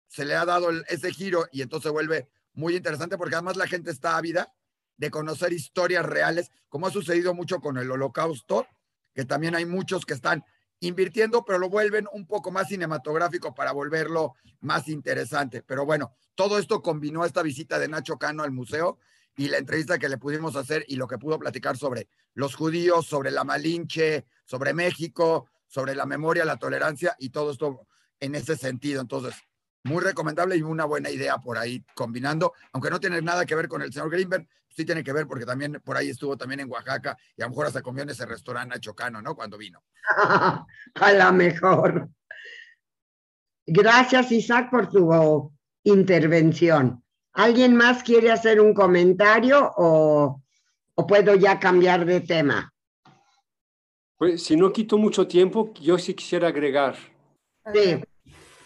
se 0.07 0.25
le 0.25 0.36
ha 0.36 0.45
dado 0.45 0.69
ese 0.88 1.11
giro 1.11 1.47
y 1.51 1.61
entonces 1.61 1.91
vuelve 1.91 2.30
muy 2.53 2.75
interesante 2.75 3.17
porque 3.17 3.36
además 3.36 3.57
la 3.57 3.67
gente 3.67 3.91
está 3.91 4.17
ávida 4.17 4.53
de 4.97 5.11
conocer 5.11 5.53
historias 5.53 6.05
reales, 6.05 6.51
como 6.69 6.88
ha 6.88 6.91
sucedido 6.91 7.34
mucho 7.34 7.59
con 7.59 7.78
el 7.78 7.91
holocausto, 7.91 8.67
que 9.13 9.25
también 9.25 9.55
hay 9.55 9.65
muchos 9.65 10.05
que 10.05 10.13
están 10.13 10.43
invirtiendo, 10.80 11.43
pero 11.43 11.59
lo 11.59 11.69
vuelven 11.69 12.07
un 12.11 12.28
poco 12.28 12.51
más 12.51 12.67
cinematográfico 12.67 13.53
para 13.53 13.71
volverlo 13.71 14.36
más 14.61 14.88
interesante. 14.88 15.63
Pero 15.63 15.86
bueno, 15.86 16.15
todo 16.36 16.59
esto 16.59 16.82
combinó 16.82 17.25
esta 17.25 17.41
visita 17.41 17.80
de 17.80 17.88
Nacho 17.88 18.17
Cano 18.17 18.43
al 18.43 18.51
museo 18.51 18.99
y 19.36 19.47
la 19.49 19.57
entrevista 19.57 19.99
que 19.99 20.09
le 20.09 20.17
pudimos 20.17 20.55
hacer 20.55 20.86
y 20.88 20.95
lo 20.95 21.07
que 21.07 21.17
pudo 21.17 21.39
platicar 21.39 21.78
sobre 21.78 22.07
los 22.34 22.55
judíos, 22.55 23.05
sobre 23.05 23.32
la 23.32 23.43
Malinche, 23.43 24.25
sobre 24.45 24.73
México, 24.73 25.49
sobre 25.67 25.95
la 25.95 26.05
memoria, 26.05 26.45
la 26.45 26.57
tolerancia 26.57 27.15
y 27.19 27.30
todo 27.30 27.51
esto 27.51 27.88
en 28.19 28.36
ese 28.36 28.55
sentido. 28.55 29.01
Entonces, 29.01 29.36
muy 29.84 30.03
recomendable 30.03 30.57
y 30.57 30.61
una 30.61 30.86
buena 30.86 31.09
idea 31.09 31.38
por 31.38 31.57
ahí 31.57 31.84
combinando, 31.95 32.53
aunque 32.73 32.89
no 32.89 32.99
tiene 32.99 33.21
nada 33.21 33.45
que 33.45 33.55
ver 33.55 33.67
con 33.67 33.82
el 33.82 33.91
señor 33.91 34.09
Greenberg, 34.09 34.47
sí 34.69 34.86
tiene 34.86 35.03
que 35.03 35.13
ver 35.13 35.28
porque 35.28 35.45
también 35.45 35.82
por 35.84 35.97
ahí 35.97 36.09
estuvo 36.09 36.38
también 36.38 36.59
en 36.59 36.69
Oaxaca 36.69 37.17
y 37.36 37.41
a 37.41 37.45
lo 37.45 37.49
mejor 37.49 37.67
hasta 37.67 37.82
comió 37.82 38.03
en 38.03 38.09
ese 38.09 38.25
restaurante 38.25 38.80
Chocano, 38.80 39.21
¿no? 39.21 39.36
Cuando 39.36 39.57
vino. 39.57 39.82
a 40.95 41.13
lo 41.13 41.34
mejor. 41.34 42.09
Gracias, 43.65 44.32
Isaac, 44.32 44.69
por 44.69 44.89
tu 44.89 45.51
intervención. 45.84 47.03
¿Alguien 47.34 47.75
más 47.75 48.03
quiere 48.03 48.32
hacer 48.32 48.59
un 48.61 48.73
comentario 48.73 49.71
o, 49.78 50.41
o 50.95 51.07
puedo 51.07 51.36
ya 51.36 51.59
cambiar 51.59 52.05
de 52.05 52.21
tema? 52.21 52.73
Pues 54.17 54.43
si 54.43 54.55
no 54.55 54.73
quito 54.73 54.97
mucho 54.97 55.28
tiempo, 55.28 55.71
yo 55.80 55.97
sí 55.99 56.13
quisiera 56.15 56.47
agregar. 56.47 56.95
Sí. 57.73 58.01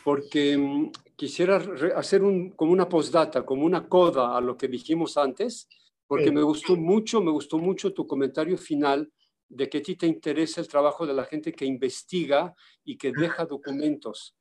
Porque 0.03 0.57
mm, 0.57 0.91
quisiera 1.15 1.63
hacer 1.95 2.23
un, 2.23 2.51
como 2.51 2.71
una 2.71 2.89
postdata, 2.89 3.45
como 3.45 3.65
una 3.65 3.87
coda 3.87 4.35
a 4.35 4.41
lo 4.41 4.57
que 4.57 4.67
dijimos 4.67 5.17
antes, 5.17 5.67
porque 6.07 6.31
me 6.31 6.41
gustó 6.41 6.75
mucho, 6.75 7.21
me 7.21 7.31
gustó 7.31 7.57
mucho 7.57 7.93
tu 7.93 8.05
comentario 8.05 8.57
final 8.57 9.09
de 9.47 9.69
que 9.69 9.77
a 9.77 9.81
ti 9.81 9.95
te 9.95 10.07
interesa 10.07 10.61
el 10.61 10.67
trabajo 10.67 11.05
de 11.05 11.13
la 11.13 11.25
gente 11.25 11.53
que 11.53 11.65
investiga 11.65 12.53
y 12.83 12.97
que 12.97 13.11
deja 13.11 13.45
documentos. 13.45 14.35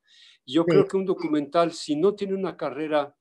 Yo 0.45 0.65
creo 0.65 0.87
que 0.87 0.97
un 0.97 1.05
documental, 1.05 1.71
si 1.71 1.95
no 1.95 2.13
tiene 2.15 2.33
una 2.33 2.57
carrera, 2.57 3.15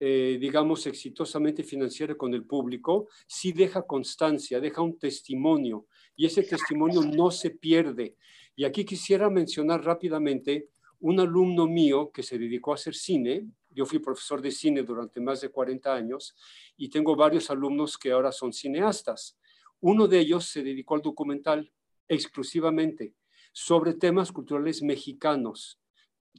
eh, 0.00 0.38
digamos, 0.40 0.86
exitosamente 0.86 1.62
financiera 1.62 2.16
con 2.16 2.34
el 2.34 2.44
público, 2.44 3.08
sí 3.26 3.52
deja 3.52 3.82
constancia, 3.82 4.60
deja 4.60 4.80
un 4.82 4.98
testimonio 4.98 5.86
y 6.16 6.26
ese 6.26 6.42
testimonio 6.42 7.02
no 7.02 7.30
se 7.30 7.50
pierde. 7.50 8.16
Y 8.56 8.64
aquí 8.64 8.84
quisiera 8.84 9.28
mencionar 9.28 9.84
rápidamente 9.84 10.70
un 11.04 11.20
alumno 11.20 11.66
mío 11.66 12.10
que 12.10 12.22
se 12.22 12.38
dedicó 12.38 12.72
a 12.72 12.76
hacer 12.76 12.94
cine, 12.94 13.46
yo 13.68 13.84
fui 13.84 13.98
profesor 13.98 14.40
de 14.40 14.50
cine 14.50 14.82
durante 14.84 15.20
más 15.20 15.42
de 15.42 15.50
40 15.50 15.94
años 15.94 16.34
y 16.78 16.88
tengo 16.88 17.14
varios 17.14 17.50
alumnos 17.50 17.98
que 17.98 18.10
ahora 18.10 18.32
son 18.32 18.54
cineastas. 18.54 19.38
Uno 19.80 20.08
de 20.08 20.20
ellos 20.20 20.46
se 20.46 20.62
dedicó 20.62 20.94
al 20.94 21.02
documental 21.02 21.70
exclusivamente 22.08 23.12
sobre 23.52 23.92
temas 23.92 24.32
culturales 24.32 24.82
mexicanos, 24.82 25.78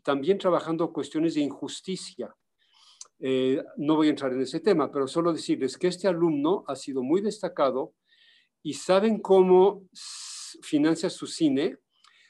también 0.01 0.39
trabajando 0.39 0.91
cuestiones 0.91 1.35
de 1.35 1.41
injusticia. 1.41 2.35
Eh, 3.19 3.63
no 3.77 3.95
voy 3.95 4.07
a 4.07 4.09
entrar 4.09 4.33
en 4.33 4.41
ese 4.41 4.61
tema, 4.61 4.91
pero 4.91 5.07
solo 5.07 5.31
decirles 5.31 5.77
que 5.77 5.89
este 5.89 6.07
alumno 6.07 6.63
ha 6.67 6.75
sido 6.75 7.03
muy 7.03 7.21
destacado 7.21 7.93
y 8.63 8.73
saben 8.73 9.19
cómo 9.19 9.83
financia 10.63 11.11
su 11.11 11.27
cine 11.27 11.77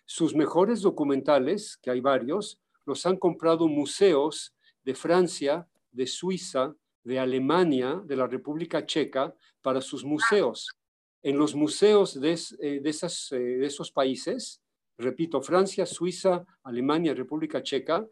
sus 0.05 0.35
mejores 0.35 0.81
documentales, 0.81 1.77
que 1.81 1.91
hay 1.91 1.99
varios, 1.99 2.59
los 2.85 3.05
han 3.05 3.17
comprado 3.17 3.67
museos 3.67 4.53
de 4.83 4.95
Francia, 4.95 5.67
de 5.91 6.07
Suiza, 6.07 6.75
de 7.03 7.19
Alemania, 7.19 8.01
de 8.05 8.15
la 8.15 8.27
República 8.27 8.85
Checa, 8.85 9.33
para 9.61 9.81
sus 9.81 10.05
museos. 10.05 10.69
En 11.23 11.37
los 11.37 11.55
museos 11.55 12.19
de, 12.19 12.33
eh, 12.33 12.81
eh, 12.83 13.59
esos 13.65 13.91
países, 13.91 14.61
repito, 14.97 15.41
Francia, 15.41 15.85
Suiza, 15.85 16.45
Alemania, 16.63 17.13
República 17.13 17.63
Checa, 17.63 18.05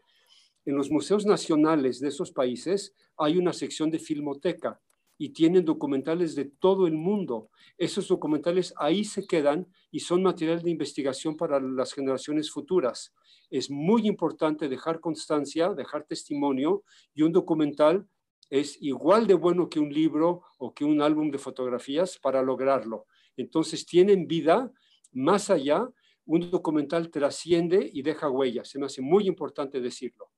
en 0.66 0.76
los 0.76 0.90
museos 0.90 1.26
nacionales 1.26 2.00
de 2.00 2.08
esos 2.08 2.32
países 2.32 2.94
hay 3.16 3.36
una 3.36 3.52
sección 3.52 3.90
de 3.90 3.98
filmoteca 3.98 4.80
y 5.16 5.30
tienen 5.30 5.64
documentales 5.64 6.34
de 6.34 6.46
todo 6.46 6.86
el 6.86 6.94
mundo. 6.94 7.50
Esos 7.78 8.08
documentales 8.08 8.74
ahí 8.76 9.04
se 9.04 9.26
quedan 9.26 9.68
y 9.90 10.00
son 10.00 10.22
material 10.22 10.62
de 10.62 10.70
investigación 10.70 11.36
para 11.36 11.60
las 11.60 11.92
generaciones 11.92 12.50
futuras. 12.50 13.14
Es 13.50 13.70
muy 13.70 14.06
importante 14.06 14.68
dejar 14.68 15.00
constancia, 15.00 15.72
dejar 15.74 16.04
testimonio 16.04 16.82
y 17.14 17.22
un 17.22 17.32
documental 17.32 18.06
es 18.50 18.80
igual 18.82 19.26
de 19.26 19.34
bueno 19.34 19.68
que 19.68 19.80
un 19.80 19.92
libro 19.92 20.42
o 20.58 20.74
que 20.74 20.84
un 20.84 21.00
álbum 21.00 21.30
de 21.30 21.38
fotografías 21.38 22.18
para 22.18 22.42
lograrlo. 22.42 23.06
Entonces 23.36 23.86
tienen 23.86 24.26
vida 24.26 24.72
más 25.12 25.50
allá, 25.50 25.88
un 26.26 26.50
documental 26.50 27.10
trasciende 27.10 27.90
y 27.92 28.02
deja 28.02 28.28
huellas. 28.28 28.68
Se 28.68 28.78
me 28.78 28.86
hace 28.86 29.02
muy 29.02 29.26
importante 29.26 29.80
decirlo. 29.80 30.33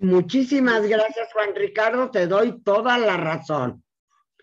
Muchísimas 0.00 0.86
gracias, 0.86 1.30
Juan 1.34 1.54
Ricardo. 1.54 2.10
Te 2.10 2.26
doy 2.26 2.62
toda 2.62 2.96
la 2.96 3.18
razón. 3.18 3.84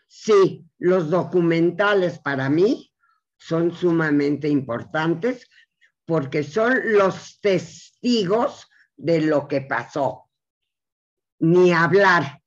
Sí, 0.07 0.63
los 0.77 1.09
documentales 1.09 2.19
para 2.19 2.47
mí 2.47 2.93
son 3.37 3.73
sumamente 3.73 4.47
importantes 4.47 5.49
porque 6.05 6.43
son 6.43 6.93
los 6.93 7.39
testigos 7.41 8.69
de 8.95 9.21
lo 9.21 9.47
que 9.47 9.61
pasó. 9.61 10.29
Ni 11.39 11.73
hablar. 11.73 12.39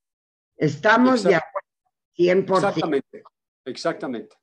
Estamos 0.57 1.25
de 1.25 1.35
acuerdo 1.35 1.69
100%. 2.17 2.57
Exactamente, 2.57 3.23
exactamente. 3.65 4.37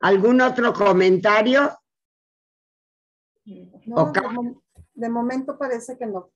¿Algún 0.00 0.40
otro 0.40 0.72
comentario? 0.72 1.78
No, 3.44 4.12
de 4.94 5.08
momento 5.10 5.58
parece 5.58 5.98
que 5.98 6.06
no. 6.06 6.32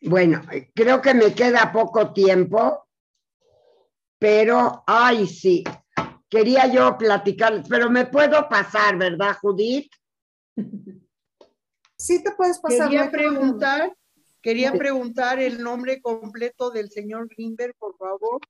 Bueno, 0.00 0.40
creo 0.74 1.02
que 1.02 1.12
me 1.14 1.34
queda 1.34 1.72
poco 1.72 2.12
tiempo, 2.12 2.86
pero, 4.18 4.84
ay, 4.86 5.26
sí, 5.26 5.64
quería 6.28 6.66
yo 6.66 6.96
platicar, 6.96 7.62
pero 7.68 7.90
me 7.90 8.06
puedo 8.06 8.48
pasar, 8.48 8.96
¿verdad, 8.96 9.36
Judith? 9.40 9.90
Sí, 11.96 12.22
te 12.22 12.32
puedes 12.32 12.60
pasar. 12.60 12.88
Quería 12.88 13.10
preguntar, 13.10 13.96
quería 14.40 14.72
preguntar 14.72 15.40
el 15.40 15.62
nombre 15.62 16.00
completo 16.00 16.70
del 16.70 16.90
señor 16.90 17.28
Greenberg, 17.28 17.74
por 17.76 17.96
favor. 17.96 18.40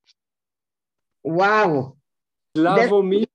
Wow. 1.22 1.98
Slavomir, 2.54 3.30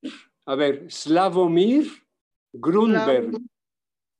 a 0.45 0.55
ver, 0.55 0.91
Slavomir 0.91 1.91
Grunberg. 2.51 3.39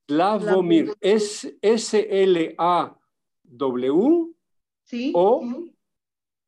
Slavomir, 0.09 0.95
es 0.99 1.55
S-L-A. 1.61 2.99
W 3.57 4.33
O 5.13 5.43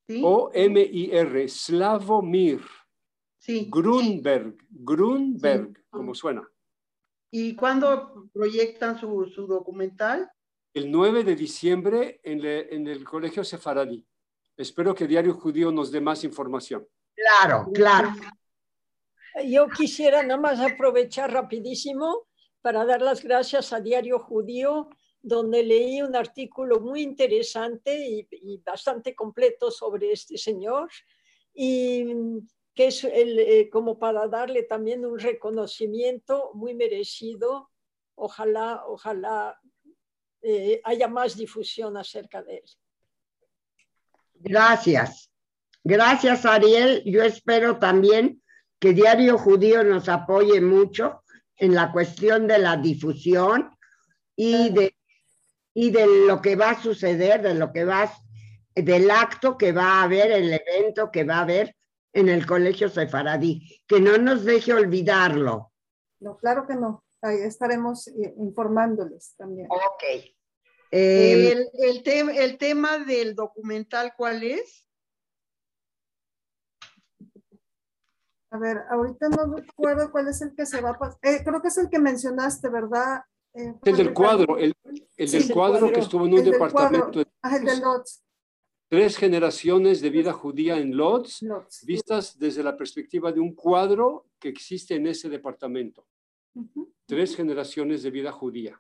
O-M-I-R, 0.08 1.48
Slavomir. 1.50 2.62
Sí. 3.38 3.68
Grunberg, 3.70 4.56
Grunberg, 4.70 5.84
como 5.90 6.14
suena. 6.16 6.48
¿Y 7.32 7.56
cuándo 7.56 8.30
proyectan 8.34 8.98
su, 9.00 9.26
su 9.28 9.46
documental? 9.46 10.30
El 10.74 10.92
9 10.92 11.24
de 11.24 11.36
diciembre 11.36 12.20
en, 12.24 12.42
le- 12.42 12.74
en 12.74 12.88
el 12.88 13.04
Colegio 13.04 13.44
Sefaradí. 13.44 14.06
Espero 14.58 14.96
que 14.96 15.08
Diario 15.08 15.34
Judío 15.34 15.72
nos 15.72 15.92
dé 15.92 16.02
más 16.02 16.24
información. 16.24 16.88
Claro, 17.16 17.68
claro. 17.74 18.10
Yo 19.46 19.68
quisiera 19.68 20.24
nada 20.24 20.40
más 20.40 20.60
aprovechar 20.60 21.32
rapidísimo 21.32 22.28
para 22.62 22.86
dar 22.86 23.02
las 23.02 23.22
gracias 23.24 23.74
a 23.74 23.80
Diario 23.82 24.18
Judío, 24.20 24.90
donde 25.26 25.64
leí 25.64 26.02
un 26.02 26.16
artículo 26.16 26.80
muy 26.80 27.02
interesante 27.02 28.08
y, 28.08 28.28
y 28.32 28.58
bastante 28.58 29.16
completo 29.16 29.72
sobre 29.72 30.12
este 30.12 30.38
señor, 30.38 30.90
y 31.54 32.06
que 32.76 32.88
es 32.88 33.04
el, 33.06 33.40
eh, 33.40 33.70
como 33.70 33.98
para 33.98 34.28
darle 34.28 34.64
también 34.64 35.06
un 35.06 35.18
reconocimiento 35.18 36.52
muy 36.54 36.74
merecido. 36.74 37.72
Ojalá, 38.16 38.84
ojalá 38.86 39.60
eh, 40.42 40.82
haya 40.84 41.08
más 41.08 41.38
difusión 41.38 41.98
acerca 41.98 42.44
de 42.44 42.58
él. 42.58 42.64
Gracias. 44.36 45.32
Gracias, 45.84 46.46
Ariel. 46.46 47.02
Yo 47.06 47.24
espero 47.24 47.80
también 47.80 48.42
que 48.80 48.92
Diario 48.92 49.38
Judío 49.38 49.84
nos 49.84 50.10
apoye 50.10 50.60
mucho 50.60 51.24
en 51.56 51.74
la 51.74 51.92
cuestión 51.94 52.48
de 52.48 52.60
la 52.60 52.76
difusión 52.76 53.72
y 54.36 54.70
de, 54.72 54.95
y 55.78 55.92
de 55.92 56.08
lo 56.26 56.42
que 56.42 56.56
va 56.56 56.72
a 56.72 56.82
suceder, 56.82 57.42
de 57.42 57.54
lo 57.54 57.72
que 57.74 57.84
va, 57.84 58.10
del 58.74 59.12
acto 59.12 59.58
que 59.58 59.74
va 59.74 60.00
a 60.00 60.04
haber, 60.04 60.32
el 60.32 60.52
evento 60.54 61.12
que 61.12 61.26
va 61.26 61.36
a 61.36 61.42
haber 61.42 61.76
en 62.14 62.30
el 62.30 62.46
Colegio 62.48 62.88
Sefaradí. 62.90 63.84
Que 63.86 64.00
no 64.00 64.18
nos 64.18 64.46
deje 64.46 64.74
olvidarlo. 64.74 65.74
No, 66.22 66.38
claro 66.38 66.66
que 66.66 66.76
no. 66.76 67.04
Ahí 67.22 67.40
estaremos 67.42 68.08
eh, 68.08 68.34
informándoles 68.38 69.36
también. 69.38 69.68
Ok. 69.70 70.04
Eh, 70.92 71.52
el, 71.52 71.70
el, 71.74 72.04
tem- 72.04 72.34
el 72.34 72.58
tema 72.58 73.00
del 73.00 73.36
documental, 73.36 74.14
¿cuál 74.16 74.44
es? 74.44 74.88
A 78.52 78.58
ver, 78.58 78.78
ahorita 78.90 79.28
no 79.28 79.56
recuerdo 79.58 80.10
cuál 80.10 80.30
es 80.30 80.42
el 80.42 80.56
que 80.56 80.66
se 80.66 80.80
va 80.80 80.92
a 80.92 80.98
pasar. 80.98 81.20
creo 81.44 81.62
que 81.62 81.68
es 81.68 81.78
el 81.78 81.90
que 81.90 82.00
mencionaste, 82.00 82.70
¿verdad? 82.70 83.24
Eh, 83.56 83.74
El 83.86 83.96
del 83.96 84.14
cuadro, 84.14 84.58
el, 84.58 84.74
el 85.18 85.28
Sí, 85.30 85.38
del 85.38 85.48
el 85.48 85.54
cuadro 85.54 85.92
que 85.92 86.00
estuvo 86.02 86.26
en 86.26 86.34
un 86.34 86.44
departamento 86.44 87.20
de 87.20 87.28
Ah, 87.42 87.56
el 87.56 87.64
de 87.66 87.78
Lotz. 87.80 88.22
tres 88.90 89.18
generaciones 89.18 90.02
de 90.02 90.10
vida 90.10 90.34
judía 90.34 90.78
en 90.78 90.96
Lodz, 90.98 91.40
vistas 91.84 92.38
desde 92.38 92.64
la 92.64 92.76
perspectiva 92.76 93.32
de 93.32 93.40
un 93.40 93.54
cuadro 93.56 94.28
que 94.40 94.50
existe 94.50 94.96
en 94.96 95.08
ese 95.08 95.30
departamento. 95.30 96.06
Tres 97.06 97.36
generaciones 97.36 98.04
de 98.04 98.12
vida 98.12 98.32
judía. 98.32 98.80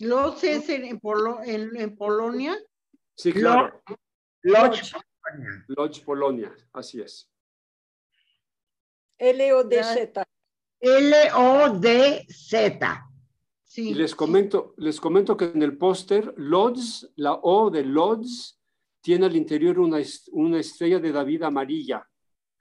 Los 0.00 0.42
es 0.44 0.68
en, 0.68 0.84
en 0.84 1.00
Polo- 1.00 1.40
en- 1.44 1.76
en 1.76 1.96
Polonia. 1.96 2.56
Sí, 3.14 3.32
claro. 3.32 3.82
Lodge. 4.42 4.92
Lodz, 5.68 6.00
Polonia, 6.00 6.54
así 6.72 7.00
es. 7.00 7.28
L-O-D-Z. 9.18 10.24
L-O-D-Z. 10.80 13.04
Sí. 13.64 13.90
Y 13.90 13.94
les 13.94 14.14
comento, 14.14 14.74
les 14.78 15.00
comento 15.00 15.36
que 15.36 15.46
en 15.46 15.62
el 15.62 15.76
póster, 15.76 16.32
Lodz, 16.36 17.06
la 17.16 17.34
O 17.34 17.70
de 17.70 17.84
Lodz, 17.84 18.56
tiene 19.00 19.26
al 19.26 19.36
interior 19.36 19.78
una, 19.78 19.98
una 20.32 20.58
estrella 20.60 20.98
de 20.98 21.12
David 21.12 21.42
amarilla, 21.44 22.04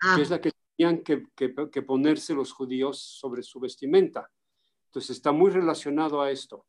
Ah, 0.01 0.13
que 0.15 0.21
es 0.21 0.29
la 0.29 0.39
que 0.39 0.51
tenían 0.75 1.01
que, 1.03 1.23
que- 1.35 1.55
que 1.71 1.81
ponerse 1.81 2.35
los 2.35 2.51
judíos 2.51 3.01
sobre 3.01 3.41
su 3.41 3.59
vestimenta. 3.59 4.29
Entonces 4.85 5.17
está 5.17 5.31
muy 5.31 5.49
relacionado 5.49 6.21
a 6.21 6.29
esto. 6.29 6.65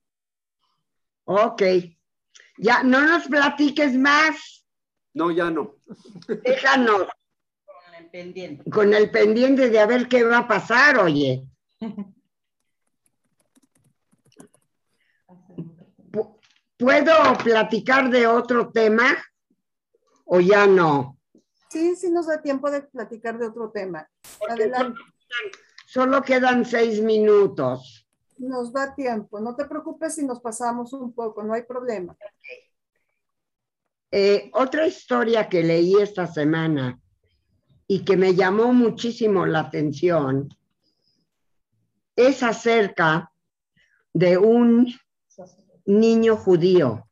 ok. 1.25 1.63
Ya, 2.57 2.83
no 2.83 3.03
nos 3.03 3.27
platiques 3.29 3.95
más. 3.97 4.65
No, 5.15 5.31
ya 5.31 5.51
no. 5.51 5.77
Déjanos 6.43 7.03
el 8.13 8.25
pendiente. 8.25 8.71
con 8.71 8.95
el 8.95 9.11
pendiente 9.11 9.69
de 9.71 9.79
a 9.79 9.87
ver 9.87 10.09
qué 10.09 10.25
va 10.25 10.39
a 10.39 10.49
pasar, 10.49 10.99
oye. 10.99 11.45
Pu- 16.13 16.39
¿Puedo 16.79 17.15
platicar 17.43 18.09
de 18.11 18.27
otro 18.27 18.71
tema 18.71 19.17
o 20.25 20.41
ya 20.41 20.67
no? 20.67 21.19
Sí, 21.71 21.97
sí 21.97 22.11
nos 22.11 22.27
da 22.27 22.41
tiempo 22.41 22.71
de 22.71 22.83
platicar 22.83 23.39
de 23.39 23.47
otro 23.47 23.71
tema. 23.71 24.09
Adelante, 24.49 24.99
Solo 25.87 26.23
quedan 26.23 26.65
seis 26.65 27.01
minutos. 27.03 28.07
nos 28.39 28.73
da 28.73 28.95
tiempo. 28.95 29.41
No 29.41 29.57
te 29.57 29.65
preocupes 29.65 30.15
si 30.15 30.25
nos 30.25 30.41
pasamos 30.41 30.93
un 30.93 31.13
poco, 31.13 31.43
no 31.43 31.55
hay 31.55 31.63
problema. 31.65 32.17
Eh, 34.11 34.51
otra 34.55 34.87
historia 34.87 35.49
que 35.49 35.63
leí 35.63 35.95
esta 36.01 36.27
semana 36.27 36.99
y 37.91 38.05
que 38.05 38.17
me 38.19 38.35
llamó 38.35 38.73
muchísimo 38.75 39.47
la 39.47 39.61
atención 39.61 40.55
es 42.15 42.43
acerca 42.43 43.33
de 44.13 44.37
un 44.37 44.93
niño 45.87 46.37
judío 46.37 47.09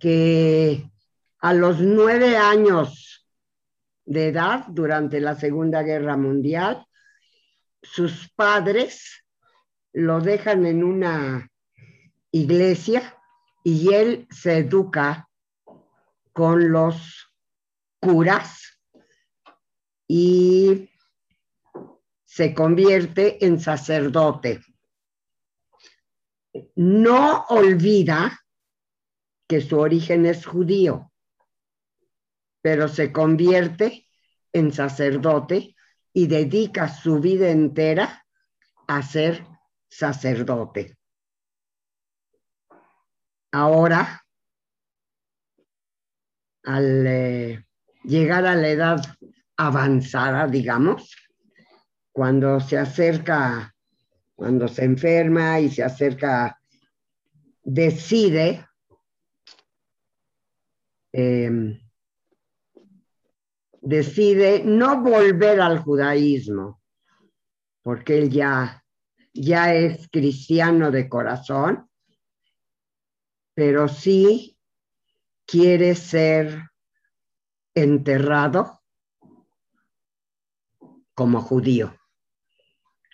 que 0.00 0.90
a 1.38 1.54
los 1.54 1.80
nueve 1.80 2.36
años 2.36 3.28
de 4.04 4.28
edad, 4.28 4.64
durante 4.68 5.20
la 5.20 5.36
Segunda 5.36 5.82
Guerra 5.82 6.16
Mundial, 6.16 6.84
sus 7.82 8.28
padres 8.34 9.24
lo 9.92 10.20
dejan 10.20 10.66
en 10.66 10.82
una 10.82 11.48
iglesia 12.32 13.16
y 13.62 13.94
él 13.94 14.26
se 14.30 14.58
educa 14.58 15.28
con 16.32 16.72
los 16.72 17.30
curas 18.00 18.71
y 20.14 20.90
se 22.22 22.52
convierte 22.52 23.42
en 23.46 23.58
sacerdote. 23.58 24.60
No 26.76 27.46
olvida 27.48 28.44
que 29.48 29.62
su 29.62 29.78
origen 29.78 30.26
es 30.26 30.44
judío, 30.44 31.10
pero 32.60 32.88
se 32.88 33.10
convierte 33.10 34.06
en 34.52 34.70
sacerdote 34.70 35.74
y 36.12 36.26
dedica 36.26 36.88
su 36.88 37.18
vida 37.18 37.48
entera 37.48 38.26
a 38.88 39.00
ser 39.00 39.46
sacerdote. 39.88 40.98
Ahora, 43.50 44.26
al 46.64 47.06
eh, 47.06 47.66
llegar 48.04 48.44
a 48.44 48.54
la 48.56 48.68
edad 48.68 49.16
avanzada, 49.56 50.46
digamos, 50.46 51.14
cuando 52.12 52.60
se 52.60 52.78
acerca, 52.78 53.74
cuando 54.34 54.68
se 54.68 54.84
enferma 54.84 55.60
y 55.60 55.70
se 55.70 55.82
acerca, 55.82 56.58
decide 57.62 58.66
eh, 61.12 61.78
decide 63.82 64.62
no 64.64 65.02
volver 65.02 65.60
al 65.60 65.80
judaísmo, 65.80 66.80
porque 67.82 68.18
él 68.18 68.30
ya, 68.30 68.82
ya 69.34 69.74
es 69.74 70.08
cristiano 70.08 70.90
de 70.90 71.08
corazón, 71.08 71.90
pero 73.54 73.88
sí 73.88 74.56
quiere 75.44 75.94
ser 75.94 76.70
enterrado 77.74 78.81
como 81.22 81.40
judío, 81.40 81.96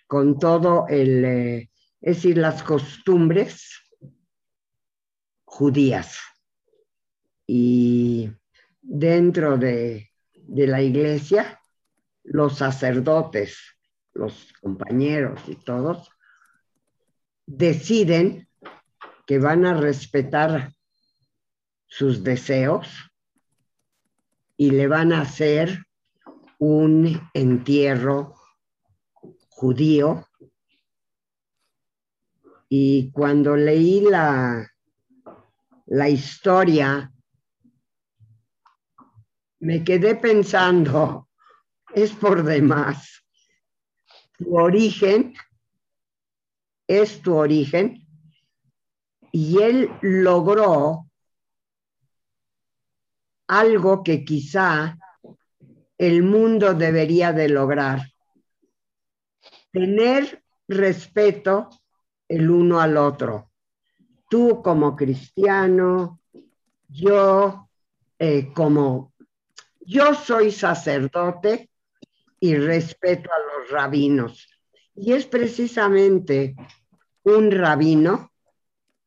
con 0.07 0.39
todo 0.39 0.87
el, 0.87 1.23
eh, 1.23 1.69
es 2.01 2.15
decir, 2.15 2.39
las 2.39 2.63
costumbres 2.63 3.83
judías. 5.45 6.17
Y 7.45 8.31
dentro 8.81 9.59
de, 9.59 10.09
de 10.33 10.65
la 10.65 10.81
iglesia, 10.81 11.61
los 12.23 12.57
sacerdotes, 12.57 13.59
los 14.13 14.53
compañeros 14.59 15.41
y 15.47 15.55
todos, 15.57 16.09
deciden 17.45 18.49
que 19.27 19.37
van 19.37 19.67
a 19.67 19.75
respetar 19.75 20.73
sus 21.85 22.23
deseos 22.23 22.87
y 24.57 24.71
le 24.71 24.87
van 24.87 25.13
a 25.13 25.21
hacer 25.21 25.85
un 26.59 27.29
entierro 27.33 28.35
judío. 29.49 30.25
Y 32.69 33.11
cuando 33.11 33.55
leí 33.55 34.01
la, 34.01 34.69
la 35.87 36.09
historia 36.09 37.11
me 39.59 39.83
quedé 39.83 40.15
pensando, 40.15 41.29
es 41.93 42.11
por 42.13 42.43
demás. 42.43 43.25
Tu 44.37 44.55
origen 44.57 45.33
es 46.87 47.21
tu 47.21 47.35
origen 47.35 48.07
y 49.31 49.61
él 49.61 49.91
logró 50.01 51.09
algo 53.47 54.03
que 54.03 54.23
quizá 54.23 54.97
el 55.99 56.23
mundo 56.23 56.73
debería 56.73 57.33
de 57.33 57.49
lograr. 57.49 58.09
Tener 59.71 60.41
respeto 60.67 61.69
el 62.27 62.49
uno 62.49 62.79
al 62.79 62.95
otro. 62.95 63.51
Tú 64.29 64.61
como 64.63 64.95
cristiano, 64.95 66.21
yo 66.87 67.69
eh, 68.17 68.51
como, 68.53 69.13
yo 69.81 70.15
soy 70.15 70.51
sacerdote 70.51 71.69
y 72.39 72.55
respeto 72.55 73.29
a 73.31 73.59
los 73.59 73.69
rabinos. 73.69 74.47
Y 74.95 75.11
es 75.11 75.25
precisamente 75.25 76.55
un 77.23 77.51
rabino 77.51 78.31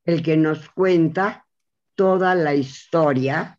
el 0.05 0.22
que 0.22 0.36
nos 0.36 0.68
cuenta 0.70 1.47
toda 1.95 2.34
la 2.34 2.55
historia 2.55 3.59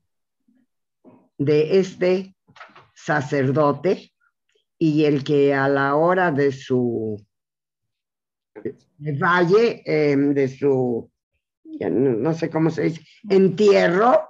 de 1.37 1.79
este 1.79 2.32
sacerdote 3.05 4.13
y 4.77 5.05
el 5.05 5.23
que 5.23 5.53
a 5.53 5.67
la 5.67 5.95
hora 5.95 6.31
de 6.31 6.51
su 6.51 7.23
valle, 8.97 9.81
em, 9.85 10.33
de 10.33 10.47
su, 10.47 11.11
no, 11.63 12.33
sé 12.33 12.49
cómo 12.49 12.69
se 12.69 12.83
dice, 12.83 13.01
entierro, 13.29 14.29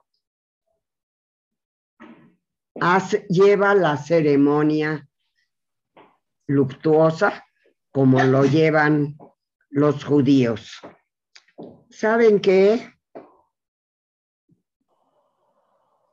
lleva 3.29 3.75
la 3.75 3.97
ceremonia 3.97 5.07
luctuosa 6.47 7.45
como 7.91 8.23
lo 8.23 8.45
llevan 8.45 9.17
los 9.69 10.03
judíos. 10.03 10.79
¿Saben 11.89 12.39
qué? 12.39 12.91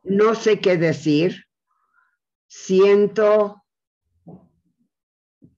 No 0.03 0.35
sé 0.35 0.61
qué 0.61 0.77
decir. 0.77 1.50
Siento 2.53 3.63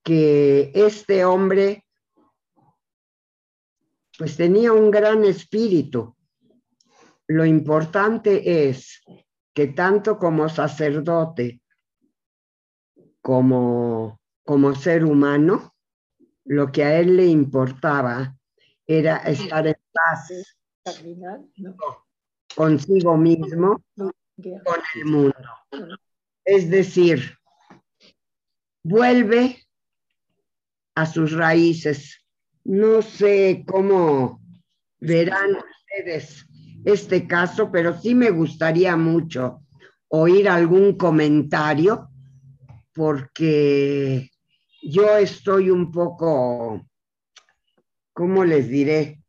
que 0.03 0.73
este 0.75 1.25
hombre 1.25 1.87
pues 4.19 4.37
tenía 4.37 4.75
un 4.75 4.91
gran 4.91 5.25
espíritu. 5.25 6.15
Lo 7.29 7.47
importante 7.47 8.69
es 8.69 9.03
que 9.55 9.69
tanto 9.69 10.19
como 10.19 10.51
sacerdote 10.51 11.63
como, 13.23 14.21
como 14.45 14.75
ser 14.75 15.07
humano, 15.07 15.75
lo 16.45 16.71
que 16.71 16.85
a 16.85 17.01
él 17.01 17.17
le 17.17 17.25
importaba 17.25 18.37
era 18.87 19.17
estar 19.17 19.67
en 19.67 19.77
paz 19.91 20.31
consigo 22.55 23.17
mismo, 23.17 23.83
con 23.97 24.13
el 24.95 25.05
mundo. 25.07 25.49
Es 26.45 26.71
decir, 26.71 27.39
vuelve 28.83 29.65
a 30.95 31.07
sus 31.07 31.33
raíces. 31.33 32.25
No 32.65 33.03
sé 33.03 33.65
cómo 33.67 34.41
verán 35.01 35.57
ustedes 35.57 36.47
este 36.85 37.27
caso, 37.27 37.71
pero 37.71 38.01
sí 38.01 38.15
me 38.15 38.31
gustaría 38.31 38.97
mucho 38.97 39.63
oír 40.09 40.49
algún 40.49 40.97
comentario 40.97 42.09
porque 42.93 44.31
yo 44.83 45.17
estoy 45.17 45.71
un 45.71 45.91
poco 45.91 46.87
¿cómo 48.13 48.45
les 48.45 48.69
diré? 48.69 49.21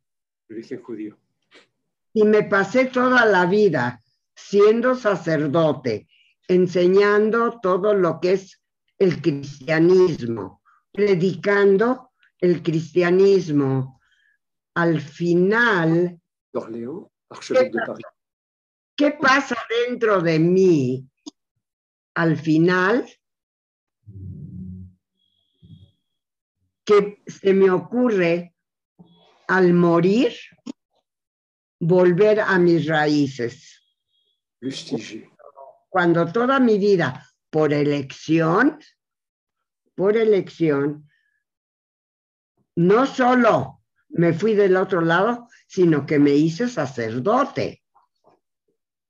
Judío. 0.82 1.18
Y 2.12 2.24
me 2.24 2.44
pasé 2.44 2.86
toda 2.86 3.24
la 3.26 3.46
vida 3.46 4.00
siendo 4.34 4.94
sacerdote, 4.94 6.06
enseñando 6.48 7.58
todo 7.60 7.94
lo 7.94 8.20
que 8.20 8.32
es 8.32 8.60
el 8.98 9.20
cristianismo, 9.20 10.62
predicando 10.92 12.10
el 12.38 12.62
cristianismo. 12.62 14.00
Al 14.74 15.00
final, 15.00 16.20
¿qué, 16.52 17.70
¿qué 18.96 19.10
pasa 19.12 19.56
dentro 19.86 20.20
de 20.20 20.38
mí? 20.38 21.08
Al 22.14 22.36
final, 22.36 23.08
que 26.84 27.22
se 27.26 27.54
me 27.54 27.70
ocurre 27.70 28.54
al 29.48 29.72
morir, 29.72 30.32
volver 31.80 32.40
a 32.40 32.58
mis 32.58 32.86
raíces. 32.86 33.82
Cuando 35.94 36.26
toda 36.26 36.58
mi 36.58 36.76
vida, 36.76 37.24
por 37.50 37.72
elección, 37.72 38.80
por 39.94 40.16
elección, 40.16 41.08
no 42.74 43.06
solo 43.06 43.80
me 44.08 44.32
fui 44.32 44.56
del 44.56 44.76
otro 44.76 45.02
lado, 45.02 45.46
sino 45.68 46.04
que 46.04 46.18
me 46.18 46.32
hice 46.32 46.68
sacerdote. 46.68 47.84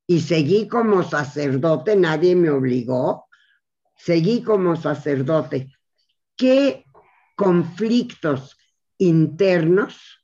Y 0.06 0.20
seguí 0.20 0.68
como 0.68 1.02
sacerdote, 1.02 1.96
nadie 1.96 2.36
me 2.36 2.50
obligó, 2.50 3.28
seguí 3.96 4.42
como 4.42 4.76
sacerdote. 4.76 5.74
¿Qué 6.36 6.84
conflictos 7.34 8.58
internos 8.98 10.20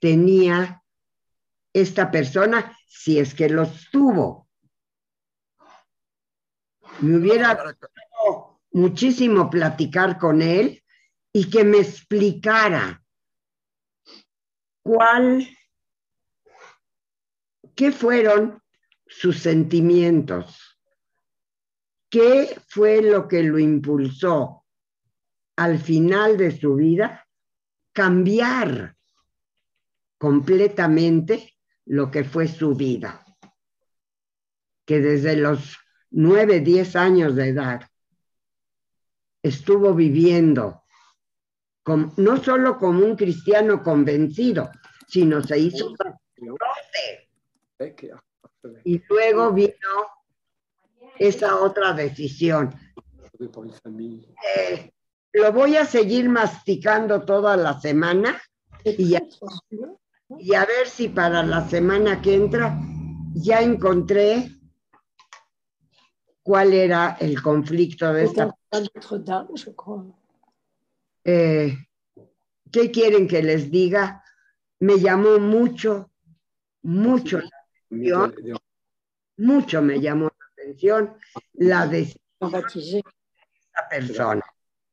tenía 0.00 0.82
esta 1.72 2.10
persona 2.10 2.76
si 2.88 3.20
es 3.20 3.36
que 3.36 3.48
los 3.48 3.88
tuvo. 3.92 4.49
Me 7.00 7.16
hubiera 7.16 7.54
gustado 7.54 8.60
muchísimo 8.72 9.48
platicar 9.48 10.18
con 10.18 10.42
él 10.42 10.82
y 11.32 11.48
que 11.48 11.64
me 11.64 11.78
explicara 11.78 13.02
cuál, 14.82 15.48
qué 17.74 17.92
fueron 17.92 18.62
sus 19.06 19.38
sentimientos, 19.38 20.78
qué 22.08 22.60
fue 22.68 23.02
lo 23.02 23.28
que 23.28 23.42
lo 23.42 23.58
impulsó 23.58 24.66
al 25.56 25.78
final 25.78 26.36
de 26.36 26.58
su 26.58 26.74
vida 26.76 27.26
cambiar 27.92 28.96
completamente 30.18 31.56
lo 31.86 32.10
que 32.10 32.24
fue 32.24 32.46
su 32.46 32.74
vida, 32.74 33.24
que 34.86 35.00
desde 35.00 35.36
los 35.36 35.76
nueve, 36.10 36.60
diez 36.60 36.96
años 36.96 37.34
de 37.36 37.48
edad 37.48 37.82
estuvo 39.42 39.94
viviendo 39.94 40.80
no 42.16 42.36
solo 42.42 42.78
como 42.78 43.04
un 43.04 43.16
cristiano 43.16 43.82
convencido, 43.82 44.70
sino 45.08 45.42
se 45.42 45.58
hizo 45.58 45.92
Y 48.84 49.02
luego 49.08 49.52
vino 49.52 49.72
esa 51.18 51.56
otra 51.56 51.92
decisión. 51.92 52.74
Eh, 54.56 54.92
lo 55.32 55.52
voy 55.52 55.76
a 55.76 55.84
seguir 55.84 56.28
masticando 56.28 57.22
toda 57.24 57.56
la 57.56 57.80
semana 57.80 58.40
y 58.84 59.14
a, 59.14 60.64
ver 60.64 60.86
si 60.86 61.08
para 61.08 61.42
la 61.42 61.68
semana 61.68 62.20
que 62.22 62.34
entra 62.34 62.78
ya 63.34 63.60
encontré 63.60 64.50
cuál 66.50 66.74
era 66.74 67.16
el 67.20 67.40
conflicto 67.40 68.12
de 68.12 68.24
esta. 68.24 68.52
Eh, 71.22 71.78
¿Qué 72.72 72.90
quieren 72.90 73.28
que 73.28 73.40
les 73.40 73.70
diga? 73.70 74.24
Me 74.80 74.98
llamó 74.98 75.38
mucho, 75.38 76.10
mucho 76.82 77.38
la 77.38 77.50
atención, 77.86 78.34
mucho 79.36 79.80
me 79.80 80.00
llamó 80.00 80.24
la 80.24 80.46
atención 80.52 81.14
la 81.52 81.86
decisión 81.86 82.50
de 82.50 82.98
esta 82.98 83.88
persona. 83.88 84.44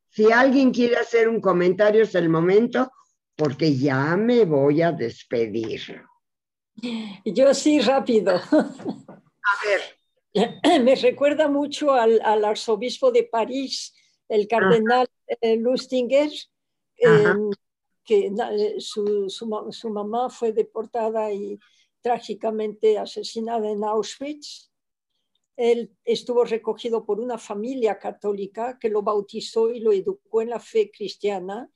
Si 0.10 0.32
alguien 0.32 0.70
quiere 0.72 0.97
hacer 0.97 1.28
un 1.28 1.41
comentario 1.41 2.03
es 2.03 2.14
el 2.14 2.30
momento 2.30 2.91
porque 3.36 3.76
ya 3.76 4.16
me 4.16 4.45
voy 4.45 4.84
a 4.84 4.91
despedir. 4.91 6.03
Yo 7.26 7.51
sí, 7.55 7.80
rápido. 7.80 8.36
A 8.36 9.66
ver. 9.66 9.96
Me 10.83 10.95
recuerda 10.95 11.47
mucho 11.47 11.93
al, 11.93 12.21
arzobispo 12.21 13.11
de 13.11 13.23
París, 13.23 13.93
el 14.29 14.47
cardenal 14.47 15.07
eh, 15.41 15.55
Lustinger, 15.57 16.29
em, 16.97 17.49
que 18.03 18.27
eh, 18.27 18.75
su, 18.79 19.29
su, 19.29 19.89
mamá 19.89 20.29
fue 20.29 20.51
deportada 20.51 21.31
y 21.31 21.59
trágicamente 22.01 22.97
asesinada 22.97 23.69
en 23.69 23.83
Auschwitz. 23.83 24.71
él 25.55 25.91
estuvo 26.05 26.43
recogido 26.43 27.03
por 27.03 27.19
una 27.19 27.38
familia 27.38 27.97
católica 27.97 28.77
que 28.79 28.89
lo 28.89 29.01
bautizó 29.01 29.71
y 29.71 29.79
lo 29.79 29.91
educó 29.91 30.41
en 30.41 30.51
la 30.51 30.59
fe 30.59 30.91
cristiana. 30.91 31.69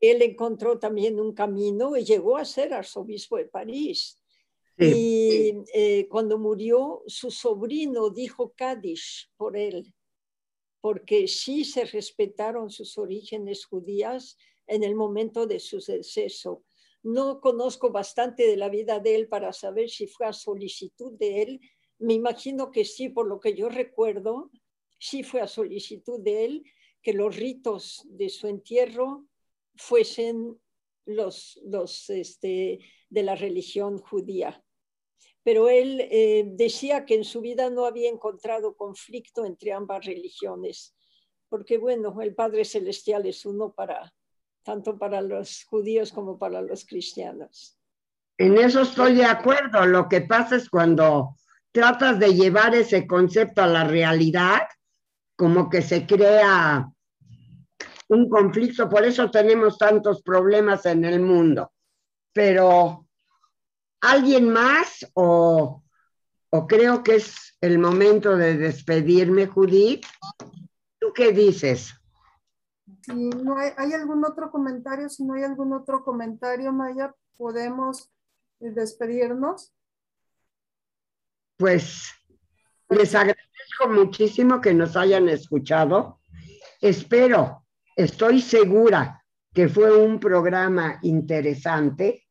Él 0.00 0.22
encontró 0.22 0.78
también 0.78 1.20
un 1.20 1.34
camino 1.34 1.96
y 1.96 2.04
llegó 2.04 2.36
a 2.38 2.44
ser 2.44 2.72
arzobispo 2.72 3.36
de 3.36 3.44
París. 3.44 4.18
Y 4.76 5.54
eh, 5.72 6.08
cuando 6.08 6.38
murió, 6.38 7.02
su 7.06 7.30
sobrino 7.30 8.10
dijo 8.10 8.52
Kaddish 8.56 9.30
por 9.36 9.56
él, 9.56 9.94
porque 10.80 11.28
sí 11.28 11.64
se 11.64 11.84
respetaron 11.84 12.70
sus 12.70 12.98
orígenes 12.98 13.64
judías 13.66 14.36
en 14.66 14.82
el 14.82 14.94
momento 14.94 15.46
de 15.46 15.60
su 15.60 15.78
deceso. 15.78 16.64
No 17.02 17.40
conozco 17.40 17.90
bastante 17.90 18.46
de 18.46 18.56
la 18.56 18.68
vida 18.68 18.98
de 18.98 19.14
él 19.14 19.28
para 19.28 19.52
saber 19.52 19.90
si 19.90 20.06
fue 20.06 20.26
a 20.26 20.32
solicitud 20.32 21.12
de 21.18 21.42
él. 21.42 21.60
Me 21.98 22.14
imagino 22.14 22.70
que 22.70 22.84
sí, 22.84 23.10
por 23.10 23.28
lo 23.28 23.38
que 23.38 23.54
yo 23.54 23.68
recuerdo, 23.68 24.50
sí 24.98 25.22
fue 25.22 25.40
a 25.40 25.46
solicitud 25.46 26.20
de 26.20 26.44
él 26.46 26.64
que 27.02 27.12
los 27.12 27.36
ritos 27.36 28.02
de 28.06 28.30
su 28.30 28.48
entierro 28.48 29.26
fuesen 29.76 30.58
los, 31.04 31.60
los 31.64 32.08
este, 32.08 32.78
de 33.10 33.22
la 33.22 33.36
religión 33.36 33.98
judía. 33.98 34.63
Pero 35.44 35.68
él 35.68 36.00
eh, 36.10 36.44
decía 36.46 37.04
que 37.04 37.14
en 37.14 37.24
su 37.24 37.40
vida 37.40 37.70
no 37.70 37.84
había 37.84 38.10
encontrado 38.10 38.74
conflicto 38.76 39.44
entre 39.44 39.72
ambas 39.72 40.04
religiones, 40.04 40.96
porque 41.48 41.78
bueno, 41.78 42.20
el 42.22 42.34
Padre 42.34 42.64
Celestial 42.64 43.26
es 43.26 43.46
uno 43.46 43.72
para 43.72 44.12
tanto 44.64 44.98
para 44.98 45.20
los 45.20 45.64
judíos 45.64 46.10
como 46.10 46.38
para 46.38 46.62
los 46.62 46.84
cristianos. 46.86 47.78
En 48.38 48.58
eso 48.58 48.80
estoy 48.80 49.14
de 49.14 49.26
acuerdo. 49.26 49.86
Lo 49.86 50.08
que 50.08 50.22
pasa 50.22 50.56
es 50.56 50.68
cuando 50.68 51.36
tratas 51.70 52.18
de 52.18 52.34
llevar 52.34 52.74
ese 52.74 53.06
concepto 53.06 53.62
a 53.62 53.66
la 53.68 53.84
realidad, 53.84 54.62
como 55.36 55.68
que 55.68 55.82
se 55.82 56.06
crea 56.06 56.90
un 58.08 58.28
conflicto, 58.28 58.88
por 58.88 59.04
eso 59.04 59.30
tenemos 59.30 59.78
tantos 59.78 60.22
problemas 60.22 60.86
en 60.86 61.04
el 61.04 61.20
mundo. 61.20 61.72
Pero 62.32 63.03
alguien 64.10 64.50
más 64.50 65.06
o, 65.14 65.82
creo 66.68 67.02
que 67.02 67.16
es 67.16 67.56
el 67.60 67.78
momento 67.78 68.36
de 68.36 68.56
despedirme, 68.56 69.46
Judith. 69.46 70.04
¿Tú 70.98 71.12
qué 71.14 71.32
dices? 71.32 71.94
Si 73.02 73.12
no 73.12 73.58
hay, 73.58 73.72
¿Hay 73.76 73.92
algún 73.92 74.24
otro 74.24 74.50
comentario? 74.50 75.08
Si 75.08 75.24
no 75.24 75.34
hay 75.34 75.42
algún 75.42 75.72
otro 75.72 76.02
comentario, 76.04 76.72
Maya, 76.72 77.14
podemos 77.36 78.10
despedirnos. 78.60 79.74
Pues 81.56 82.08
les 82.88 83.14
agradezco 83.14 83.88
muchísimo 83.90 84.60
que 84.60 84.74
nos 84.74 84.96
hayan 84.96 85.28
escuchado. 85.28 86.20
Espero 86.80 87.64
Estoy 87.96 88.40
segura 88.40 89.24
que 89.52 89.68
fue 89.68 89.96
un 89.96 90.18
programa 90.18 90.98
interesante. 91.02 92.23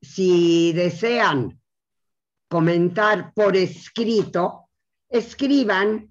Si 0.00 0.72
desean 0.72 1.60
comentar 2.48 3.32
por 3.34 3.56
escrito, 3.56 4.68
escriban 5.08 6.10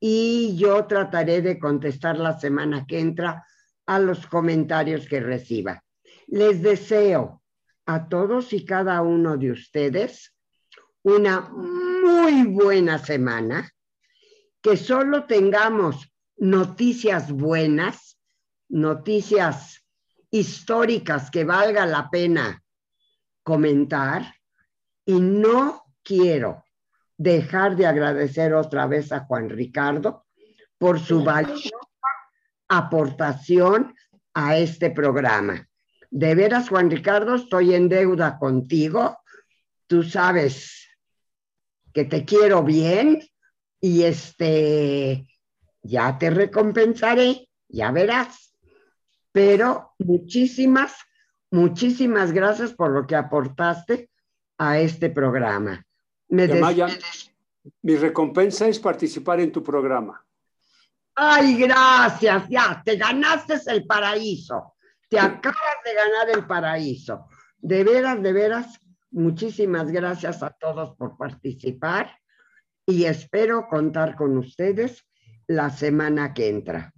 y 0.00 0.56
yo 0.56 0.86
trataré 0.86 1.42
de 1.42 1.58
contestar 1.58 2.18
la 2.18 2.38
semana 2.38 2.86
que 2.86 2.98
entra 2.98 3.44
a 3.86 3.98
los 3.98 4.26
comentarios 4.26 5.06
que 5.06 5.20
reciba. 5.20 5.84
Les 6.26 6.62
deseo 6.62 7.42
a 7.86 8.08
todos 8.08 8.52
y 8.52 8.64
cada 8.64 9.02
uno 9.02 9.36
de 9.36 9.50
ustedes 9.50 10.34
una 11.02 11.40
muy 11.40 12.44
buena 12.44 12.98
semana, 12.98 13.70
que 14.62 14.76
solo 14.76 15.24
tengamos 15.24 16.12
noticias 16.36 17.32
buenas, 17.32 18.18
noticias 18.68 19.84
históricas 20.30 21.30
que 21.30 21.44
valga 21.44 21.86
la 21.86 22.08
pena 22.10 22.62
comentar 23.50 24.32
y 25.04 25.18
no 25.18 25.82
quiero 26.04 26.64
dejar 27.16 27.74
de 27.74 27.84
agradecer 27.84 28.54
otra 28.54 28.86
vez 28.86 29.10
a 29.10 29.24
Juan 29.24 29.48
Ricardo 29.48 30.24
por 30.78 31.00
su 31.00 31.24
valiosa 31.24 31.68
aportación 32.68 33.92
a 34.34 34.56
este 34.56 34.90
programa. 34.90 35.68
De 36.12 36.36
veras, 36.36 36.68
Juan 36.68 36.92
Ricardo, 36.92 37.34
estoy 37.34 37.74
en 37.74 37.88
deuda 37.88 38.38
contigo. 38.38 39.18
Tú 39.88 40.04
sabes 40.04 40.86
que 41.92 42.04
te 42.04 42.24
quiero 42.24 42.62
bien 42.62 43.20
y 43.80 44.04
este 44.04 45.26
ya 45.82 46.16
te 46.18 46.30
recompensaré, 46.30 47.48
ya 47.68 47.90
verás. 47.90 48.54
Pero 49.32 49.94
muchísimas, 49.98 50.94
muchísimas 51.50 52.32
gracias 52.32 52.72
por 52.72 52.90
lo 52.90 53.06
que 53.06 53.16
aportaste 53.16 54.10
a 54.58 54.78
este 54.78 55.10
programa. 55.10 55.84
Me 56.28 56.46
mi 57.82 57.96
recompensa 57.96 58.68
es 58.68 58.78
participar 58.78 59.40
en 59.40 59.52
tu 59.52 59.62
programa. 59.62 60.24
Ay, 61.14 61.56
gracias, 61.56 62.48
ya, 62.48 62.82
te 62.84 62.96
ganaste 62.96 63.54
el 63.66 63.86
paraíso. 63.86 64.74
Te 65.08 65.18
acabas 65.18 65.76
de 65.84 65.94
ganar 65.94 66.30
el 66.38 66.46
paraíso. 66.46 67.26
De 67.58 67.84
veras, 67.84 68.22
de 68.22 68.32
veras, 68.32 68.80
muchísimas 69.10 69.90
gracias 69.90 70.42
a 70.42 70.50
todos 70.50 70.96
por 70.96 71.16
participar 71.16 72.16
y 72.86 73.04
espero 73.04 73.66
contar 73.68 74.14
con 74.14 74.38
ustedes 74.38 75.04
la 75.46 75.70
semana 75.70 76.32
que 76.32 76.48
entra. 76.48 76.92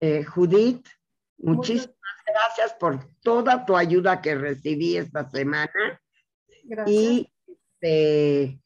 Eh, 0.00 0.24
Judith, 0.24 0.86
muchísimas 1.38 1.93
gracias 2.26 2.74
por 2.74 3.00
toda 3.20 3.64
tu 3.64 3.76
ayuda 3.76 4.20
que 4.20 4.34
recibí 4.34 4.96
esta 4.96 5.28
semana. 5.30 6.00
Gracias. 6.64 6.90
Y 6.90 7.32
este, 7.82 8.60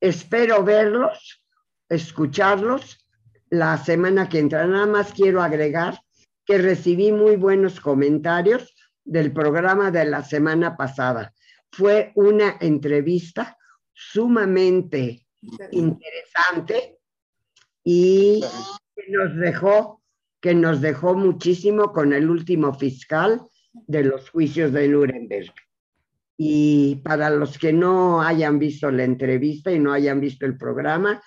espero 0.00 0.62
verlos, 0.64 1.42
escucharlos 1.88 3.04
la 3.50 3.76
semana 3.78 4.28
que 4.28 4.38
entra. 4.38 4.66
Nada 4.66 4.86
más 4.86 5.12
quiero 5.12 5.42
agregar 5.42 6.00
que 6.44 6.58
recibí 6.58 7.12
muy 7.12 7.36
buenos 7.36 7.80
comentarios 7.80 8.74
del 9.04 9.32
programa 9.32 9.90
de 9.90 10.04
la 10.04 10.22
semana 10.22 10.76
pasada. 10.76 11.32
Fue 11.70 12.12
una 12.14 12.56
entrevista 12.60 13.56
sumamente 13.92 15.26
interesante 15.70 16.98
y 17.84 18.44
nos 19.08 19.36
dejó, 19.36 20.01
que 20.42 20.54
nos 20.54 20.80
dejó 20.80 21.14
muchísimo 21.14 21.92
con 21.92 22.12
el 22.12 22.28
último 22.28 22.74
fiscal 22.74 23.40
de 23.72 24.02
los 24.02 24.28
juicios 24.28 24.72
de 24.72 24.88
Nuremberg. 24.88 25.54
Y 26.36 26.96
para 26.96 27.30
los 27.30 27.56
que 27.56 27.72
no 27.72 28.20
hayan 28.20 28.58
visto 28.58 28.90
la 28.90 29.04
entrevista 29.04 29.70
y 29.70 29.78
no 29.78 29.92
hayan 29.92 30.20
visto 30.20 30.44
el 30.44 30.58
programa, 30.58 31.22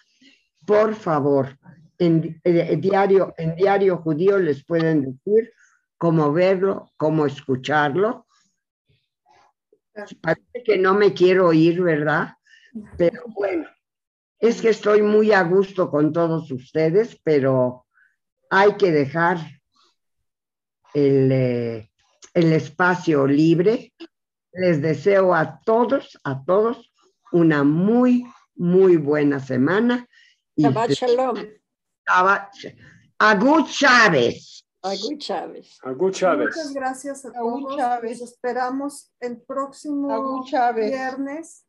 por 0.67 0.95
favor, 0.95 1.57
en, 1.97 2.41
diario, 2.43 3.33
en 3.37 3.55
diario 3.55 3.97
judío 3.99 4.37
les 4.37 4.65
pueden 4.65 5.03
decir 5.03 5.53
cómo 5.97 6.33
verlo, 6.33 6.91
cómo 6.97 7.25
escucharlo. 7.25 8.27
Parece 10.21 10.63
que 10.65 10.77
no 10.77 10.93
me 10.93 11.13
quiero 11.13 11.53
ir, 11.53 11.81
¿verdad? 11.81 12.33
Pero 12.97 13.23
bueno, 13.27 13.65
es 14.39 14.61
que 14.61 14.69
estoy 14.69 15.01
muy 15.01 15.31
a 15.31 15.43
gusto 15.43 15.89
con 15.89 16.11
todos 16.11 16.51
ustedes, 16.51 17.17
pero 17.23 17.84
hay 18.55 18.77
que 18.77 18.89
dejar 18.89 19.37
el, 20.93 21.29
eh, 21.31 21.91
espacio 22.33 23.27
libre. 23.27 23.93
Les 24.53 24.81
deseo 24.81 25.35
a 25.35 25.59
todos, 25.59 26.17
a 26.23 26.41
todos, 26.45 26.93
una 27.33 27.65
muy, 27.65 28.25
muy 28.55 28.95
buena 28.95 29.41
semana. 29.41 30.07
Shabbat 30.55 30.91
Shalom. 30.91 31.37
Agut 33.19 33.67
Chávez. 33.67 34.65
Agut 34.81 35.19
Chávez. 35.19 35.77
Agut 35.83 36.13
Chávez. 36.13 36.55
Muchas 36.55 36.73
gracias 36.73 37.25
a 37.25 37.33
todos. 37.33 37.75
Chávez. 37.75 38.21
esperamos 38.21 39.11
el 39.19 39.41
próximo 39.41 40.45
viernes 40.73 41.65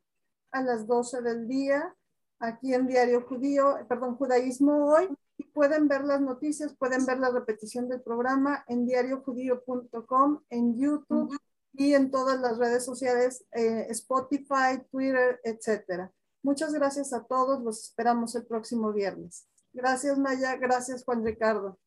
a 0.51 0.61
las 0.61 0.87
12 0.87 1.21
del 1.21 1.49
día 1.49 1.93
aquí 2.39 2.73
en 2.73 2.87
Diario 2.87 3.25
Judío, 3.27 3.75
perdón, 3.89 4.15
Judaísmo 4.15 4.85
Hoy. 4.85 5.09
Y 5.37 5.43
pueden 5.45 5.87
ver 5.87 6.03
las 6.03 6.21
noticias, 6.21 6.75
pueden 6.75 7.05
ver 7.05 7.19
la 7.19 7.29
repetición 7.29 7.87
del 7.87 8.01
programa 8.01 8.63
en 8.67 8.85
diariojudío.com, 8.85 10.41
en 10.49 10.77
YouTube 10.79 11.37
y 11.73 11.93
en 11.93 12.09
todas 12.09 12.39
las 12.39 12.57
redes 12.57 12.83
sociales, 12.83 13.45
eh, 13.51 13.85
Spotify, 13.89 14.81
Twitter, 14.89 15.39
etcétera. 15.43 16.11
Muchas 16.41 16.73
gracias 16.73 17.13
a 17.13 17.23
todos, 17.23 17.63
los 17.63 17.83
esperamos 17.83 18.35
el 18.35 18.45
próximo 18.45 18.91
viernes. 18.91 19.47
Gracias 19.73 20.17
Maya, 20.17 20.55
gracias 20.55 21.03
Juan 21.03 21.23
Ricardo. 21.23 21.77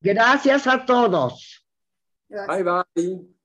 Gracias 0.00 0.66
a 0.66 0.84
todos. 0.84 1.66
Bye 2.28 2.62
bye. 2.62 3.39